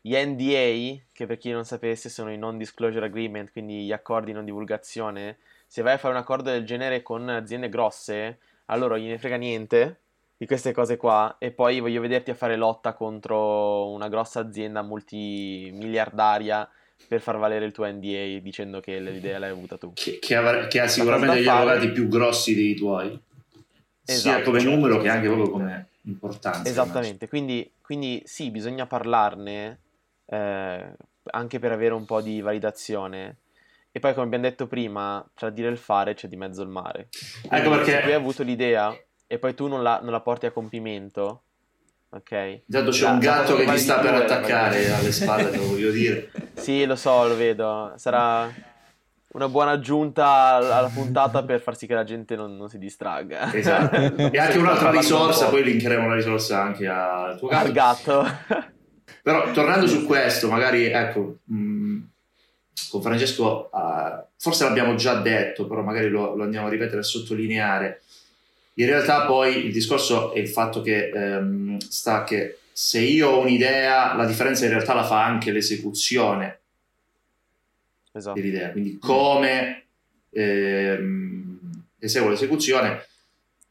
Gli 0.02 0.16
NDA, 0.16 1.02
che 1.14 1.26
per 1.26 1.38
chi 1.38 1.52
non 1.52 1.64
sapesse 1.64 2.10
sono 2.10 2.32
i 2.32 2.38
non 2.38 2.58
disclosure 2.58 3.06
agreement, 3.06 3.52
quindi 3.52 3.86
gli 3.86 3.91
accordi 3.91 4.28
di 4.28 4.34
non 4.34 4.46
divulgazione, 4.46 5.38
se 5.66 5.82
vai 5.82 5.94
a 5.94 5.98
fare 5.98 6.14
un 6.14 6.20
accordo 6.20 6.50
del 6.52 6.66
genere 6.66 7.02
con 7.02 7.30
aziende 7.30 7.70
grosse, 7.70 8.39
allora 8.66 8.98
gliene 8.98 9.18
frega 9.18 9.38
niente 9.38 10.00
di 10.36 10.46
queste 10.46 10.74
cose 10.74 10.98
qua 10.98 11.38
e 11.39 11.52
poi 11.52 11.80
voglio 11.80 12.02
vederti 12.02 12.32
a 12.32 12.36
fare 12.36 12.58
lotta 12.58 12.94
contro 12.94 13.89
una 13.91 14.10
grossa 14.10 14.41
azienda 14.41 14.82
multimiliardaria 14.82 16.70
per 17.08 17.22
far 17.22 17.38
valere 17.38 17.66
il 17.66 17.72
tuo 17.72 17.86
NDA 17.86 18.39
dicendo 18.41 18.80
che 18.80 19.00
l'idea 19.00 19.39
l'hai 19.39 19.52
avuta 19.52 19.78
tu. 19.78 19.94
Che, 19.94 20.20
che, 20.20 20.36
avrà, 20.36 20.68
che 20.68 20.82
ha 20.82 20.88
sicuramente 20.88 21.36
degli 21.36 21.48
avvocati 21.48 21.91
più 21.91 22.08
grossi 22.10 22.56
dei 22.56 22.76
tuoi, 22.76 23.18
esatto, 24.06 24.36
sia 24.36 24.41
come 24.41 24.62
numero 24.62 25.00
che 25.00 25.08
anche 25.08 25.28
proprio 25.28 25.50
come 25.50 25.88
importanza. 26.06 26.70
Esattamente, 26.70 27.28
quindi, 27.28 27.72
quindi, 27.82 28.22
sì, 28.26 28.51
bisogna 28.51 28.86
parlarne 28.86 29.80
eh, 30.26 30.95
anche 31.24 31.60
per 31.60 31.72
avere 31.72 31.93
un 31.93 32.06
po' 32.06 32.22
di 32.22 32.41
validazione. 32.41 33.38
E 33.91 33.99
poi, 33.99 34.14
come 34.14 34.26
abbiamo 34.26 34.43
detto 34.43 34.68
prima, 34.68 35.24
tra 35.36 35.49
dire 35.49 35.68
e 35.68 35.72
il 35.72 35.78
fare 35.78 36.14
c'è 36.16 36.28
di 36.28 36.36
mezzo 36.36 36.62
il 36.62 36.70
mare. 36.70 37.10
Quindi, 37.41 37.56
ecco 37.56 37.70
perché... 37.70 37.91
Se 37.91 38.01
tu 38.01 38.08
hai 38.08 38.14
avuto 38.14 38.43
l'idea 38.43 38.95
e 39.28 39.39
poi 39.39 39.54
tu 39.54 39.68
non 39.68 39.84
la, 39.84 39.99
non 40.01 40.12
la 40.12 40.22
porti 40.22 40.45
a 40.47 40.51
compimento, 40.51 41.43
ok? 42.10 42.62
Intanto 42.66 42.91
c'è 42.91 43.04
la, 43.04 43.12
un 43.12 43.20
gatto 43.20 43.56
che 43.56 43.66
ti 43.66 43.78
sta 43.78 43.99
per 43.99 44.14
attaccare 44.16 44.91
alle 44.91 45.12
spalle, 45.12 45.49
te 45.49 45.58
lo 45.58 45.68
voglio 45.68 45.91
dire. 45.91 46.32
Sì, 46.54 46.86
lo 46.86 46.95
so, 46.95 47.28
lo 47.28 47.36
vedo. 47.36 47.93
Sarà 47.97 48.49
una 49.34 49.50
buona 49.50 49.72
aggiunta 49.72 50.26
alla 50.56 50.92
puntata 50.94 51.44
per 51.44 51.60
far 51.60 51.76
sì 51.76 51.88
che 51.88 51.94
la 51.94 52.04
gente 52.04 52.36
non, 52.36 52.56
non 52.56 52.70
si 52.70 52.78
distragga. 52.78 53.52
Esatto. 53.52 53.96
e 54.32 54.38
anche 54.38 54.58
un'altra 54.58 54.92
risorsa, 54.92 55.46
un 55.46 55.52
poi 55.52 55.64
linkeremo 55.64 56.08
la 56.08 56.16
risorsa 56.16 56.62
anche 56.62 56.88
al 56.88 57.38
tuo 57.38 57.48
gatto. 57.48 57.66
Al 57.66 57.72
gatto. 57.72 58.28
Però 59.22 59.50
tornando 59.54 59.88
su 59.88 60.06
questo, 60.06 60.50
magari 60.50 60.86
ecco, 60.86 61.38
mh, 61.46 61.56
mm, 61.56 62.02
con 62.90 63.02
Francesco 63.02 63.70
uh, 63.72 64.24
forse 64.38 64.66
l'abbiamo 64.66 64.94
già 64.96 65.16
detto, 65.16 65.66
però 65.66 65.82
magari 65.82 66.10
lo, 66.10 66.36
lo, 66.36 66.44
andiamo 66.44 66.68
a 66.68 66.70
ripetere 66.70 67.00
e 67.00 67.04
sottolineare. 67.04 68.02
In 68.76 68.86
realtà 68.86 69.26
poi 69.26 69.66
il 69.66 69.72
discorso 69.72 70.32
è 70.34 70.40
il 70.40 70.48
fatto 70.48 70.82
che 70.82 71.12
um, 71.14 71.78
sta 71.80 72.24
che 72.24 72.60
se 72.72 73.00
io 73.00 73.30
ho 73.30 73.40
un'idea, 73.40 74.16
la 74.16 74.26
differenza 74.26 74.66
in 74.66 74.72
realtà 74.72 74.94
la 74.94 75.04
fa 75.04 75.24
anche 75.24 75.52
l'esecuzione 75.52 76.60
esatto. 78.14 78.39
dell'idea, 78.39 78.72
quindi 78.72 78.97
come 78.97 79.84
ehm, 80.30 81.59
eseguo 81.99 82.30
l'esecuzione. 82.30 83.05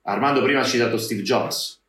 Armando 0.05 0.43
prima 0.43 0.61
ha 0.61 0.65
citato 0.65 0.99
Steve 0.99 1.23
Jobs 1.23 1.81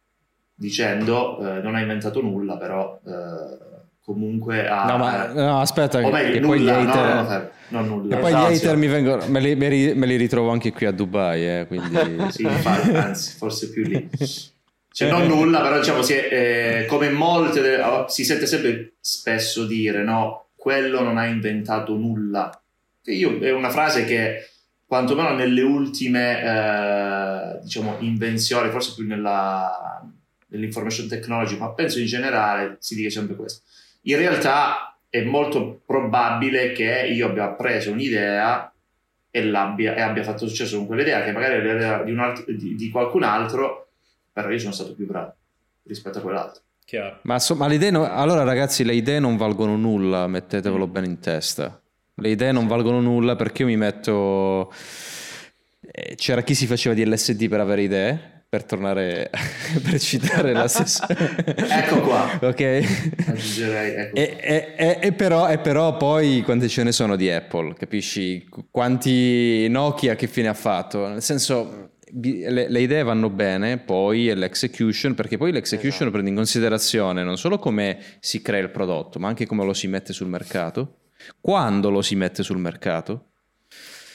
dicendo 0.54 1.39
eh, 1.39 1.62
non 1.62 1.76
ha 1.76 1.82
inventato 1.82 2.22
nulla, 2.22 2.58
però 2.58 2.99
eh, 3.06 3.72
comunque 4.04 4.68
ha... 4.68 4.86
No, 4.86 4.97
ma 4.97 5.28
no, 5.28 5.60
aspetta, 5.60 5.99
o 5.99 6.12
meglio, 6.12 6.34
che 6.34 6.39
nulla, 6.39 6.56
poi 6.56 6.62
gli 6.62 6.70
hater... 6.70 7.51
No, 7.70 7.80
no, 7.80 7.80
non 7.80 7.88
nulla. 7.88 8.16
E 8.16 8.20
poi 8.20 8.30
esatto. 8.30 8.51
gli 8.51 8.56
hater 8.56 8.76
mi 8.76 8.88
vengono, 8.88 9.28
me 9.28 9.39
li, 9.39 9.56
me, 9.56 9.70
li, 9.70 9.93
me 9.95 10.06
li, 10.06 10.16
ritrovo 10.16 10.51
anche 10.51 10.72
qui 10.72 10.86
a 10.86 10.91
Dubai, 10.91 11.60
eh, 11.60 11.66
quindi... 11.68 11.97
sì, 12.30 12.43
infatti, 12.43 12.89
anzi, 12.89 13.36
forse 13.36 13.70
più 13.70 13.84
lì. 13.84 14.10
Cioè, 14.91 15.10
non 15.10 15.26
nulla, 15.26 15.62
però 15.62 15.80
diciamo, 15.80 16.04
si 16.04 16.14
è, 16.14 16.82
eh, 16.82 16.86
come 16.86 17.10
molte, 17.10 17.62
delle, 17.62 18.06
si 18.10 18.24
sente 18.24 18.45
sempre 18.45 18.93
spesso 18.99 19.66
dire, 19.66 20.04
no, 20.04 20.43
quello 20.64 21.01
non 21.01 21.18
ha 21.18 21.26
inventato 21.26 21.93
nulla. 21.97 22.49
io, 23.07 23.38
è 23.39 23.51
una 23.51 23.70
frase 23.70 24.05
che, 24.05 24.47
quantomeno 24.86 25.36
nelle 25.36 25.61
ultime, 25.61 26.41
eh, 26.41 27.59
diciamo, 27.61 27.97
invenzioni, 27.99 28.70
forse 28.70 28.93
più 28.95 29.05
nella, 29.05 30.01
nell'information 30.47 31.09
technology, 31.09 31.57
ma 31.57 31.74
penso 31.74 31.99
in 31.99 32.05
generale 32.05 32.78
si 32.80 32.95
dice 32.95 33.09
sempre 33.09 33.36
questo. 33.36 33.64
In 34.03 34.16
realtà 34.16 34.97
è 35.09 35.22
molto 35.22 35.82
probabile 35.86 36.72
che 36.72 37.09
io 37.11 37.28
abbia 37.28 37.49
preso 37.49 37.91
un'idea 37.91 38.74
e, 39.30 39.41
e 39.41 40.01
abbia 40.01 40.24
fatto 40.24 40.47
successo 40.47 40.78
con 40.78 40.88
quell'idea, 40.88 41.26
che 41.26 41.34
magari 41.34 41.61
l'idea 41.61 42.03
di, 42.03 42.55
di, 42.55 42.76
di 42.76 42.89
qualcun 42.89 43.24
altro, 43.24 43.89
però 44.32 44.49
io 44.49 44.59
sono 44.59 44.72
stato 44.72 44.95
più 44.95 45.05
bravo 45.07 45.36
rispetto 45.84 46.20
a 46.20 46.22
quell'altro. 46.22 46.61
Chiaro. 46.86 47.20
Ma, 47.24 47.40
so, 47.40 47.56
ma 47.56 47.68
le 47.68 47.76
idee 47.76 47.92
no, 47.92 48.10
allora 48.10 48.44
ragazzi 48.44 48.84
le 48.84 48.94
idee 48.94 49.20
non 49.20 49.38
valgono 49.38 49.76
nulla, 49.76 50.28
mettetevelo 50.28 50.88
bene 50.88 51.08
in 51.08 51.20
testa. 51.20 51.82
Le 52.16 52.30
idee 52.30 52.52
non 52.52 52.68
valgono 52.68 53.00
nulla 53.00 53.36
perché 53.36 53.64
io 53.64 53.68
mi 53.68 53.78
metto... 53.78 54.72
Eh, 55.82 56.16
c'era 56.16 56.44
chi 56.44 56.56
si 56.56 56.68
faceva 56.68 56.96
di 56.96 57.06
LSD 57.06 57.48
per 57.50 57.60
avere 57.60 57.82
idee, 57.82 58.34
per 58.54 58.66
tornare 58.66 59.32
per 59.82 60.00
citare 60.00 60.54
la 60.54 60.68
stessa 60.68 61.08
ecco 61.10 62.02
qua 62.02 62.38
ok 62.40 62.84
aggiungerei 63.26 63.96
ecco. 63.96 64.16
E, 64.16 64.38
e, 64.78 65.00
e, 65.02 65.12
però, 65.14 65.50
e, 65.50 65.58
però, 65.58 65.98
poi 65.98 66.44
quante 66.44 66.68
ce 66.68 66.84
ne 66.84 66.92
sono 66.92 67.16
di 67.16 67.32
Apple 67.32 67.74
capisci 67.74 68.48
quanti 68.70 69.68
Nokia 69.70 70.14
che 70.14 70.28
fine 70.28 70.50
ha 70.50 70.54
fatto 70.54 71.08
nel 71.08 71.24
senso 71.24 71.93
le, 72.22 72.70
le, 72.70 72.80
idee 72.80 73.03
vanno 73.03 73.30
bene, 73.30 73.80
poi 73.80 74.28
è 74.28 74.36
l'execution, 74.36 75.16
perché 75.16 75.38
poi 75.38 75.51
l'execution 75.51 75.93
esatto. 75.93 76.11
prende 76.11 76.30
in 76.30 76.36
considerazione 76.36 77.24
non 77.24 77.38
solo 77.38 77.57
come 77.57 77.99
si 78.20 78.41
crea 78.41 78.61
il 78.61 78.70
prodotto, 78.70 79.20
ma 79.20 79.28
anche 79.28 79.45
come 79.45 79.66
lo 79.66 79.74
si 79.74 79.88
mette 79.88 80.14
sul 80.14 80.28
mercato, 80.28 80.99
quando 81.41 81.89
lo 81.89 82.01
si 82.01 82.16
mette 82.16 82.43
sul 82.43 82.57
mercato, 82.57 83.30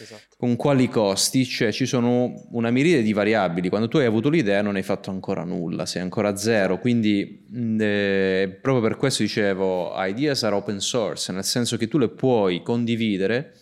esatto. 0.00 0.36
con 0.36 0.54
quali 0.54 0.88
costi, 0.88 1.44
cioè 1.44 1.72
ci 1.72 1.86
sono 1.86 2.46
una 2.52 2.70
miriade 2.70 3.02
di 3.02 3.12
variabili. 3.12 3.68
Quando 3.68 3.88
tu 3.88 3.96
hai 3.96 4.06
avuto 4.06 4.28
l'idea 4.28 4.62
non 4.62 4.76
hai 4.76 4.82
fatto 4.82 5.10
ancora 5.10 5.42
nulla, 5.42 5.84
sei 5.84 6.02
ancora 6.02 6.28
a 6.28 6.36
zero, 6.36 6.78
quindi 6.78 7.46
eh, 7.80 8.58
proprio 8.60 8.82
per 8.88 8.96
questo 8.96 9.22
dicevo, 9.22 9.92
ideas 10.04 10.44
are 10.44 10.54
open 10.54 10.78
source, 10.78 11.32
nel 11.32 11.44
senso 11.44 11.76
che 11.76 11.88
tu 11.88 11.98
le 11.98 12.10
puoi 12.10 12.62
condividere 12.62 13.54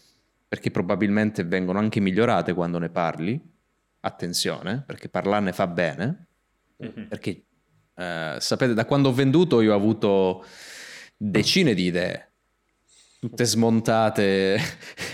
perché 0.49 0.70
probabilmente 0.70 1.43
vengono 1.43 1.78
anche 1.78 2.01
migliorate 2.01 2.53
quando 2.53 2.78
ne 2.78 2.89
parli 2.89 3.55
attenzione, 4.07 4.83
perché 4.87 5.09
parlarne 5.09 5.53
fa 5.53 5.67
bene, 5.67 6.29
mm-hmm. 6.83 7.09
perché 7.09 7.43
eh, 7.97 8.37
sapete, 8.39 8.75
da 8.75 8.85
quando 8.85 9.09
ho 9.09 9.13
venduto 9.13 9.61
io 9.61 9.73
ho 9.73 9.77
avuto 9.77 10.45
decine 11.17 11.75
di 11.75 11.85
idee, 11.85 12.31
tutte 13.19 13.45
smontate, 13.45 14.61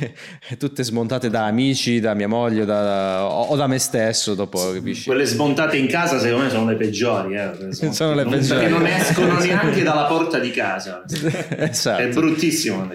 tutte 0.58 0.84
smontate 0.84 1.30
da 1.30 1.46
amici, 1.46 2.00
da 2.00 2.12
mia 2.12 2.28
moglie 2.28 2.66
da, 2.66 3.24
o 3.24 3.56
da 3.56 3.66
me 3.66 3.78
stesso 3.78 4.34
dopo, 4.34 4.72
capisci? 4.72 5.06
Quelle 5.06 5.24
smontate 5.24 5.78
in 5.78 5.86
casa 5.86 6.18
secondo 6.18 6.44
me 6.44 6.50
sono 6.50 6.70
le 6.70 6.76
peggiori, 6.76 7.34
eh, 7.34 7.72
sono, 7.72 7.92
sono 7.94 8.14
le 8.14 8.24
peggiori. 8.26 8.60
Perché 8.60 8.68
non 8.68 8.86
escono 8.86 9.38
neanche 9.38 9.82
dalla 9.82 10.04
porta 10.04 10.38
di 10.38 10.50
casa. 10.50 11.02
esatto. 11.08 12.02
È 12.02 12.08
bruttissimo. 12.08 12.90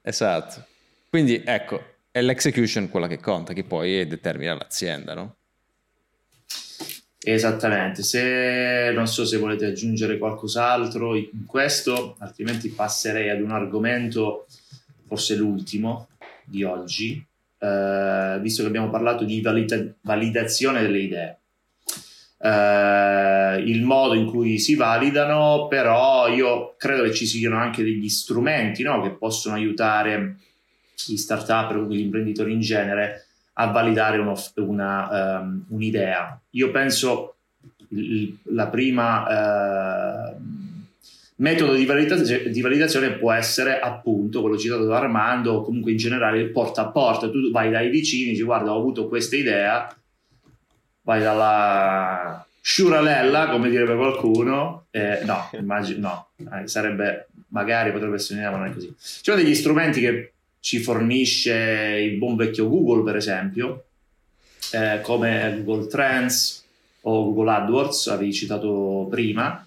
Esatto. 0.00 0.66
Quindi 1.08 1.42
ecco, 1.44 1.91
è 2.12 2.20
l'execution 2.20 2.90
quella 2.90 3.08
che 3.08 3.18
conta, 3.18 3.54
che 3.54 3.64
poi 3.64 4.06
determina 4.06 4.54
l'azienda, 4.54 5.14
no? 5.14 5.36
Esattamente, 7.24 8.02
se 8.02 8.92
non 8.92 9.06
so 9.06 9.24
se 9.24 9.38
volete 9.38 9.64
aggiungere 9.64 10.18
qualcos'altro 10.18 11.14
in 11.14 11.46
questo, 11.46 12.16
altrimenti 12.18 12.68
passerei 12.68 13.30
ad 13.30 13.40
un 13.40 13.52
argomento, 13.52 14.46
forse 15.06 15.36
l'ultimo 15.36 16.08
di 16.44 16.64
oggi, 16.64 17.24
eh, 17.58 18.38
visto 18.42 18.62
che 18.62 18.68
abbiamo 18.68 18.90
parlato 18.90 19.24
di 19.24 19.40
valida- 19.40 19.94
validazione 20.02 20.82
delle 20.82 20.98
idee. 20.98 21.38
Eh, 22.38 23.62
il 23.64 23.82
modo 23.84 24.14
in 24.14 24.26
cui 24.26 24.58
si 24.58 24.74
validano, 24.74 25.68
però 25.68 26.28
io 26.28 26.74
credo 26.76 27.04
che 27.04 27.14
ci 27.14 27.24
siano 27.24 27.56
anche 27.56 27.82
degli 27.82 28.08
strumenti 28.08 28.82
no, 28.82 29.00
che 29.00 29.12
possono 29.12 29.54
aiutare 29.54 30.38
gli 31.06 31.16
startup 31.16 31.70
o 31.76 31.84
gli 31.84 32.00
imprenditori 32.00 32.52
in 32.52 32.60
genere 32.60 33.26
a 33.54 33.66
validare 33.66 34.18
uno, 34.18 34.34
una, 34.56 35.40
um, 35.40 35.64
un'idea. 35.68 36.40
Io 36.50 36.70
penso 36.70 37.36
il, 37.88 38.38
la 38.44 38.68
prima 38.68 40.30
uh, 40.30 40.36
metodo 41.36 41.74
di 41.74 41.84
validazione, 41.84 42.50
di 42.50 42.60
validazione, 42.60 43.12
può 43.12 43.32
essere 43.32 43.80
appunto 43.80 44.40
quello 44.40 44.56
citato 44.56 44.84
da 44.84 44.98
Armando 44.98 45.52
o 45.52 45.62
comunque 45.62 45.90
in 45.90 45.98
generale 45.98 46.40
il 46.40 46.50
porta 46.50 46.82
a 46.82 46.88
porta. 46.88 47.30
Tu 47.30 47.50
vai 47.50 47.70
dai 47.70 47.90
vicini, 47.90 48.30
dici 48.30 48.42
guarda 48.42 48.72
ho 48.72 48.78
avuto 48.78 49.08
questa 49.08 49.36
idea, 49.36 49.94
vai 51.02 51.20
dalla 51.20 52.46
sciuralella 52.60 53.48
come 53.48 53.68
direbbe 53.68 53.96
qualcuno, 53.96 54.86
eh, 54.90 55.20
no, 55.24 55.50
immagino, 55.52 56.28
no, 56.36 56.56
eh, 56.56 56.68
sarebbe 56.68 57.26
magari 57.48 57.90
potrebbe 57.92 58.14
essere 58.14 58.38
un'idea 58.38 58.56
ma 58.56 58.62
non 58.62 58.72
è 58.72 58.72
così. 58.72 58.94
Ci 58.98 59.20
sono 59.22 59.36
degli 59.36 59.54
strumenti 59.54 60.00
che 60.00 60.32
ci 60.62 60.78
fornisce 60.78 61.52
il 62.08 62.18
buon 62.18 62.36
vecchio 62.36 62.68
Google, 62.68 63.02
per 63.02 63.16
esempio, 63.16 63.86
eh, 64.70 65.00
come 65.02 65.60
Google 65.64 65.88
Trends 65.88 66.64
o 67.00 67.24
Google 67.24 67.50
AdWords, 67.50 68.06
avevi 68.06 68.32
citato 68.32 69.08
prima. 69.10 69.66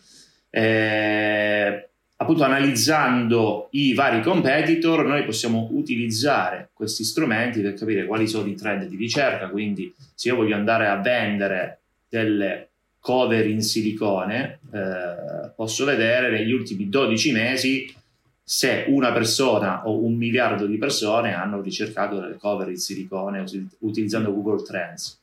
Eh, 0.49 1.89
appunto 2.15 2.43
analizzando 2.43 3.67
i 3.71 3.93
vari 3.93 4.21
competitor 4.21 5.05
noi 5.05 5.25
possiamo 5.25 5.67
utilizzare 5.71 6.69
questi 6.71 7.03
strumenti 7.03 7.59
per 7.59 7.73
capire 7.73 8.05
quali 8.05 8.25
sono 8.25 8.47
i 8.47 8.55
trend 8.55 8.85
di 8.85 8.95
ricerca 8.95 9.49
quindi 9.49 9.93
se 10.13 10.29
io 10.29 10.37
voglio 10.37 10.55
andare 10.55 10.87
a 10.87 10.95
vendere 10.95 11.79
delle 12.07 12.69
cover 13.01 13.45
in 13.47 13.61
silicone 13.61 14.59
eh, 14.71 15.51
posso 15.57 15.83
vedere 15.83 16.31
negli 16.31 16.53
ultimi 16.53 16.87
12 16.87 17.31
mesi 17.33 17.93
se 18.47 18.85
una 18.89 19.11
persona 19.11 19.87
o 19.87 20.05
un 20.05 20.15
miliardo 20.15 20.67
di 20.67 20.77
persone 20.77 21.33
hanno 21.33 21.61
ricercato 21.61 22.19
delle 22.19 22.37
cover 22.37 22.69
in 22.69 22.77
silicone 22.77 23.43
utilizzando 23.79 24.31
Google 24.31 24.63
Trends. 24.63 25.19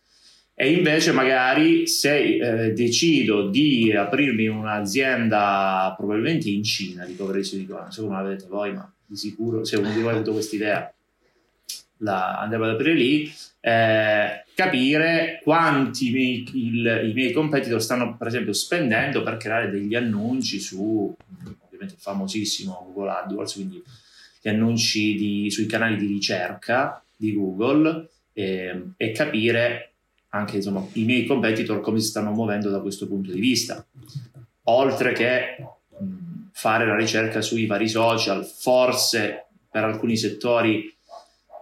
E 0.55 0.73
invece 0.73 1.12
magari 1.12 1.87
se 1.87 2.16
eh, 2.18 2.73
decido 2.73 3.49
di 3.49 3.93
aprirmi 3.93 4.49
un'azienda 4.49 5.95
probabilmente 5.97 6.51
in 6.51 6.64
Cina 6.64 7.05
di 7.05 7.14
cover 7.14 7.37
in 7.37 7.45
silicone, 7.45 7.83
non 7.83 7.93
so 7.93 8.03
come 8.03 8.16
la 8.16 8.23
vedete 8.23 8.47
voi, 8.49 8.75
ma 8.75 8.93
di 9.07 9.16
sicuro 9.16 9.64
se 9.64 9.77
uno 9.77 9.93
di 9.93 10.01
voi 10.01 10.12
ha 10.12 10.16
avuto 10.16 10.33
questa 10.33 10.57
idea 10.57 10.93
la 11.99 12.41
andremo 12.41 12.64
ad 12.64 12.70
aprire 12.70 12.95
lì, 12.95 13.33
eh, 13.61 14.45
capire 14.55 15.41
quanti 15.45 16.11
miei, 16.11 16.51
il, 16.55 17.09
i 17.09 17.12
miei 17.12 17.33
competitor 17.33 17.81
stanno 17.81 18.16
per 18.16 18.27
esempio 18.27 18.53
spendendo 18.53 19.23
per 19.23 19.37
creare 19.37 19.70
degli 19.70 19.95
annunci 19.95 20.59
su 20.59 21.14
ovviamente 21.83 21.97
famosissimo 21.99 22.91
Google 22.93 23.11
AdWords, 23.11 23.55
quindi 23.55 23.83
gli 24.41 24.49
annunci 24.49 25.14
di, 25.14 25.51
sui 25.51 25.66
canali 25.66 25.97
di 25.97 26.07
ricerca 26.07 27.03
di 27.16 27.35
Google 27.35 28.09
e, 28.33 28.83
e 28.97 29.12
capire 29.12 29.93
anche 30.30 30.57
insomma, 30.57 30.85
i 30.95 31.05
miei 31.05 31.26
competitor 31.26 31.80
come 31.80 32.01
si 32.01 32.09
stanno 32.09 32.30
muovendo 32.30 32.70
da 32.70 32.80
questo 32.80 33.07
punto 33.07 33.33
di 33.33 33.41
vista. 33.41 33.85
Oltre 34.64 35.12
che 35.12 35.57
mh, 35.99 36.51
fare 36.53 36.87
la 36.87 36.97
ricerca 36.97 37.41
sui 37.41 37.66
vari 37.66 37.89
social, 37.89 38.45
forse 38.45 39.47
per 39.70 39.85
alcuni 39.85 40.16
settori 40.16 40.95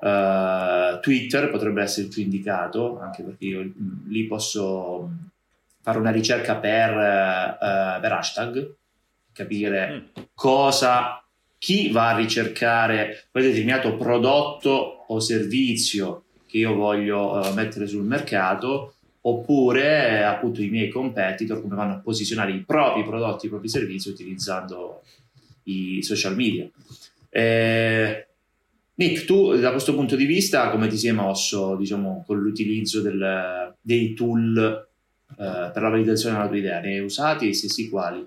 uh, 0.01 1.01
Twitter 1.01 1.51
potrebbe 1.51 1.83
essere 1.83 2.09
più 2.09 2.23
indicato, 2.23 3.01
anche 3.01 3.23
perché 3.23 3.45
io 3.45 3.63
mh, 3.63 4.09
lì 4.09 4.27
posso 4.27 5.11
fare 5.83 5.99
una 5.99 6.11
ricerca 6.11 6.57
per, 6.57 6.91
uh, 6.91 8.01
per 8.01 8.13
hashtag 8.13 8.75
capire 9.33 9.91
mm. 9.91 10.23
cosa, 10.35 11.25
chi 11.59 11.91
va 11.91 12.11
a 12.11 12.17
ricercare 12.17 13.27
quel 13.31 13.45
determinato 13.45 13.97
prodotto 13.97 15.05
o 15.09 15.21
servizio 15.21 16.25
che 16.47 16.59
io 16.59 16.75
voglio 16.75 17.39
uh, 17.39 17.53
mettere 17.55 17.87
sul 17.87 18.05
mercato 18.05 18.95
oppure 19.23 20.25
appunto 20.25 20.63
i 20.63 20.71
miei 20.71 20.89
competitor 20.89 21.61
come 21.61 21.77
vanno 21.77 21.95
a 21.95 21.99
posizionare 21.99 22.53
i 22.53 22.65
propri 22.65 23.05
prodotti, 23.05 23.47
i 23.47 23.49
propri 23.51 23.69
servizi 23.69 24.09
utilizzando 24.09 25.03
i 25.65 26.03
social 26.03 26.35
media. 26.35 26.69
Eh, 27.29 28.27
Nick, 28.95 29.25
tu 29.25 29.55
da 29.57 29.71
questo 29.71 29.95
punto 29.95 30.17
di 30.17 30.25
vista 30.25 30.71
come 30.71 30.89
ti 30.89 30.97
sei 30.97 31.13
mosso 31.13 31.77
diciamo, 31.77 32.25
con 32.27 32.39
l'utilizzo 32.39 33.01
del, 33.01 33.75
dei 33.81 34.15
tool 34.15 34.89
eh, 35.31 35.71
per 35.73 35.83
la 35.83 35.89
validazione 35.89 36.37
della 36.37 36.49
tua 36.49 36.57
idea? 36.57 36.81
Ne 36.81 36.93
hai 36.95 37.01
usati 37.01 37.49
e 37.49 37.55
se 37.55 37.69
sì 37.69 37.89
quali? 37.89 38.27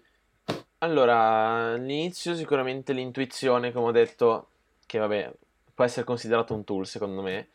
Allora, 0.84 1.72
all'inizio 1.76 2.36
sicuramente 2.36 2.92
l'intuizione, 2.92 3.72
come 3.72 3.88
ho 3.88 3.92
detto, 3.92 4.48
che 4.86 5.00
vabbè, 5.00 5.32
può 5.74 5.86
essere 5.86 6.04
considerato 6.06 6.54
un 6.54 6.66
tool 6.66 6.86
secondo 6.86 7.22
me. 7.22 7.48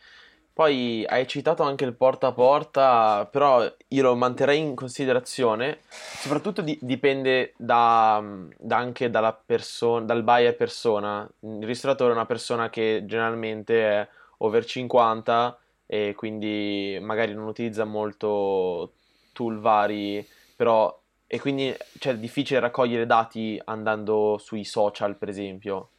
Poi 0.51 1.05
hai 1.07 1.26
citato 1.26 1.62
anche 1.62 1.85
il 1.85 1.95
porta 1.95 2.29
a 2.29 2.33
porta, 2.33 3.29
però 3.31 3.70
io 3.89 4.03
lo 4.03 4.16
manterrei 4.16 4.59
in 4.59 4.74
considerazione. 4.74 5.81
Soprattutto 5.91 6.62
di- 6.62 6.79
dipende 6.81 7.53
da, 7.59 8.22
da 8.57 8.76
anche 8.79 9.11
perso- 9.45 10.01
dal 10.01 10.22
buyer 10.22 10.57
persona. 10.57 11.29
Il 11.41 11.64
ristoratore 11.66 12.12
è 12.12 12.14
una 12.14 12.26
persona 12.26 12.70
che 12.70 13.03
generalmente 13.05 13.91
è 13.91 14.09
over 14.39 14.64
50 14.64 15.59
e 15.87 16.14
quindi 16.16 16.99
magari 17.03 17.35
non 17.35 17.47
utilizza 17.47 17.85
molto 17.85 18.95
tool 19.33 19.59
vari, 19.61 20.26
però 20.57 20.99
e 21.31 21.39
quindi 21.39 21.76
cioè, 21.99 22.14
è 22.14 22.18
difficile 22.18 22.59
raccogliere 22.59 23.05
dati 23.05 23.61
andando 23.66 24.39
sui 24.39 24.64
social, 24.64 25.16
per 25.16 25.29
esempio. 25.29 25.91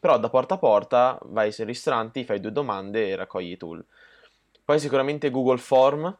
Però 0.00 0.18
da 0.18 0.28
porta 0.28 0.54
a 0.54 0.58
porta 0.58 1.18
vai 1.26 1.52
sui 1.52 1.64
ristoranti, 1.64 2.24
fai 2.24 2.40
due 2.40 2.50
domande 2.50 3.08
e 3.08 3.14
raccogli 3.16 3.52
i 3.52 3.56
tool. 3.56 3.82
Poi 4.64 4.80
sicuramente 4.80 5.30
Google 5.30 5.58
Form 5.58 6.14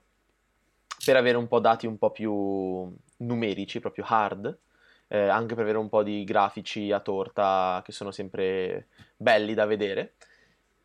per 1.05 1.17
avere 1.17 1.37
un 1.37 1.49
po' 1.49 1.59
dati 1.59 1.87
un 1.87 1.99
po' 1.99 2.11
più 2.11 2.95
numerici, 3.19 3.81
proprio 3.81 4.05
hard, 4.07 4.57
eh, 5.09 5.29
anche 5.29 5.55
per 5.55 5.65
avere 5.65 5.79
un 5.79 5.89
po' 5.89 6.05
di 6.05 6.23
grafici 6.23 6.93
a 6.93 7.01
torta 7.01 7.83
che 7.85 7.91
sono 7.91 8.13
sempre 8.13 8.87
belli 9.17 9.53
da 9.53 9.67
vedere. 9.67 10.15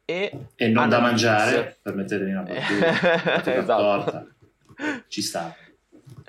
E, 0.06 0.48
e 0.56 0.68
non 0.70 0.90
da 0.90 1.00
mangiare, 1.00 1.78
permettetemi 1.84 2.32
una 2.32 2.42
battuta, 2.42 3.54
esatto. 3.56 4.28
Ci 5.08 5.22
sta. 5.22 5.56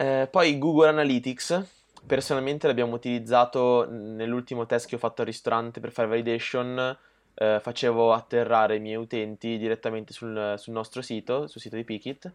Eh, 0.00 0.28
poi 0.30 0.56
Google 0.56 0.88
Analytics, 0.88 1.62
personalmente 2.06 2.66
l'abbiamo 2.66 2.94
utilizzato 2.94 3.86
nell'ultimo 3.90 4.64
test 4.64 4.88
che 4.88 4.94
ho 4.94 4.98
fatto 4.98 5.20
al 5.20 5.26
ristorante 5.26 5.78
per 5.78 5.92
fare 5.92 6.08
validation, 6.08 6.96
eh, 7.34 7.58
facevo 7.60 8.14
atterrare 8.14 8.76
i 8.76 8.80
miei 8.80 8.96
utenti 8.96 9.58
direttamente 9.58 10.14
sul, 10.14 10.54
sul 10.56 10.72
nostro 10.72 11.02
sito, 11.02 11.46
sul 11.48 11.60
sito 11.60 11.76
di 11.76 11.84
Pikit, 11.84 12.32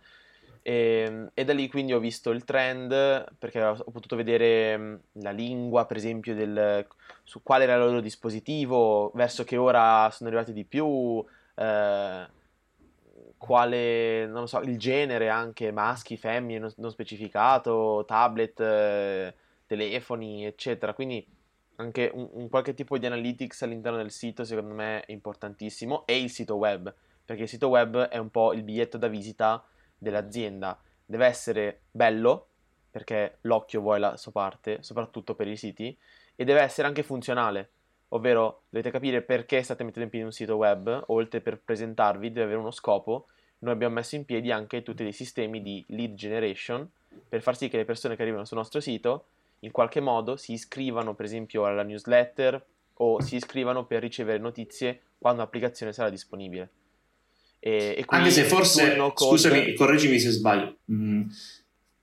e, 0.61 1.05
ehm, 1.07 1.31
e, 1.33 1.43
da 1.43 1.53
lì 1.53 1.67
quindi 1.67 1.93
ho 1.93 1.99
visto 1.99 2.29
il 2.29 2.43
trend 2.43 3.33
perché 3.39 3.63
ho 3.63 3.91
potuto 3.91 4.15
vedere 4.15 4.99
la 5.13 5.31
lingua 5.31 5.87
per 5.87 5.97
esempio 5.97 6.35
del, 6.35 6.85
su 7.23 7.41
quale 7.41 7.63
era 7.63 7.73
il 7.73 7.79
loro 7.79 7.99
dispositivo, 7.99 9.09
verso 9.15 9.43
che 9.43 9.57
ora 9.57 10.07
sono 10.11 10.29
arrivati 10.29 10.53
di 10.53 10.65
più, 10.65 11.25
eh, 11.55 12.27
quale, 13.45 14.25
non 14.25 14.41
lo 14.41 14.47
so, 14.47 14.59
il 14.61 14.77
genere 14.79 15.29
anche, 15.29 15.71
maschi, 15.71 16.17
femmine, 16.17 16.59
non, 16.59 16.71
non 16.77 16.89
specificato, 16.89 18.03
tablet, 18.07 18.59
eh, 18.59 19.33
telefoni, 19.67 20.45
eccetera. 20.45 20.93
Quindi 20.93 21.25
anche 21.75 22.09
un, 22.11 22.27
un, 22.31 22.49
qualche 22.49 22.73
tipo 22.73 22.97
di 22.97 23.05
analytics 23.05 23.61
all'interno 23.61 23.97
del 23.97 24.11
sito 24.11 24.43
secondo 24.43 24.73
me 24.73 25.01
è 25.01 25.11
importantissimo 25.11 26.05
e 26.07 26.19
il 26.19 26.31
sito 26.31 26.55
web, 26.55 26.93
perché 27.23 27.43
il 27.43 27.49
sito 27.49 27.67
web 27.67 28.07
è 28.07 28.17
un 28.17 28.31
po' 28.31 28.53
il 28.53 28.63
biglietto 28.63 28.97
da 28.97 29.07
visita 29.07 29.63
dell'azienda. 29.97 30.79
Deve 31.05 31.27
essere 31.27 31.81
bello, 31.91 32.47
perché 32.89 33.37
l'occhio 33.41 33.81
vuole 33.81 33.99
la 33.99 34.17
sua 34.17 34.31
parte, 34.31 34.81
soprattutto 34.81 35.35
per 35.35 35.47
i 35.47 35.55
siti, 35.55 35.95
e 36.35 36.43
deve 36.43 36.61
essere 36.61 36.87
anche 36.87 37.03
funzionale, 37.03 37.69
ovvero 38.09 38.63
dovete 38.69 38.89
capire 38.89 39.21
perché 39.21 39.61
state 39.61 39.83
mettendo 39.83 40.05
in 40.05 40.09
piedi 40.09 40.25
un 40.25 40.31
sito 40.31 40.55
web, 40.55 41.03
oltre 41.07 41.41
per 41.41 41.59
presentarvi 41.59 42.29
deve 42.29 42.43
avere 42.45 42.59
uno 42.59 42.71
scopo 42.71 43.27
noi 43.59 43.73
abbiamo 43.73 43.95
messo 43.95 44.15
in 44.15 44.25
piedi 44.25 44.51
anche 44.51 44.83
tutti 44.83 45.03
dei 45.03 45.13
sistemi 45.13 45.61
di 45.61 45.83
lead 45.89 46.13
generation 46.13 46.87
per 47.27 47.41
far 47.41 47.55
sì 47.55 47.69
che 47.69 47.77
le 47.77 47.85
persone 47.85 48.15
che 48.15 48.21
arrivano 48.21 48.45
sul 48.45 48.57
nostro 48.57 48.79
sito 48.79 49.25
in 49.59 49.71
qualche 49.71 49.99
modo 49.99 50.35
si 50.35 50.53
iscrivano 50.53 51.15
per 51.15 51.25
esempio 51.25 51.65
alla 51.65 51.83
newsletter 51.83 52.63
o 52.97 53.21
si 53.21 53.35
iscrivano 53.35 53.85
per 53.85 54.01
ricevere 54.01 54.37
notizie 54.37 55.01
quando 55.17 55.41
l'applicazione 55.41 55.91
sarà 55.91 56.09
disponibile. 56.09 56.69
E, 57.59 57.95
e 57.97 58.05
anche 58.07 58.29
se 58.29 58.43
forse, 58.43 58.95
no 58.95 59.11
scusami, 59.15 59.73
correggimi 59.73 60.19
se 60.19 60.29
sbaglio, 60.29 60.77
mm, 60.91 61.23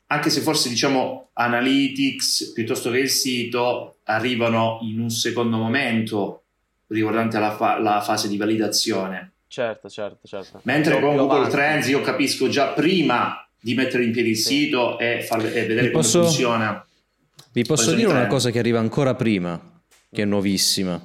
anche 0.08 0.30
se 0.30 0.40
forse 0.40 0.68
diciamo 0.68 1.28
analytics 1.34 2.52
piuttosto 2.52 2.90
che 2.90 2.98
il 2.98 3.10
sito 3.10 3.98
arrivano 4.04 4.80
in 4.82 4.98
un 4.98 5.10
secondo 5.10 5.56
momento 5.56 6.42
riguardante 6.88 7.38
la, 7.38 7.54
fa- 7.54 7.78
la 7.78 8.00
fase 8.00 8.28
di 8.28 8.36
validazione 8.36 9.31
Certo, 9.52 9.90
certo, 9.90 10.26
certo. 10.26 10.60
Mentre 10.62 10.98
con 10.98 11.14
Google 11.14 11.36
avanti. 11.40 11.56
Trends 11.56 11.88
io 11.88 12.00
capisco 12.00 12.48
già 12.48 12.68
prima 12.68 13.46
di 13.60 13.74
mettere 13.74 14.02
in 14.02 14.10
piedi 14.10 14.30
il 14.30 14.36
sì. 14.38 14.60
sito 14.60 14.98
e, 14.98 15.20
far, 15.20 15.44
e 15.44 15.66
vedere 15.66 15.88
vi 15.88 15.90
come 15.90 16.02
posso, 16.02 16.22
funziona. 16.22 16.86
Vi 17.52 17.62
posso 17.62 17.92
dire 17.92 18.08
una 18.08 18.28
cosa 18.28 18.48
che 18.48 18.58
arriva 18.58 18.78
ancora 18.78 19.14
prima, 19.14 19.60
che 20.10 20.22
è 20.22 20.24
nuovissima. 20.24 20.98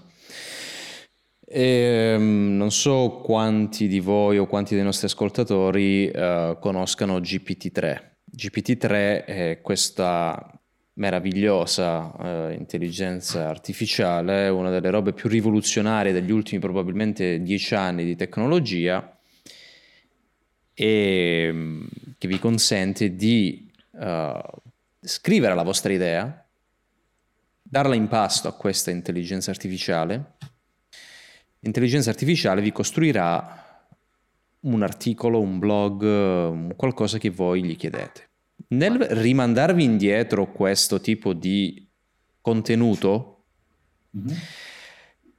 E, 1.46 2.14
ehm, 2.14 2.56
non 2.56 2.72
so 2.72 3.20
quanti 3.22 3.90
di 3.90 4.00
voi 4.00 4.38
o 4.38 4.48
quanti 4.48 4.76
dei 4.76 4.84
nostri 4.86 5.08
ascoltatori 5.08 6.06
uh, 6.06 6.58
conoscano 6.58 7.20
GPT-3. 7.20 8.02
GPT-3 8.34 9.26
è 9.26 9.60
questa 9.62 10.57
meravigliosa 10.98 12.16
eh, 12.20 12.54
intelligenza 12.54 13.48
artificiale, 13.48 14.50
una 14.50 14.70
delle 14.70 14.90
robe 14.90 15.14
più 15.14 15.30
rivoluzionarie 15.30 16.12
degli 16.12 16.32
ultimi 16.32 16.60
probabilmente 16.60 17.42
dieci 17.42 17.76
anni 17.76 18.04
di 18.04 18.16
tecnologia 18.16 19.18
e 20.74 21.50
mm, 21.52 21.86
che 22.18 22.28
vi 22.28 22.40
consente 22.40 23.16
di 23.16 23.72
uh, 23.92 24.40
scrivere 25.02 25.56
la 25.56 25.64
vostra 25.64 25.94
idea, 25.94 26.46
darla 27.62 27.96
in 27.96 28.08
pasto 28.08 28.48
a 28.48 28.54
questa 28.54 28.92
intelligenza 28.92 29.52
artificiale. 29.52 30.34
L'intelligenza 31.60 32.10
artificiale 32.10 32.62
vi 32.62 32.72
costruirà 32.72 33.86
un 34.62 34.84
articolo, 34.84 35.40
un 35.40 35.60
blog, 35.60 36.76
qualcosa 36.76 37.18
che 37.20 37.30
voi 37.30 37.64
gli 37.64 37.76
chiedete. 37.76 38.28
Nel 38.70 39.00
rimandarvi 39.00 39.84
indietro 39.84 40.52
questo 40.52 41.00
tipo 41.00 41.34
di 41.34 41.88
contenuto, 42.42 43.46
mm-hmm. 44.18 44.38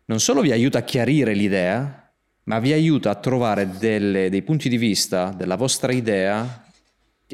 non 0.06 0.20
solo 0.20 0.40
vi 0.40 0.52
aiuta 0.52 0.78
a 0.78 0.82
chiarire 0.82 1.34
l'idea, 1.34 2.12
ma 2.44 2.58
vi 2.58 2.72
aiuta 2.72 3.10
a 3.10 3.14
trovare 3.16 3.68
delle, 3.78 4.30
dei 4.30 4.42
punti 4.42 4.68
di 4.68 4.78
vista 4.78 5.30
della 5.30 5.56
vostra 5.56 5.92
idea 5.92 6.64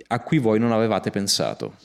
a 0.09 0.21
cui 0.21 0.39
voi 0.39 0.59
non 0.59 0.73
avevate 0.73 1.11
pensato. 1.11 1.77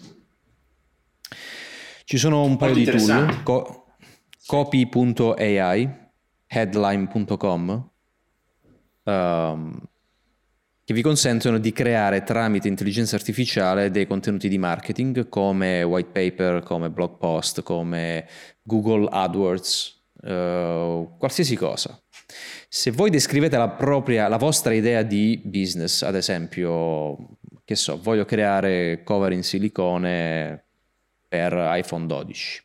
Ci 2.03 2.17
sono 2.17 2.43
un 2.43 2.57
paio 2.57 2.73
di 2.73 2.85
tool, 2.85 3.43
co- 3.43 3.85
copy.ai, 4.47 5.89
headline.com, 6.47 7.89
um, 9.03 9.79
che 10.89 10.95
vi 10.95 11.03
consentono 11.03 11.59
di 11.59 11.71
creare 11.71 12.23
tramite 12.23 12.67
intelligenza 12.67 13.15
artificiale 13.15 13.91
dei 13.91 14.07
contenuti 14.07 14.49
di 14.49 14.57
marketing 14.57 15.29
come 15.29 15.83
white 15.83 16.09
paper, 16.09 16.63
come 16.63 16.89
blog 16.89 17.19
post, 17.19 17.61
come 17.61 18.25
Google 18.63 19.07
AdWords, 19.07 20.01
uh, 20.23 21.11
qualsiasi 21.19 21.55
cosa. 21.55 22.01
Se 22.67 22.89
voi 22.89 23.11
descrivete 23.11 23.55
la, 23.55 23.69
propria, 23.69 24.27
la 24.27 24.37
vostra 24.37 24.73
idea 24.73 25.03
di 25.03 25.39
business, 25.43 26.01
ad 26.01 26.15
esempio, 26.15 27.37
che 27.63 27.75
so, 27.75 27.99
voglio 28.01 28.25
creare 28.25 29.03
cover 29.03 29.31
in 29.31 29.43
silicone 29.43 30.63
per 31.27 31.53
iPhone 31.75 32.07
12 32.07 32.63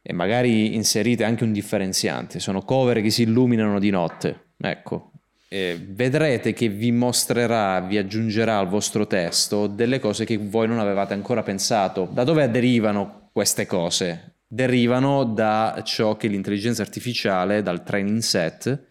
e 0.00 0.12
magari 0.14 0.74
inserite 0.74 1.24
anche 1.24 1.44
un 1.44 1.52
differenziante, 1.52 2.40
sono 2.40 2.62
cover 2.62 3.02
che 3.02 3.10
si 3.10 3.24
illuminano 3.24 3.78
di 3.78 3.90
notte, 3.90 4.52
ecco, 4.56 5.11
eh, 5.52 5.78
vedrete 5.86 6.54
che 6.54 6.68
vi 6.68 6.90
mostrerà, 6.92 7.78
vi 7.80 7.98
aggiungerà 7.98 8.56
al 8.56 8.68
vostro 8.68 9.06
testo 9.06 9.66
delle 9.66 9.98
cose 9.98 10.24
che 10.24 10.38
voi 10.38 10.66
non 10.66 10.78
avevate 10.78 11.12
ancora 11.12 11.42
pensato. 11.42 12.08
Da 12.10 12.24
dove 12.24 12.50
derivano 12.50 13.28
queste 13.32 13.66
cose? 13.66 14.36
Derivano 14.46 15.24
da 15.24 15.82
ciò 15.84 16.16
che 16.16 16.28
l'intelligenza 16.28 16.80
artificiale, 16.80 17.62
dal 17.62 17.82
training 17.82 18.20
set, 18.20 18.86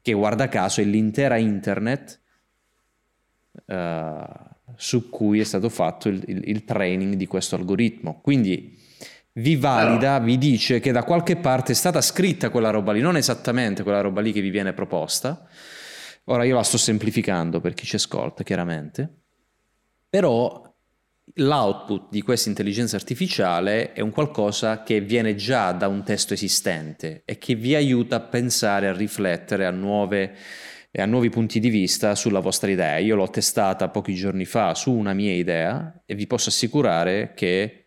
che 0.00 0.12
guarda 0.14 0.48
caso 0.48 0.80
è 0.80 0.84
l'intera 0.84 1.36
internet 1.36 2.20
uh, 3.66 4.24
su 4.74 5.10
cui 5.10 5.40
è 5.40 5.44
stato 5.44 5.68
fatto 5.68 6.08
il, 6.08 6.22
il, 6.26 6.48
il 6.48 6.64
training 6.64 7.16
di 7.16 7.26
questo 7.26 7.54
algoritmo. 7.54 8.18
Quindi 8.22 8.78
vi 9.32 9.56
valida, 9.56 10.18
vi 10.20 10.38
dice 10.38 10.80
che 10.80 10.90
da 10.90 11.04
qualche 11.04 11.36
parte 11.36 11.72
è 11.72 11.74
stata 11.74 12.00
scritta 12.00 12.48
quella 12.48 12.70
roba 12.70 12.92
lì, 12.92 13.00
non 13.00 13.18
esattamente 13.18 13.82
quella 13.82 14.00
roba 14.00 14.22
lì 14.22 14.32
che 14.32 14.40
vi 14.40 14.50
viene 14.50 14.72
proposta, 14.72 15.46
Ora 16.24 16.44
io 16.44 16.54
la 16.54 16.62
sto 16.62 16.78
semplificando 16.78 17.60
per 17.60 17.74
chi 17.74 17.84
ci 17.84 17.96
ascolta, 17.96 18.44
chiaramente, 18.44 19.10
però 20.08 20.70
l'output 21.34 22.08
di 22.10 22.22
questa 22.22 22.48
intelligenza 22.48 22.96
artificiale 22.96 23.92
è 23.92 24.00
un 24.00 24.10
qualcosa 24.10 24.82
che 24.82 25.00
viene 25.00 25.34
già 25.34 25.72
da 25.72 25.88
un 25.88 26.04
testo 26.04 26.34
esistente 26.34 27.22
e 27.24 27.38
che 27.38 27.54
vi 27.54 27.74
aiuta 27.74 28.16
a 28.16 28.20
pensare, 28.20 28.88
a 28.88 28.92
riflettere 28.92 29.66
a, 29.66 29.70
nuove, 29.70 30.36
a 30.92 31.06
nuovi 31.06 31.28
punti 31.28 31.58
di 31.58 31.70
vista 31.70 32.14
sulla 32.14 32.40
vostra 32.40 32.70
idea. 32.70 32.98
Io 32.98 33.16
l'ho 33.16 33.28
testata 33.30 33.88
pochi 33.88 34.14
giorni 34.14 34.44
fa 34.44 34.74
su 34.74 34.92
una 34.92 35.14
mia 35.14 35.32
idea 35.32 36.02
e 36.04 36.14
vi 36.14 36.26
posso 36.26 36.50
assicurare 36.50 37.32
che 37.34 37.84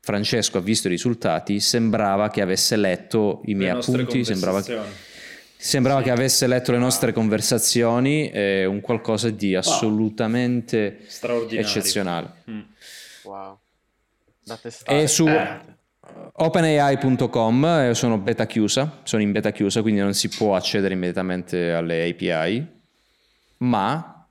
Francesco 0.00 0.58
ha 0.58 0.60
visto 0.60 0.88
i 0.88 0.90
risultati, 0.90 1.58
sembrava 1.60 2.28
che 2.28 2.42
avesse 2.42 2.76
letto 2.76 3.40
i 3.46 3.54
miei 3.54 3.70
appunti, 3.70 4.24
sembrava 4.24 4.62
che, 4.62 4.78
sembrava 5.64 6.00
sì. 6.00 6.04
che 6.04 6.10
avesse 6.10 6.46
letto 6.46 6.72
le 6.72 6.78
nostre 6.78 7.14
conversazioni, 7.14 8.28
è 8.28 8.66
un 8.66 8.82
qualcosa 8.82 9.30
di 9.30 9.54
assolutamente 9.54 11.06
wow. 11.22 11.48
eccezionale. 11.48 12.32
Mm. 12.50 12.60
Wow. 13.22 13.58
Da 14.44 14.56
testare. 14.58 15.02
E 15.02 15.06
su 15.06 15.26
eh. 15.26 15.60
openai.com 16.34 17.64
eh, 17.64 17.94
sono 17.94 18.18
beta 18.18 18.44
chiusa, 18.44 19.00
sono 19.04 19.22
in 19.22 19.32
beta 19.32 19.52
chiusa, 19.52 19.80
quindi 19.80 20.00
non 20.00 20.12
si 20.12 20.28
può 20.28 20.54
accedere 20.54 20.92
immediatamente 20.92 21.72
alle 21.72 22.10
API, 22.10 22.66
ma 23.58 24.28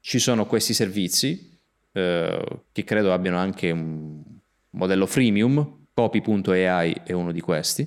ci 0.00 0.18
sono 0.18 0.46
questi 0.46 0.72
servizi 0.72 1.60
eh, 1.92 2.44
che 2.72 2.84
credo 2.84 3.12
abbiano 3.12 3.36
anche 3.36 3.70
un 3.70 4.22
modello 4.70 5.04
freemium, 5.04 5.88
copy.ai 5.92 7.02
è 7.04 7.12
uno 7.12 7.32
di 7.32 7.40
questi, 7.42 7.86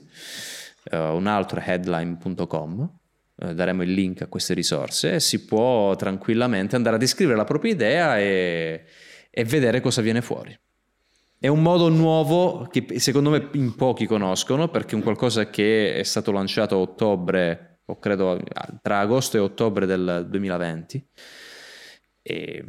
uh, 0.92 0.98
un 0.98 1.28
altro 1.28 1.60
è 1.60 1.70
headline.com, 1.70 2.92
uh, 3.36 3.54
daremo 3.54 3.84
il 3.84 3.92
link 3.92 4.22
a 4.22 4.28
queste 4.28 4.54
risorse 4.54 5.20
si 5.20 5.46
può 5.46 5.96
tranquillamente 5.96 6.76
andare 6.76 6.96
a 6.96 7.00
descrivere 7.00 7.38
la 7.38 7.44
propria 7.44 7.72
idea 7.72 8.20
e, 8.20 8.86
e 9.30 9.44
vedere 9.44 9.82
cosa 9.82 10.02
viene 10.02 10.22
fuori. 10.22 10.58
È 11.40 11.48
un 11.48 11.62
modo 11.64 11.90
nuovo 11.90 12.68
che 12.68 13.00
secondo 13.00 13.32
me 13.32 13.50
in 13.54 13.76
pochi 13.76 14.06
conoscono 14.06 14.70
perché 14.70 14.92
è 14.92 14.96
un 14.96 15.02
qualcosa 15.02 15.50
che 15.50 15.96
è 15.96 16.04
stato 16.04 16.32
lanciato 16.32 16.76
a 16.76 16.78
ottobre, 16.78 17.80
o 17.86 17.98
credo 17.98 18.40
tra 18.84 19.00
agosto 19.00 19.38
e 19.38 19.40
ottobre 19.40 19.88
del 19.88 20.28
2020. 20.30 21.08
E 22.22 22.64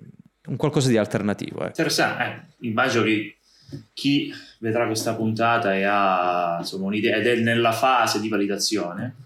un 0.47 0.57
qualcosa 0.57 0.89
di 0.89 0.97
alternativo. 0.97 1.63
Eh. 1.65 1.67
Interessante, 1.67 2.23
eh, 2.25 2.67
immagino 2.67 3.05
che 3.05 3.37
chi 3.93 4.33
vedrà 4.59 4.87
questa 4.87 5.15
puntata 5.15 5.75
e 5.75 5.85
ha 5.85 6.59
insomma, 6.61 6.87
un'idea 6.87 7.17
ed 7.17 7.27
è 7.27 7.37
nella 7.37 7.73
fase 7.73 8.21
di 8.21 8.29
validazione, 8.29 9.17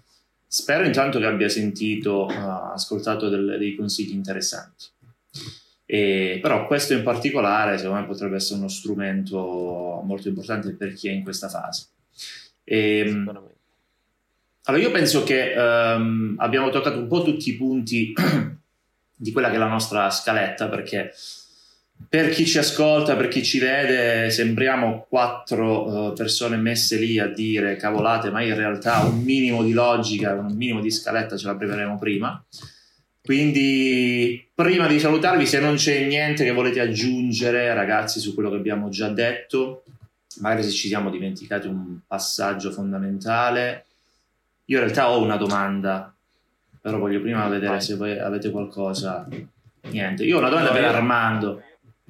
spero 0.47 0.85
intanto 0.85 1.19
che 1.19 1.25
abbia 1.25 1.49
sentito, 1.49 2.25
uh, 2.25 2.73
ascoltato 2.73 3.29
del, 3.29 3.57
dei 3.57 3.75
consigli 3.75 4.13
interessanti. 4.13 4.85
E, 5.85 6.39
però 6.41 6.67
questo 6.67 6.93
in 6.93 7.03
particolare 7.03 7.77
secondo 7.77 8.01
me 8.01 8.07
potrebbe 8.07 8.35
essere 8.35 8.59
uno 8.59 8.67
strumento 8.67 10.01
molto 10.03 10.27
importante 10.27 10.73
per 10.73 10.93
chi 10.93 11.07
è 11.07 11.11
in 11.11 11.23
questa 11.23 11.47
fase. 11.47 11.87
E, 12.63 13.23
allora 14.63 14.83
io 14.83 14.91
penso 14.91 15.23
che 15.23 15.53
um, 15.55 16.35
abbiamo 16.39 16.69
toccato 16.69 16.97
un 16.99 17.07
po' 17.07 17.23
tutti 17.23 17.51
i 17.51 17.55
punti 17.55 18.13
di 19.15 19.31
quella 19.31 19.49
che 19.49 19.55
è 19.55 19.59
la 19.59 19.69
nostra 19.69 20.09
scaletta 20.09 20.67
perché 20.67 21.13
per 22.09 22.29
chi 22.29 22.45
ci 22.45 22.57
ascolta, 22.57 23.15
per 23.15 23.27
chi 23.27 23.43
ci 23.43 23.59
vede, 23.59 24.29
sembriamo 24.29 25.05
quattro 25.09 26.09
uh, 26.09 26.13
persone 26.13 26.55
messe 26.55 26.97
lì 26.97 27.19
a 27.19 27.27
dire 27.27 27.75
cavolate, 27.75 28.29
ma 28.29 28.41
in 28.41 28.55
realtà 28.55 28.99
un 29.03 29.21
minimo 29.23 29.61
di 29.63 29.73
logica, 29.73 30.33
un 30.33 30.55
minimo 30.55 30.79
di 30.79 30.89
scaletta 30.89 31.35
ce 31.35 31.47
la 31.47 31.55
preveremo 31.55 31.97
prima. 31.97 32.41
Quindi, 33.21 34.47
prima 34.55 34.87
di 34.87 34.99
salutarvi, 34.99 35.45
se 35.45 35.59
non 35.59 35.75
c'è 35.75 36.05
niente 36.05 36.45
che 36.45 36.51
volete 36.51 36.79
aggiungere, 36.79 37.73
ragazzi, 37.73 38.21
su 38.21 38.33
quello 38.33 38.49
che 38.49 38.55
abbiamo 38.55 38.87
già 38.87 39.09
detto, 39.09 39.83
magari 40.39 40.63
se 40.63 40.69
ci 40.69 40.87
siamo 40.87 41.09
dimenticati 41.09 41.67
un 41.67 41.99
passaggio 42.07 42.71
fondamentale, 42.71 43.83
io 44.65 44.77
in 44.77 44.83
realtà 44.83 45.09
ho 45.09 45.21
una 45.21 45.35
domanda, 45.35 46.13
però 46.79 46.99
voglio 46.99 47.19
prima 47.19 47.47
vedere 47.49 47.81
se 47.81 47.95
voi 47.95 48.17
avete 48.17 48.49
qualcosa. 48.49 49.27
Niente, 49.89 50.23
io 50.23 50.37
ho 50.37 50.39
una 50.39 50.49
domanda 50.49 50.71
per 50.71 50.85
Armando. 50.85 51.61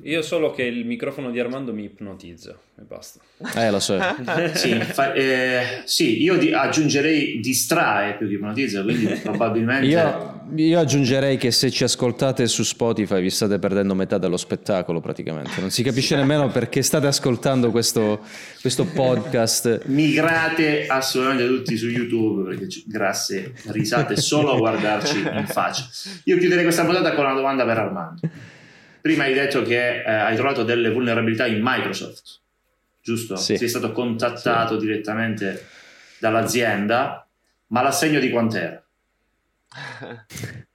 Io 0.03 0.21
solo 0.21 0.51
che 0.51 0.61
il 0.61 0.85
microfono 0.85 1.31
di 1.31 1.39
Armando 1.39 1.73
mi 1.73 1.85
ipnotizza 1.85 2.51
e 2.51 2.83
basta. 2.83 3.19
Eh, 3.55 3.71
lo 3.71 3.79
so. 3.79 3.99
sì, 4.53 4.79
fa, 4.79 5.11
eh, 5.13 5.81
sì, 5.85 6.21
io 6.21 6.37
di, 6.37 6.53
aggiungerei 6.53 7.39
distrae 7.39 8.15
più 8.15 8.27
di 8.27 8.35
ipnotizza, 8.35 8.83
quindi 8.83 9.07
probabilmente... 9.23 9.87
Io, 9.87 10.43
io, 10.55 10.79
aggiungerei 10.79 11.37
che 11.37 11.49
se 11.49 11.71
ci 11.71 11.83
ascoltate 11.83 12.45
su 12.45 12.61
Spotify 12.61 13.21
vi 13.21 13.31
state 13.31 13.57
perdendo 13.57 13.95
metà 13.95 14.19
dello 14.19 14.37
spettacolo 14.37 15.01
praticamente. 15.01 15.59
Non 15.59 15.71
si 15.71 15.81
capisce 15.81 16.15
nemmeno 16.15 16.47
perché 16.49 16.83
state 16.83 17.07
ascoltando 17.07 17.71
questo, 17.71 18.23
questo 18.61 18.85
podcast. 18.85 19.85
Migrate 19.89 20.85
assolutamente 20.85 21.47
tutti 21.47 21.75
su 21.75 21.87
YouTube 21.87 22.49
perché 22.49 22.67
grasse 22.85 23.53
risate 23.69 24.15
solo 24.15 24.53
a 24.53 24.57
guardarci 24.59 25.17
in 25.17 25.47
faccia. 25.47 25.87
Io 26.25 26.37
chiuderei 26.37 26.63
questa 26.63 26.85
puntata 26.85 27.15
con 27.15 27.25
una 27.25 27.33
domanda 27.33 27.65
per 27.65 27.77
Armando. 27.79 28.19
Prima 29.07 29.23
hai 29.23 29.33
detto 29.33 29.61
che 29.61 30.03
eh, 30.03 30.11
hai 30.11 30.35
trovato 30.35 30.63
delle 30.63 30.89
vulnerabilità 30.89 31.45
in 31.45 31.61
Microsoft, 31.63 32.41
giusto? 33.01 33.37
Sì. 33.37 33.55
Sei 33.55 33.69
stato 33.69 33.93
contattato 33.93 34.77
sì. 34.77 34.85
direttamente 34.85 35.65
dall'azienda, 36.19 37.25
ma 37.67 37.81
l'assegno 37.83 38.19
di 38.19 38.29
quant'era? 38.29 38.83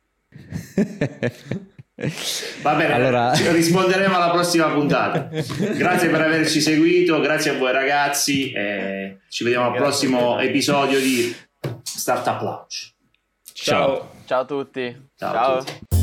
Va 2.62 2.74
bene, 2.74 2.94
allora... 2.94 3.32
risponderemo 3.32 4.16
alla 4.16 4.30
prossima 4.30 4.72
puntata. 4.72 5.28
Grazie 5.76 6.08
per 6.08 6.22
averci 6.22 6.62
seguito, 6.62 7.20
grazie 7.20 7.50
a 7.50 7.58
voi 7.58 7.72
ragazzi 7.72 8.50
e 8.50 9.18
ci 9.28 9.44
vediamo 9.44 9.66
al 9.66 9.74
prossimo 9.74 10.40
episodio 10.40 10.98
di 10.98 11.36
Startup 11.82 12.40
Launch. 12.40 12.94
Ciao. 13.52 14.12
Ciao 14.24 14.40
a 14.40 14.44
tutti. 14.46 15.10
Ciao. 15.18 15.32
Ciao. 15.34 15.56
A 15.58 15.58
tutti. 15.58 16.01